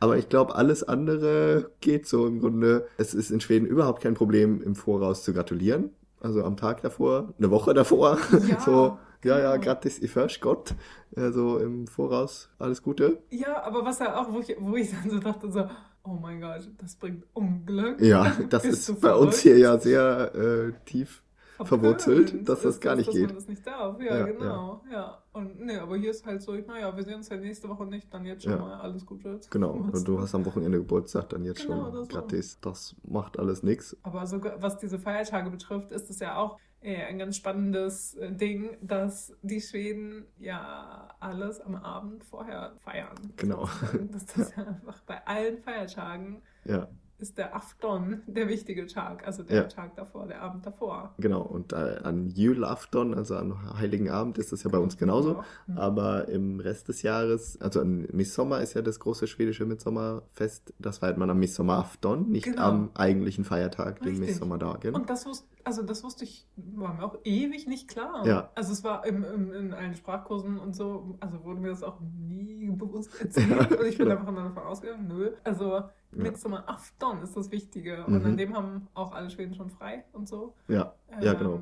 Aber 0.00 0.18
ich 0.18 0.28
glaube, 0.28 0.54
alles 0.54 0.82
andere 0.82 1.70
geht 1.80 2.06
so 2.06 2.26
im 2.26 2.40
Grunde. 2.40 2.86
Es 2.98 3.14
ist 3.14 3.30
in 3.30 3.40
Schweden 3.40 3.66
überhaupt 3.66 4.02
kein 4.02 4.14
Problem, 4.14 4.60
im 4.62 4.74
Voraus 4.74 5.22
zu 5.22 5.32
gratulieren. 5.32 5.90
Also 6.24 6.42
am 6.42 6.56
Tag 6.56 6.80
davor, 6.80 7.34
eine 7.38 7.50
Woche 7.50 7.74
davor. 7.74 8.16
Ja. 8.48 8.58
so 8.60 8.98
ja, 9.24 9.38
ja, 9.38 9.56
gratis 9.58 10.02
i 10.02 10.08
Förskott. 10.08 10.74
Also 11.14 11.58
im 11.58 11.86
Voraus 11.86 12.48
alles 12.58 12.82
Gute. 12.82 13.18
Ja, 13.30 13.62
aber 13.62 13.84
was 13.84 13.98
ja 13.98 14.18
auch, 14.20 14.32
wo 14.32 14.40
ich, 14.40 14.56
wo 14.58 14.74
ich 14.74 14.90
dann 14.90 15.10
so 15.10 15.18
dachte, 15.18 15.50
so, 15.50 15.68
oh 16.02 16.14
mein 16.20 16.40
Gott, 16.40 16.70
das 16.78 16.96
bringt 16.96 17.24
Unglück. 17.34 18.00
Ja, 18.00 18.32
das 18.48 18.64
ist 18.64 19.00
bei 19.02 19.14
uns 19.14 19.40
hier 19.40 19.58
ja 19.58 19.78
sehr 19.78 20.34
äh, 20.34 20.72
tief 20.86 21.23
verwurzelt, 21.62 22.48
dass 22.48 22.62
das 22.62 22.80
gar 22.80 22.96
nicht 22.96 23.08
dass 23.08 23.14
geht. 23.14 23.24
Dass 23.24 23.32
man 23.32 23.36
das 23.36 23.48
nicht 23.48 23.66
darf, 23.66 24.00
ja, 24.00 24.18
ja 24.18 24.26
genau, 24.26 24.82
ja. 24.86 24.92
ja. 24.92 25.22
Und 25.32 25.60
nee, 25.60 25.76
aber 25.76 25.96
hier 25.96 26.10
ist 26.10 26.24
halt 26.26 26.42
so, 26.42 26.52
naja, 26.52 26.96
wir 26.96 27.02
sehen 27.04 27.16
uns 27.16 27.28
ja 27.28 27.36
nächste 27.36 27.68
Woche 27.68 27.86
nicht, 27.86 28.12
dann 28.12 28.24
jetzt 28.24 28.44
schon 28.44 28.52
ja. 28.52 28.58
mal 28.58 28.74
alles 28.80 29.04
Gute. 29.06 29.40
Genau, 29.50 29.70
und 29.92 30.06
du 30.06 30.20
hast 30.20 30.34
am 30.34 30.44
Wochenende 30.44 30.78
Geburtstag, 30.78 31.28
dann 31.30 31.44
jetzt 31.44 31.66
genau, 31.66 31.92
schon 31.92 32.08
gratis. 32.08 32.58
Das 32.60 32.96
macht 33.04 33.38
alles 33.38 33.62
nichts. 33.62 33.96
Aber 34.02 34.26
so, 34.26 34.40
was 34.58 34.78
diese 34.78 34.98
Feiertage 34.98 35.50
betrifft, 35.50 35.92
ist 35.92 36.10
es 36.10 36.20
ja 36.20 36.36
auch 36.36 36.58
äh, 36.80 37.02
ein 37.04 37.18
ganz 37.18 37.36
spannendes 37.36 38.14
äh, 38.14 38.32
Ding, 38.32 38.76
dass 38.80 39.32
die 39.42 39.60
Schweden 39.60 40.26
ja 40.38 41.08
alles 41.20 41.60
am 41.60 41.76
Abend 41.76 42.24
vorher 42.24 42.74
feiern. 42.80 43.16
Genau. 43.36 43.68
Dass 44.12 44.26
das 44.26 44.54
ja 44.56 44.64
einfach 44.64 45.00
bei 45.02 45.26
allen 45.26 45.58
Feiertagen 45.58 46.42
ja 46.64 46.88
ist 47.18 47.38
der 47.38 47.54
Afton 47.54 48.22
der 48.26 48.48
wichtige 48.48 48.86
Tag, 48.86 49.26
also 49.26 49.42
der 49.42 49.56
ja. 49.56 49.62
Tag 49.64 49.94
davor, 49.96 50.26
der 50.26 50.42
Abend 50.42 50.66
davor. 50.66 51.14
Genau, 51.18 51.42
und 51.42 51.72
äh, 51.72 52.00
an 52.02 52.28
Julafton, 52.28 53.14
also 53.14 53.36
an 53.36 53.78
Heiligen 53.78 54.10
Abend, 54.10 54.38
ist 54.38 54.52
das 54.52 54.62
ja 54.64 54.70
bei 54.70 54.78
uns 54.78 54.96
genauso. 54.96 55.42
Mhm. 55.66 55.78
Aber 55.78 56.28
im 56.28 56.60
Rest 56.60 56.88
des 56.88 57.02
Jahres, 57.02 57.60
also 57.60 57.80
an 57.80 58.08
Missommer 58.12 58.60
ist 58.60 58.74
ja 58.74 58.82
das 58.82 58.98
große 59.00 59.26
schwedische 59.26 59.64
Mitsommerfest, 59.64 60.74
das 60.78 60.98
feiert 60.98 61.16
man 61.16 61.30
am 61.30 61.38
Missommerafton, 61.38 62.30
nicht 62.30 62.44
genau. 62.44 62.62
am 62.62 62.90
eigentlichen 62.94 63.44
Feiertag, 63.44 64.02
den 64.02 64.18
Missommerdagen. 64.18 64.94
Und 64.94 65.08
das 65.08 65.24
wusste, 65.26 65.46
also 65.64 65.82
das 65.82 66.04
wusste 66.04 66.24
ich, 66.24 66.46
war 66.56 66.94
mir 66.94 67.02
auch 67.02 67.18
ewig 67.24 67.66
nicht 67.66 67.88
klar. 67.88 68.26
Ja. 68.26 68.50
Also 68.54 68.72
es 68.72 68.84
war 68.84 69.06
im, 69.06 69.24
im, 69.24 69.52
in 69.52 69.74
allen 69.74 69.94
Sprachkursen 69.94 70.58
und 70.58 70.76
so, 70.76 71.16
also 71.20 71.42
wurde 71.44 71.60
mir 71.60 71.68
das 71.68 71.82
auch 71.82 71.98
nie 72.00 72.70
bewusst 72.70 73.10
erzählt. 73.20 73.50
Ja, 73.50 73.78
und 73.78 73.86
ich 73.86 73.98
bin 73.98 74.08
genau. 74.08 74.20
einfach 74.20 74.34
davon 74.34 74.62
ausgegangen, 74.62 75.08
nö. 75.08 75.32
Also 75.42 75.82
Midsummer 76.10 76.68
Afton 76.68 77.22
ist 77.22 77.36
das 77.36 77.50
Wichtige. 77.50 78.04
Und 78.04 78.20
mhm. 78.20 78.26
an 78.26 78.36
dem 78.36 78.54
haben 78.54 78.88
auch 78.94 79.12
alle 79.12 79.30
Schweden 79.30 79.54
schon 79.54 79.70
frei 79.70 80.04
und 80.12 80.28
so. 80.28 80.54
Ja, 80.68 80.94
ja, 81.20 81.32
ähm, 81.32 81.38
genau. 81.38 81.60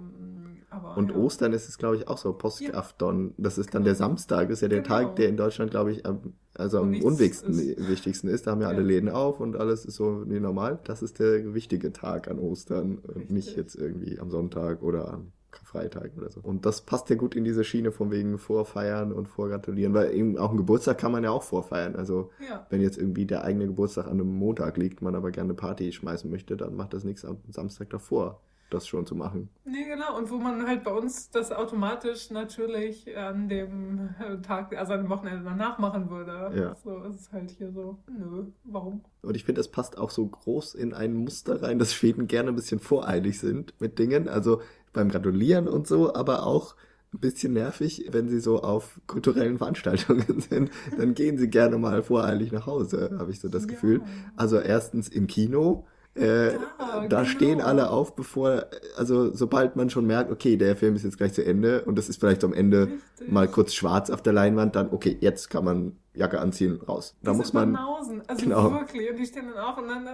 Aber, 0.72 0.96
und 0.96 1.10
ja. 1.10 1.16
Ostern 1.16 1.52
ist 1.52 1.68
es, 1.68 1.76
glaube 1.76 1.96
ich, 1.96 2.08
auch 2.08 2.16
so. 2.16 2.32
Postafton. 2.32 3.34
Das 3.36 3.58
ist 3.58 3.74
dann 3.74 3.82
genau. 3.82 3.90
der 3.90 3.94
Samstag. 3.94 4.48
Das 4.48 4.58
ist 4.58 4.62
ja 4.62 4.68
der 4.68 4.80
genau. 4.80 4.94
Tag, 4.94 5.16
der 5.16 5.28
in 5.28 5.36
Deutschland, 5.36 5.70
glaube 5.70 5.92
ich, 5.92 6.06
am, 6.06 6.32
also 6.54 6.80
am 6.80 6.94
unwichtigsten 6.94 7.58
ist. 7.58 7.88
wichtigsten 7.88 8.28
ist. 8.28 8.46
Da 8.46 8.52
haben 8.52 8.62
ja, 8.62 8.70
ja, 8.70 8.74
alle 8.74 8.82
Läden 8.82 9.10
auf 9.10 9.38
und 9.40 9.56
alles 9.56 9.84
ist 9.84 9.96
so 9.96 10.24
wie 10.26 10.40
normal. 10.40 10.78
Das 10.84 11.02
ist 11.02 11.18
der 11.18 11.52
wichtige 11.52 11.92
Tag 11.92 12.26
an 12.28 12.38
Ostern. 12.38 13.00
Richtig. 13.04 13.16
Und 13.16 13.30
nicht 13.30 13.56
jetzt 13.56 13.74
irgendwie 13.74 14.18
am 14.18 14.30
Sonntag 14.30 14.82
oder 14.82 15.12
am 15.12 15.32
Freitag 15.62 16.12
oder 16.16 16.30
so. 16.30 16.40
Und 16.40 16.64
das 16.64 16.80
passt 16.80 17.10
ja 17.10 17.16
gut 17.16 17.34
in 17.34 17.44
diese 17.44 17.64
Schiene 17.64 17.92
von 17.92 18.10
wegen 18.10 18.38
Vorfeiern 18.38 19.12
und 19.12 19.28
Vorgratulieren, 19.28 19.92
weil 19.92 20.14
eben 20.14 20.38
auch 20.38 20.52
ein 20.52 20.56
Geburtstag 20.56 20.96
kann 20.96 21.12
man 21.12 21.22
ja 21.22 21.30
auch 21.30 21.42
vorfeiern. 21.42 21.96
Also 21.96 22.30
ja. 22.48 22.66
wenn 22.70 22.80
jetzt 22.80 22.96
irgendwie 22.96 23.26
der 23.26 23.44
eigene 23.44 23.66
Geburtstag 23.66 24.06
an 24.06 24.12
einem 24.12 24.34
Montag 24.34 24.78
liegt, 24.78 25.02
man 25.02 25.14
aber 25.14 25.30
gerne 25.30 25.50
eine 25.50 25.54
Party 25.54 25.92
schmeißen 25.92 26.30
möchte, 26.30 26.56
dann 26.56 26.74
macht 26.74 26.94
das 26.94 27.04
nichts 27.04 27.26
am 27.26 27.36
Samstag 27.50 27.90
davor 27.90 28.40
das 28.72 28.86
schon 28.86 29.06
zu 29.06 29.14
machen. 29.14 29.48
Nee, 29.64 29.84
genau. 29.84 30.16
Und 30.16 30.30
wo 30.30 30.36
man 30.36 30.66
halt 30.66 30.84
bei 30.84 30.92
uns 30.92 31.30
das 31.30 31.52
automatisch 31.52 32.30
natürlich 32.30 33.16
an 33.16 33.48
dem 33.48 34.10
Tag, 34.42 34.76
also 34.76 34.94
am 34.94 35.08
Wochenende 35.08 35.44
danach 35.44 35.78
machen 35.78 36.10
würde. 36.10 36.50
Ja. 36.54 36.74
So 36.76 37.02
ist 37.04 37.20
es 37.20 37.32
halt 37.32 37.50
hier 37.50 37.70
so, 37.72 37.98
nö, 38.08 38.46
warum? 38.64 39.02
Und 39.22 39.36
ich 39.36 39.44
finde, 39.44 39.60
es 39.60 39.68
passt 39.68 39.98
auch 39.98 40.10
so 40.10 40.26
groß 40.26 40.74
in 40.74 40.94
ein 40.94 41.14
Muster 41.14 41.62
rein, 41.62 41.78
dass 41.78 41.94
Schweden 41.94 42.26
gerne 42.26 42.50
ein 42.50 42.56
bisschen 42.56 42.80
voreilig 42.80 43.38
sind 43.38 43.74
mit 43.80 43.98
Dingen. 43.98 44.28
Also 44.28 44.60
beim 44.92 45.08
Gratulieren 45.08 45.68
und 45.68 45.86
so, 45.86 46.14
aber 46.14 46.46
auch 46.46 46.74
ein 47.14 47.20
bisschen 47.20 47.52
nervig, 47.52 48.08
wenn 48.10 48.28
sie 48.28 48.40
so 48.40 48.62
auf 48.62 49.00
kulturellen 49.06 49.58
Veranstaltungen 49.58 50.40
sind. 50.50 50.70
Dann 50.96 51.14
gehen 51.14 51.36
sie 51.38 51.48
gerne 51.48 51.78
mal 51.78 52.02
voreilig 52.02 52.52
nach 52.52 52.66
Hause, 52.66 53.16
habe 53.18 53.30
ich 53.30 53.40
so 53.40 53.48
das 53.48 53.64
ja. 53.64 53.68
Gefühl. 53.68 54.02
Also 54.36 54.58
erstens 54.58 55.08
im 55.08 55.26
Kino. 55.26 55.86
Äh, 56.14 56.52
ja, 56.52 56.58
da 56.78 56.98
genau. 56.98 57.24
stehen 57.24 57.60
alle 57.62 57.88
auf, 57.88 58.14
bevor, 58.14 58.66
also 58.96 59.34
sobald 59.34 59.76
man 59.76 59.88
schon 59.88 60.06
merkt, 60.06 60.30
okay, 60.30 60.58
der 60.58 60.76
Film 60.76 60.94
ist 60.94 61.04
jetzt 61.04 61.16
gleich 61.16 61.32
zu 61.32 61.44
Ende 61.44 61.84
und 61.84 61.96
das 61.96 62.10
ist 62.10 62.20
vielleicht 62.20 62.44
am 62.44 62.52
Ende 62.52 62.88
Richtig. 62.88 63.32
mal 63.32 63.48
kurz 63.48 63.72
schwarz 63.72 64.10
auf 64.10 64.22
der 64.22 64.34
Leinwand, 64.34 64.76
dann 64.76 64.90
okay, 64.92 65.16
jetzt 65.20 65.48
kann 65.48 65.64
man 65.64 65.96
Jacke 66.14 66.38
anziehen, 66.40 66.80
raus. 66.86 67.16
Da 67.22 67.32
muss 67.32 67.54
man. 67.54 67.72
Banausen. 67.72 68.22
Also 68.28 68.44
genau. 68.44 68.72
wirklich, 68.72 69.10
und 69.10 69.18
die 69.18 69.24
stehen 69.24 69.46
dann 69.54 69.64
auf 69.64 69.78
und 69.78 69.88
dann, 69.88 70.06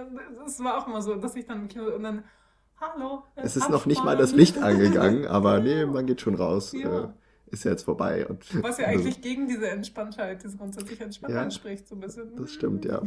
es 0.45 0.63
war 0.63 0.77
auch 0.77 0.87
mal 0.87 1.01
so, 1.01 1.15
dass 1.15 1.35
ich 1.35 1.45
dann 1.45 1.63
und 1.63 2.03
dann 2.03 2.23
hallo. 2.79 3.23
Es 3.35 3.57
ist 3.57 3.69
noch 3.69 3.85
nicht 3.85 4.03
mal 4.03 4.15
das 4.15 4.31
Licht 4.35 4.57
angegangen, 4.57 5.27
aber 5.27 5.59
nee, 5.59 5.85
man 5.85 6.05
geht 6.05 6.21
schon 6.21 6.35
raus. 6.35 6.71
Ja. 6.71 7.05
Äh, 7.05 7.07
ist 7.51 7.63
ja 7.63 7.71
jetzt 7.71 7.83
vorbei. 7.83 8.27
Und, 8.27 8.63
Was 8.63 8.77
ja 8.77 8.85
eigentlich 8.87 9.15
also, 9.15 9.21
gegen 9.21 9.47
diese 9.47 9.67
Entspanntheit, 9.69 10.43
diese 10.43 10.57
grundsätzliche 10.57 11.03
Entspanntheit 11.03 11.45
ja, 11.45 11.51
spricht, 11.51 11.87
so 11.87 11.95
ein 11.95 12.01
bisschen. 12.01 12.35
Das 12.35 12.51
stimmt, 12.51 12.85
ja. 12.85 13.01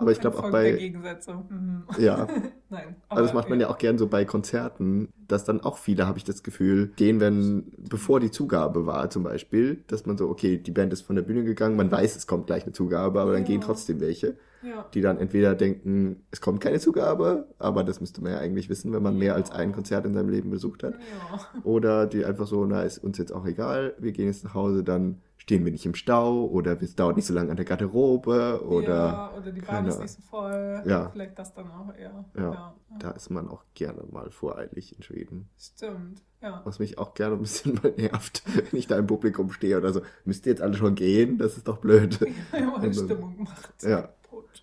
Aber 0.00 0.12
ich 0.12 0.20
glaube 0.20 0.38
auch 0.38 0.50
bei. 0.50 0.72
Gegensätze. 0.72 1.34
Mhm. 1.34 1.84
Ja. 1.98 2.26
Nein. 2.70 2.96
Aber 3.08 3.22
das 3.22 3.32
macht 3.32 3.48
man 3.48 3.60
ja. 3.60 3.66
ja 3.66 3.72
auch 3.72 3.78
gern 3.78 3.98
so 3.98 4.06
bei 4.06 4.24
Konzerten, 4.24 5.08
dass 5.28 5.44
dann 5.44 5.60
auch 5.60 5.78
viele, 5.78 6.06
habe 6.06 6.18
ich 6.18 6.24
das 6.24 6.42
Gefühl, 6.42 6.92
gehen, 6.96 7.20
wenn, 7.20 7.72
bevor 7.76 8.20
die 8.20 8.30
Zugabe 8.30 8.86
war 8.86 9.10
zum 9.10 9.24
Beispiel, 9.24 9.82
dass 9.88 10.06
man 10.06 10.16
so, 10.16 10.28
okay, 10.28 10.56
die 10.56 10.70
Band 10.70 10.92
ist 10.92 11.02
von 11.02 11.16
der 11.16 11.22
Bühne 11.22 11.44
gegangen, 11.44 11.76
man 11.76 11.90
weiß, 11.90 12.16
es 12.16 12.26
kommt 12.26 12.46
gleich 12.46 12.64
eine 12.64 12.72
Zugabe, 12.72 13.20
aber 13.20 13.32
dann 13.32 13.44
gehen 13.44 13.60
trotzdem 13.60 14.00
welche. 14.00 14.36
Ja. 14.62 14.86
Die 14.92 15.00
dann 15.00 15.16
entweder 15.16 15.54
denken, 15.54 16.22
es 16.30 16.42
kommt 16.42 16.60
keine 16.60 16.78
Zugabe, 16.80 17.46
aber 17.58 17.82
das 17.82 18.00
müsste 18.00 18.22
man 18.22 18.32
ja 18.32 18.38
eigentlich 18.38 18.68
wissen, 18.68 18.92
wenn 18.92 19.02
man 19.02 19.16
mehr 19.16 19.34
als 19.34 19.50
ein 19.50 19.72
Konzert 19.72 20.04
in 20.04 20.12
seinem 20.12 20.28
Leben 20.28 20.50
besucht 20.50 20.82
hat. 20.82 20.94
Ja. 20.94 21.40
Oder 21.64 22.06
die 22.06 22.24
einfach 22.24 22.46
so, 22.46 22.66
na, 22.66 22.82
ist 22.82 22.98
uns 22.98 23.16
jetzt 23.16 23.32
auch 23.32 23.46
egal, 23.46 23.94
wir 23.98 24.12
gehen 24.12 24.26
jetzt 24.26 24.44
nach 24.44 24.54
Hause, 24.54 24.84
dann 24.84 25.22
stehen 25.40 25.64
wir 25.64 25.72
nicht 25.72 25.86
im 25.86 25.94
Stau 25.94 26.44
oder 26.44 26.80
es 26.82 26.94
dauert 26.94 27.16
nicht 27.16 27.24
so 27.24 27.32
lange 27.32 27.50
an 27.50 27.56
der 27.56 27.64
Garderobe 27.64 28.62
oder. 28.66 28.94
Ja, 28.94 29.34
oder 29.36 29.52
die 29.52 29.62
Bahn 29.62 29.86
ist 29.86 29.98
nicht 29.98 30.12
so 30.12 30.22
voll. 30.22 30.82
Ja. 30.84 31.08
Vielleicht 31.08 31.38
das 31.38 31.54
dann 31.54 31.70
auch 31.70 31.94
eher. 31.94 32.24
Ja, 32.36 32.42
ja, 32.42 32.74
da 32.98 33.10
ist 33.12 33.30
man 33.30 33.48
auch 33.48 33.64
gerne 33.72 34.04
mal 34.10 34.30
voreilig 34.30 34.94
in 34.94 35.02
Schweden. 35.02 35.48
Stimmt, 35.58 36.22
ja. 36.42 36.60
Was 36.64 36.78
mich 36.78 36.98
auch 36.98 37.14
gerne 37.14 37.36
ein 37.36 37.40
bisschen 37.40 37.74
mal 37.82 37.92
nervt, 37.96 38.42
wenn 38.54 38.78
ich 38.78 38.86
da 38.86 38.98
im 38.98 39.06
Publikum 39.06 39.50
stehe 39.50 39.78
oder 39.78 39.94
so. 39.94 40.02
Müsst 40.26 40.44
ihr 40.44 40.52
jetzt 40.52 40.62
alle 40.62 40.74
schon 40.74 40.94
gehen? 40.94 41.38
Das 41.38 41.56
ist 41.56 41.66
doch 41.66 41.78
blöd. 41.78 42.18
Ja, 42.52 42.66
mal 42.66 42.92
Stimmung 42.92 43.44
macht. 43.44 43.82
Ja. 43.82 44.10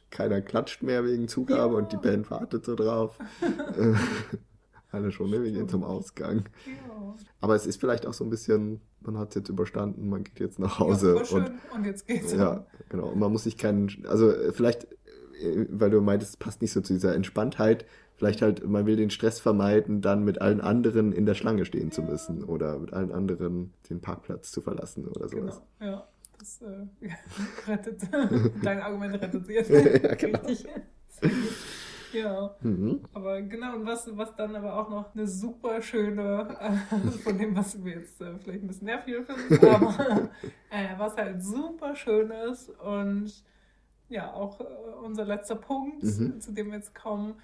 Keiner 0.10 0.42
klatscht 0.42 0.84
mehr 0.84 1.04
wegen 1.06 1.28
Zugabe 1.28 1.74
ja. 1.74 1.80
und 1.80 1.92
die 1.92 1.98
Band 1.98 2.30
wartet 2.30 2.66
so 2.66 2.76
drauf. 2.76 3.18
alle 4.92 5.12
schon, 5.12 5.30
ne? 5.30 5.44
Wir 5.44 5.52
gehen 5.52 5.70
zum 5.70 5.84
Ausgang. 5.84 6.46
Ja. 6.66 7.16
Aber 7.42 7.56
es 7.56 7.66
ist 7.66 7.80
vielleicht 7.80 8.06
auch 8.06 8.14
so 8.14 8.24
ein 8.24 8.30
bisschen, 8.30 8.82
man 9.02 9.18
hat 9.18 9.30
es 9.30 9.36
jetzt 9.36 9.50
überstanden, 9.50 10.10
man 10.10 10.24
geht 10.24 10.40
jetzt 10.40 10.60
nach 10.60 10.80
Hause. 10.80 11.22
Ja, 11.24 11.36
und, 11.36 11.52
und 11.76 11.86
jetzt 11.86 12.08
geht's. 12.08 12.34
Ja, 12.34 12.66
genau. 12.90 13.08
Und 13.08 13.20
man 13.20 13.32
muss 13.32 13.44
sich 13.44 13.58
keinen, 13.58 14.06
also 14.08 14.34
vielleicht, 14.52 14.86
äh, 15.42 15.66
weil 15.70 15.90
du 15.90 16.02
meintest, 16.02 16.32
es 16.32 16.38
passt 16.38 16.62
nicht 16.62 16.72
so 16.72 16.82
zu 16.82 16.94
dieser 16.94 17.16
Entspanntheit, 17.16 17.86
vielleicht 18.16 18.42
halt, 18.42 18.68
man 18.68 18.86
will 18.86 18.96
den 18.96 19.10
Stress 19.10 19.40
vermeiden, 19.40 20.02
dann 20.02 20.24
mit 20.24 20.42
allen 20.42 20.62
anderen 20.62 21.12
in 21.14 21.26
der 21.26 21.36
Schlange 21.36 21.66
stehen 21.66 21.92
zu 21.92 22.02
müssen 22.02 22.44
oder 22.44 22.80
mit 22.80 22.94
allen 22.94 23.12
anderen 23.12 23.74
den 23.90 24.02
Parkplatz 24.02 24.52
zu 24.52 24.62
verlassen 24.62 25.08
oder 25.08 25.30
sowas. 25.30 25.62
Genau, 25.80 25.92
ja. 25.92 26.08
Das 26.40 26.62
äh, 26.62 27.10
rettet, 27.68 28.02
dein 28.64 28.82
Argument 28.82 29.16
rettet 29.22 29.48
jetzt. 29.50 29.70
ja, 30.04 30.16
genau. 30.16 30.40
Richtig. 30.46 30.68
Ja, 32.12 32.56
Mhm. 32.62 33.04
aber 33.14 33.42
genau, 33.42 33.76
und 33.76 33.86
was, 33.86 34.16
was 34.18 34.36
dann 34.36 34.56
aber 34.56 34.78
auch 34.80 34.90
noch 34.90 35.14
eine 35.16 35.28
super 35.28 35.82
schöne, 35.82 36.58
äh, 36.60 37.18
von 37.20 37.38
dem, 37.38 37.56
was 37.56 37.84
wir 37.84 37.94
jetzt 38.00 38.22
äh, 38.22 38.38
vielleicht 38.40 38.64
ein 38.64 38.68
bisschen 38.68 38.86
nervig 38.88 39.16
finden, 39.26 39.64
aber 39.68 40.30
äh, 40.70 40.98
was 40.98 41.16
halt 41.18 41.44
super 41.44 41.96
schön 41.96 42.32
ist 42.32 42.70
und 42.70 43.44
ja, 44.10 44.34
auch 44.34 44.60
äh, 44.62 44.64
unser 45.04 45.26
letzter 45.26 45.56
Punkt, 45.56 46.04
Mhm. 46.04 46.40
zu 46.40 46.54
dem 46.54 46.68
wir 46.68 46.76
jetzt 46.78 46.96
kommen, 46.96 47.36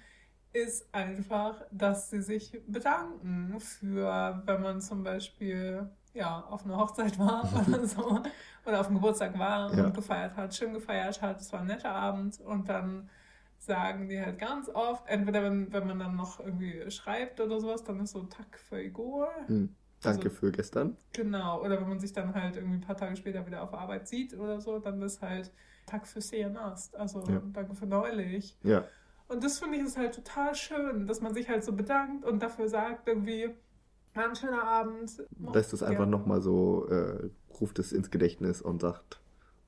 ist 0.52 0.92
einfach, 0.94 1.62
dass 1.72 2.10
sie 2.10 2.22
sich 2.22 2.60
bedanken 2.66 3.58
für, 3.60 4.42
wenn 4.46 4.62
man 4.62 4.80
zum 4.80 5.02
Beispiel 5.02 5.90
ja, 6.14 6.42
auf 6.48 6.64
einer 6.64 6.76
Hochzeit 6.78 7.18
war 7.18 7.42
oder 7.68 7.86
so, 7.86 8.22
oder 8.64 8.80
auf 8.80 8.86
dem 8.86 8.96
Geburtstag 8.96 9.38
war 9.38 9.76
Ja. 9.76 9.86
und 9.86 9.94
gefeiert 9.94 10.36
hat, 10.36 10.54
schön 10.54 10.72
gefeiert 10.74 11.20
hat, 11.22 11.40
es 11.40 11.52
war 11.52 11.60
ein 11.60 11.66
netter 11.66 11.90
Abend 11.92 12.40
und 12.40 12.68
dann 12.68 13.10
sagen 13.66 14.08
die 14.08 14.20
halt 14.20 14.38
ganz 14.38 14.68
oft, 14.68 15.06
entweder 15.08 15.42
wenn, 15.42 15.72
wenn 15.72 15.86
man 15.86 15.98
dann 15.98 16.16
noch 16.16 16.40
irgendwie 16.40 16.90
schreibt 16.90 17.40
oder 17.40 17.60
sowas, 17.60 17.84
dann 17.84 18.00
ist 18.00 18.12
so 18.12 18.22
Tack 18.24 18.58
für 18.58 18.80
Igor. 18.82 19.28
Mhm. 19.48 19.74
Danke 20.02 20.24
Also- 20.28 20.36
für 20.38 20.52
gestern. 20.52 20.96
Genau, 21.14 21.62
oder 21.62 21.80
wenn 21.80 21.88
man 21.88 21.98
sich 22.00 22.12
dann 22.12 22.34
halt 22.34 22.56
irgendwie 22.56 22.76
ein 22.76 22.80
paar 22.82 22.96
Tage 22.96 23.16
später 23.16 23.46
wieder 23.46 23.62
auf 23.62 23.72
Arbeit 23.72 24.06
sieht 24.08 24.34
oder 24.38 24.60
so, 24.60 24.78
dann 24.78 25.00
ist 25.02 25.22
halt 25.22 25.50
Tack 25.86 26.06
für 26.06 26.20
Seanast, 26.20 26.94
also 26.96 27.22
Ja. 27.28 27.42
danke 27.52 27.74
für 27.74 27.86
neulich. 27.86 28.56
Ja. 28.62 28.84
Und 29.28 29.42
das 29.42 29.58
finde 29.58 29.78
ich 29.78 29.84
ist 29.84 29.96
halt 29.96 30.14
total 30.14 30.54
schön, 30.54 31.06
dass 31.06 31.20
man 31.22 31.32
sich 31.32 31.48
halt 31.48 31.64
so 31.64 31.72
bedankt 31.72 32.24
und 32.26 32.42
dafür 32.42 32.68
sagt 32.68 33.08
irgendwie, 33.08 33.50
war 34.12 34.28
ein 34.28 34.36
schöner 34.36 34.62
Abend. 34.62 35.22
Lässt 35.52 35.72
es 35.72 35.82
einfach 35.82 36.06
nochmal 36.06 36.40
so, 36.42 36.86
äh, 36.88 37.30
ruft 37.60 37.78
es 37.78 37.92
ins 37.92 38.10
Gedächtnis 38.10 38.60
und 38.62 38.80
sagt, 38.82 39.20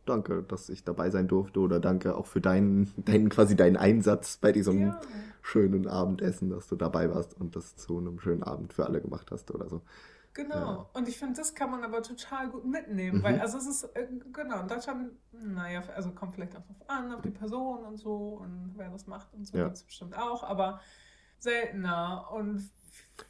danke, 0.08 0.42
dass 0.42 0.68
ich 0.68 0.84
dabei 0.84 1.10
sein 1.10 1.28
durfte 1.28 1.60
oder 1.60 1.80
danke 1.80 2.16
auch 2.16 2.26
für 2.26 2.40
deinen, 2.40 2.92
deinen 3.04 3.28
quasi 3.28 3.56
deinen 3.56 3.76
Einsatz 3.76 4.38
bei 4.38 4.52
diesem 4.52 4.80
Ja, 4.80 5.00
schönen 5.42 5.86
Abendessen, 5.88 6.50
dass 6.50 6.68
du 6.68 6.76
dabei 6.76 7.10
warst 7.14 7.34
und 7.40 7.54
das 7.56 7.76
zu 7.76 7.98
einem 7.98 8.18
schönen 8.20 8.42
Abend 8.42 8.72
für 8.72 8.86
alle 8.86 9.00
gemacht 9.00 9.30
hast 9.30 9.50
oder 9.52 9.68
so. 9.68 9.82
genau. 10.32 10.56
Ja. 10.56 10.90
Und 10.92 11.08
ich 11.08 11.18
finde, 11.18 11.34
das 11.34 11.54
kann 11.54 11.70
man 11.70 11.84
aber 11.84 12.02
total 12.02 12.48
gut 12.50 12.64
mitnehmen, 12.64 13.18
Mhm. 13.18 13.22
weil, 13.22 13.40
also 13.40 13.58
es 13.58 13.66
ist, 13.66 13.84
äh, 13.96 14.06
genau, 14.32 14.60
in 14.60 14.68
Deutschland, 14.68 15.12
naja, 15.32 15.82
also 15.94 16.10
kommt 16.12 16.34
vielleicht 16.34 16.56
auch 16.56 16.62
drauf 16.62 16.88
an, 16.88 17.12
auf 17.12 17.22
die 17.22 17.30
Person 17.30 17.84
und 17.84 17.96
so 17.96 18.38
und 18.40 18.72
wer 18.76 18.90
das 18.90 19.06
macht 19.06 19.32
und 19.34 19.46
so, 19.46 19.56
Ja. 19.56 19.64
gibt 19.64 19.76
es 19.76 19.84
bestimmt 19.84 20.16
auch, 20.16 20.42
aber 20.42 20.80
seltener 21.38 22.28
und 22.32 22.70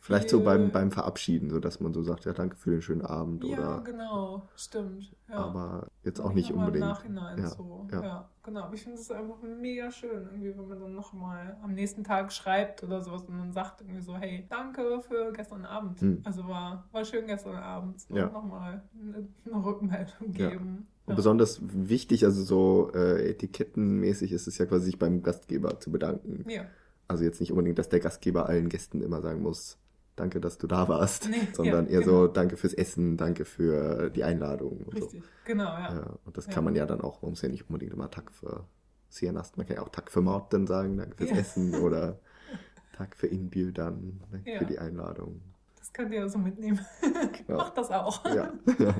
Vielleicht 0.00 0.30
so 0.30 0.42
beim, 0.42 0.70
beim 0.70 0.90
Verabschieden, 0.90 1.50
so 1.50 1.58
dass 1.60 1.80
man 1.80 1.92
so 1.92 2.02
sagt, 2.02 2.24
ja, 2.24 2.32
danke 2.32 2.56
für 2.56 2.70
den 2.70 2.82
schönen 2.82 3.02
Abend 3.02 3.44
Ja, 3.44 3.50
oder 3.50 3.82
genau, 3.84 4.48
stimmt. 4.56 5.12
Ja. 5.28 5.36
aber 5.36 5.88
jetzt 6.04 6.20
auch 6.20 6.32
nicht 6.32 6.52
unbedingt. 6.52 6.84
Im 6.84 6.88
Nachhinein 6.90 7.38
Ja, 7.38 7.48
so. 7.48 7.86
ja. 7.90 8.02
Ja. 8.02 8.28
genau. 8.42 8.62
Aber 8.62 8.74
ich 8.74 8.82
finde 8.82 8.98
es 8.98 9.10
einfach 9.10 9.36
mega 9.42 9.90
schön, 9.90 10.24
irgendwie, 10.26 10.56
wenn 10.56 10.68
man 10.68 10.80
dann 10.80 10.94
nochmal 10.94 11.56
am 11.62 11.74
nächsten 11.74 12.04
Tag 12.04 12.32
schreibt 12.32 12.82
oder 12.84 13.00
sowas 13.02 13.22
und 13.24 13.38
dann 13.38 13.52
sagt 13.52 13.80
irgendwie 13.80 14.00
so, 14.02 14.16
hey, 14.16 14.46
danke 14.48 15.00
für 15.02 15.32
gestern 15.32 15.64
Abend. 15.64 16.00
Hm. 16.00 16.20
Also 16.24 16.46
war, 16.46 16.88
war 16.92 17.04
schön 17.04 17.26
gestern 17.26 17.56
Abend. 17.56 18.04
Und 18.08 18.16
Ja. 18.16 18.26
nochmal 18.30 18.82
eine, 19.00 19.28
eine 19.44 19.64
Rückmeldung 19.64 20.32
geben. 20.32 20.86
Und 21.06 21.14
besonders 21.14 21.60
wichtig, 21.62 22.24
also 22.24 22.42
so 22.42 22.90
äh, 22.94 23.30
etikettenmäßig 23.30 24.32
ist 24.32 24.48
es 24.48 24.58
ja 24.58 24.66
quasi, 24.66 24.86
sich 24.86 24.98
beim 24.98 25.22
Gastgeber 25.22 25.78
zu 25.78 25.92
bedanken. 25.92 26.44
Ja. 26.50 26.62
Also 27.08 27.24
jetzt 27.24 27.40
nicht 27.40 27.50
unbedingt, 27.52 27.78
dass 27.78 27.88
der 27.88 28.00
Gastgeber 28.00 28.46
allen 28.48 28.68
Gästen 28.68 29.00
immer 29.00 29.20
sagen 29.22 29.42
muss, 29.42 29.78
danke, 30.16 30.40
dass 30.40 30.58
du 30.58 30.66
da 30.66 30.88
warst, 30.88 31.28
Nee, 31.28 31.36
sondern 31.52 31.86
ja, 31.86 31.92
eher 31.92 32.00
genau. 32.00 32.22
so, 32.22 32.26
danke 32.28 32.56
fürs 32.56 32.72
Essen, 32.74 33.16
danke 33.16 33.44
für 33.44 34.10
die 34.10 34.24
Einladung 34.24 34.78
und 34.86 34.98
so. 34.98 35.04
Richtig, 35.04 35.22
genau, 35.44 35.64
ja. 35.64 35.94
Ja, 35.94 36.14
und 36.24 36.36
das 36.36 36.46
Ja. 36.46 36.52
kann 36.52 36.64
man 36.64 36.74
ja 36.74 36.86
dann 36.86 37.00
auch, 37.00 37.22
man 37.22 37.30
muss 37.32 37.42
ja 37.42 37.48
nicht 37.48 37.68
unbedingt 37.68 37.92
immer 37.92 38.10
Tag 38.10 38.32
für 38.32 38.64
Sienast, 39.08 39.56
man 39.56 39.66
kann 39.66 39.76
ja 39.76 39.82
auch 39.82 39.88
Tag 39.90 40.10
für 40.10 40.20
Morten 40.20 40.66
sagen, 40.66 40.96
danke 40.96 41.16
fürs. 41.16 41.38
Essen 41.38 41.74
oder 41.76 42.18
Tag 42.96 43.14
für 43.14 43.26
Inbjudan, 43.28 44.20
danke 44.32 44.50
Ja. 44.52 44.58
für 44.58 44.64
die 44.66 44.78
Einladung. 44.78 45.40
Das 45.78 45.92
könnt 45.92 46.12
ihr 46.12 46.28
so 46.28 46.38
mitnehmen. 46.38 46.80
Genau. 47.46 47.58
Macht 47.58 47.78
das 47.78 47.90
auch. 47.92 48.24
Ja. 48.24 48.52
Das 48.66 48.94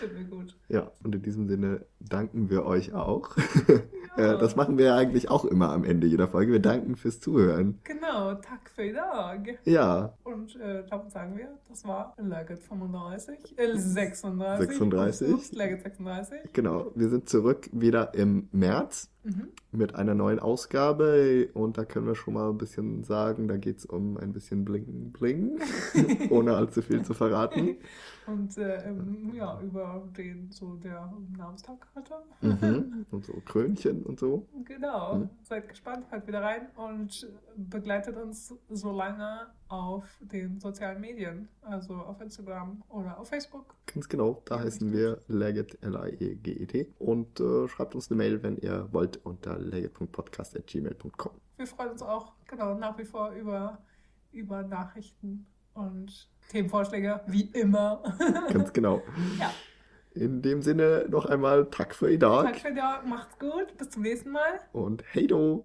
finden 0.00 0.16
wir 0.16 0.24
gut. 0.24 0.56
ja, 0.68 0.90
und 1.04 1.14
in 1.14 1.22
diesem 1.22 1.46
Sinne 1.46 1.86
danken 2.00 2.50
wir 2.50 2.64
euch 2.64 2.92
auch. 2.94 3.36
Äh, 4.22 4.38
Das 4.38 4.56
machen 4.56 4.78
wir 4.78 4.86
ja 4.86 4.96
eigentlich 4.96 5.30
auch 5.30 5.44
immer 5.44 5.70
am 5.70 5.84
Ende 5.84 6.06
jeder 6.06 6.28
Folge. 6.28 6.52
Wir 6.52 6.60
danken 6.60 6.96
fürs 6.96 7.20
Zuhören. 7.20 7.78
Genau, 7.84 8.34
Tag 8.34 8.70
für 8.74 8.84
i 8.84 8.92
dag. 8.92 9.58
Ja, 9.64 10.14
Und 10.24 10.56
äh, 10.56 10.84
damit 10.88 11.10
sagen 11.10 11.36
wir, 11.36 11.48
das 11.68 11.84
war 11.86 12.14
Legget 12.18 12.58
35, 12.60 13.58
äh, 13.58 13.76
36. 13.76 14.68
36. 14.68 15.28
Ups, 15.32 15.52
Legget 15.52 15.82
36. 15.82 16.52
genau. 16.52 16.90
Wir 16.94 17.08
sind 17.08 17.28
zurück 17.28 17.68
wieder 17.72 18.14
im 18.14 18.48
März 18.52 19.08
Mhm. 19.24 19.50
mit 19.70 19.94
einer 19.94 20.16
neuen 20.16 20.40
Ausgabe 20.40 21.48
und 21.54 21.78
da 21.78 21.84
können 21.84 22.08
wir 22.08 22.16
schon 22.16 22.34
mal 22.34 22.50
ein 22.50 22.58
bisschen 22.58 23.04
sagen, 23.04 23.46
da 23.46 23.56
geht 23.56 23.78
es 23.78 23.84
um 23.86 24.16
ein 24.16 24.32
bisschen 24.32 24.64
Bling 24.64 25.12
Bling, 25.12 25.60
ohne 26.30 26.56
allzu 26.56 26.82
viel 26.82 27.04
zu 27.04 27.14
verraten. 27.14 27.76
Und 28.26 28.56
äh, 28.56 28.88
ähm, 28.88 29.32
ja, 29.34 29.60
über 29.60 30.08
den 30.16 30.50
so 30.50 30.74
der 30.76 31.12
Namenstag 31.36 31.86
hatte. 31.94 32.14
Mhm. 32.40 33.06
Und 33.10 33.24
so 33.24 33.32
Krönchen 33.44 34.02
und 34.04 34.18
so. 34.20 34.46
Genau. 34.64 35.16
Mhm. 35.16 35.30
Seid 35.42 35.68
gespannt, 35.68 36.06
hört 36.10 36.26
wieder 36.26 36.42
rein 36.42 36.68
und 36.76 37.26
begleitet 37.56 38.16
uns 38.16 38.54
so 38.70 38.92
lange 38.92 39.48
auf 39.68 40.04
den 40.20 40.60
sozialen 40.60 41.00
Medien, 41.00 41.48
also 41.62 41.94
auf 41.94 42.20
Instagram 42.20 42.82
oder 42.88 43.18
auf 43.18 43.28
Facebook. 43.28 43.74
Ganz 43.86 44.08
genau, 44.08 44.42
da 44.44 44.56
Ja, 44.56 44.62
heißen 44.64 44.92
wir 44.92 45.18
Legget, 45.28 45.82
L-A-E-G-E-T. 45.82 46.92
Und 46.98 47.40
äh, 47.40 47.68
schreibt 47.68 47.94
uns 47.94 48.10
eine 48.10 48.18
Mail, 48.18 48.42
wenn 48.42 48.56
ihr 48.56 48.88
wollt, 48.92 49.18
unter 49.24 49.58
legget.podcast.gmail.com. 49.58 51.32
Wir 51.56 51.66
freuen 51.66 51.90
uns 51.90 52.02
auch 52.02 52.32
genau 52.46 52.74
nach 52.74 52.96
wie 52.98 53.04
vor 53.04 53.30
über, 53.32 53.78
über 54.32 54.62
Nachrichten 54.62 55.46
und 55.74 56.28
Themenvorschläge, 56.50 57.20
wie 57.26 57.50
immer. 57.52 58.02
Ganz 58.52 58.72
genau. 58.72 59.02
Ja. 59.38 59.52
In 60.14 60.42
dem 60.42 60.60
Sinne 60.60 61.06
noch 61.08 61.24
einmal 61.26 61.66
Tag 61.70 61.94
für 61.94 62.16
dag 62.18 62.44
Danke 62.44 62.60
für 62.60 62.72
die 62.72 63.08
Macht's 63.08 63.38
gut. 63.38 63.76
Bis 63.78 63.90
zum 63.90 64.02
nächsten 64.02 64.30
Mal. 64.30 64.60
und 64.72 65.02
hey 65.12 65.26
do! 65.26 65.64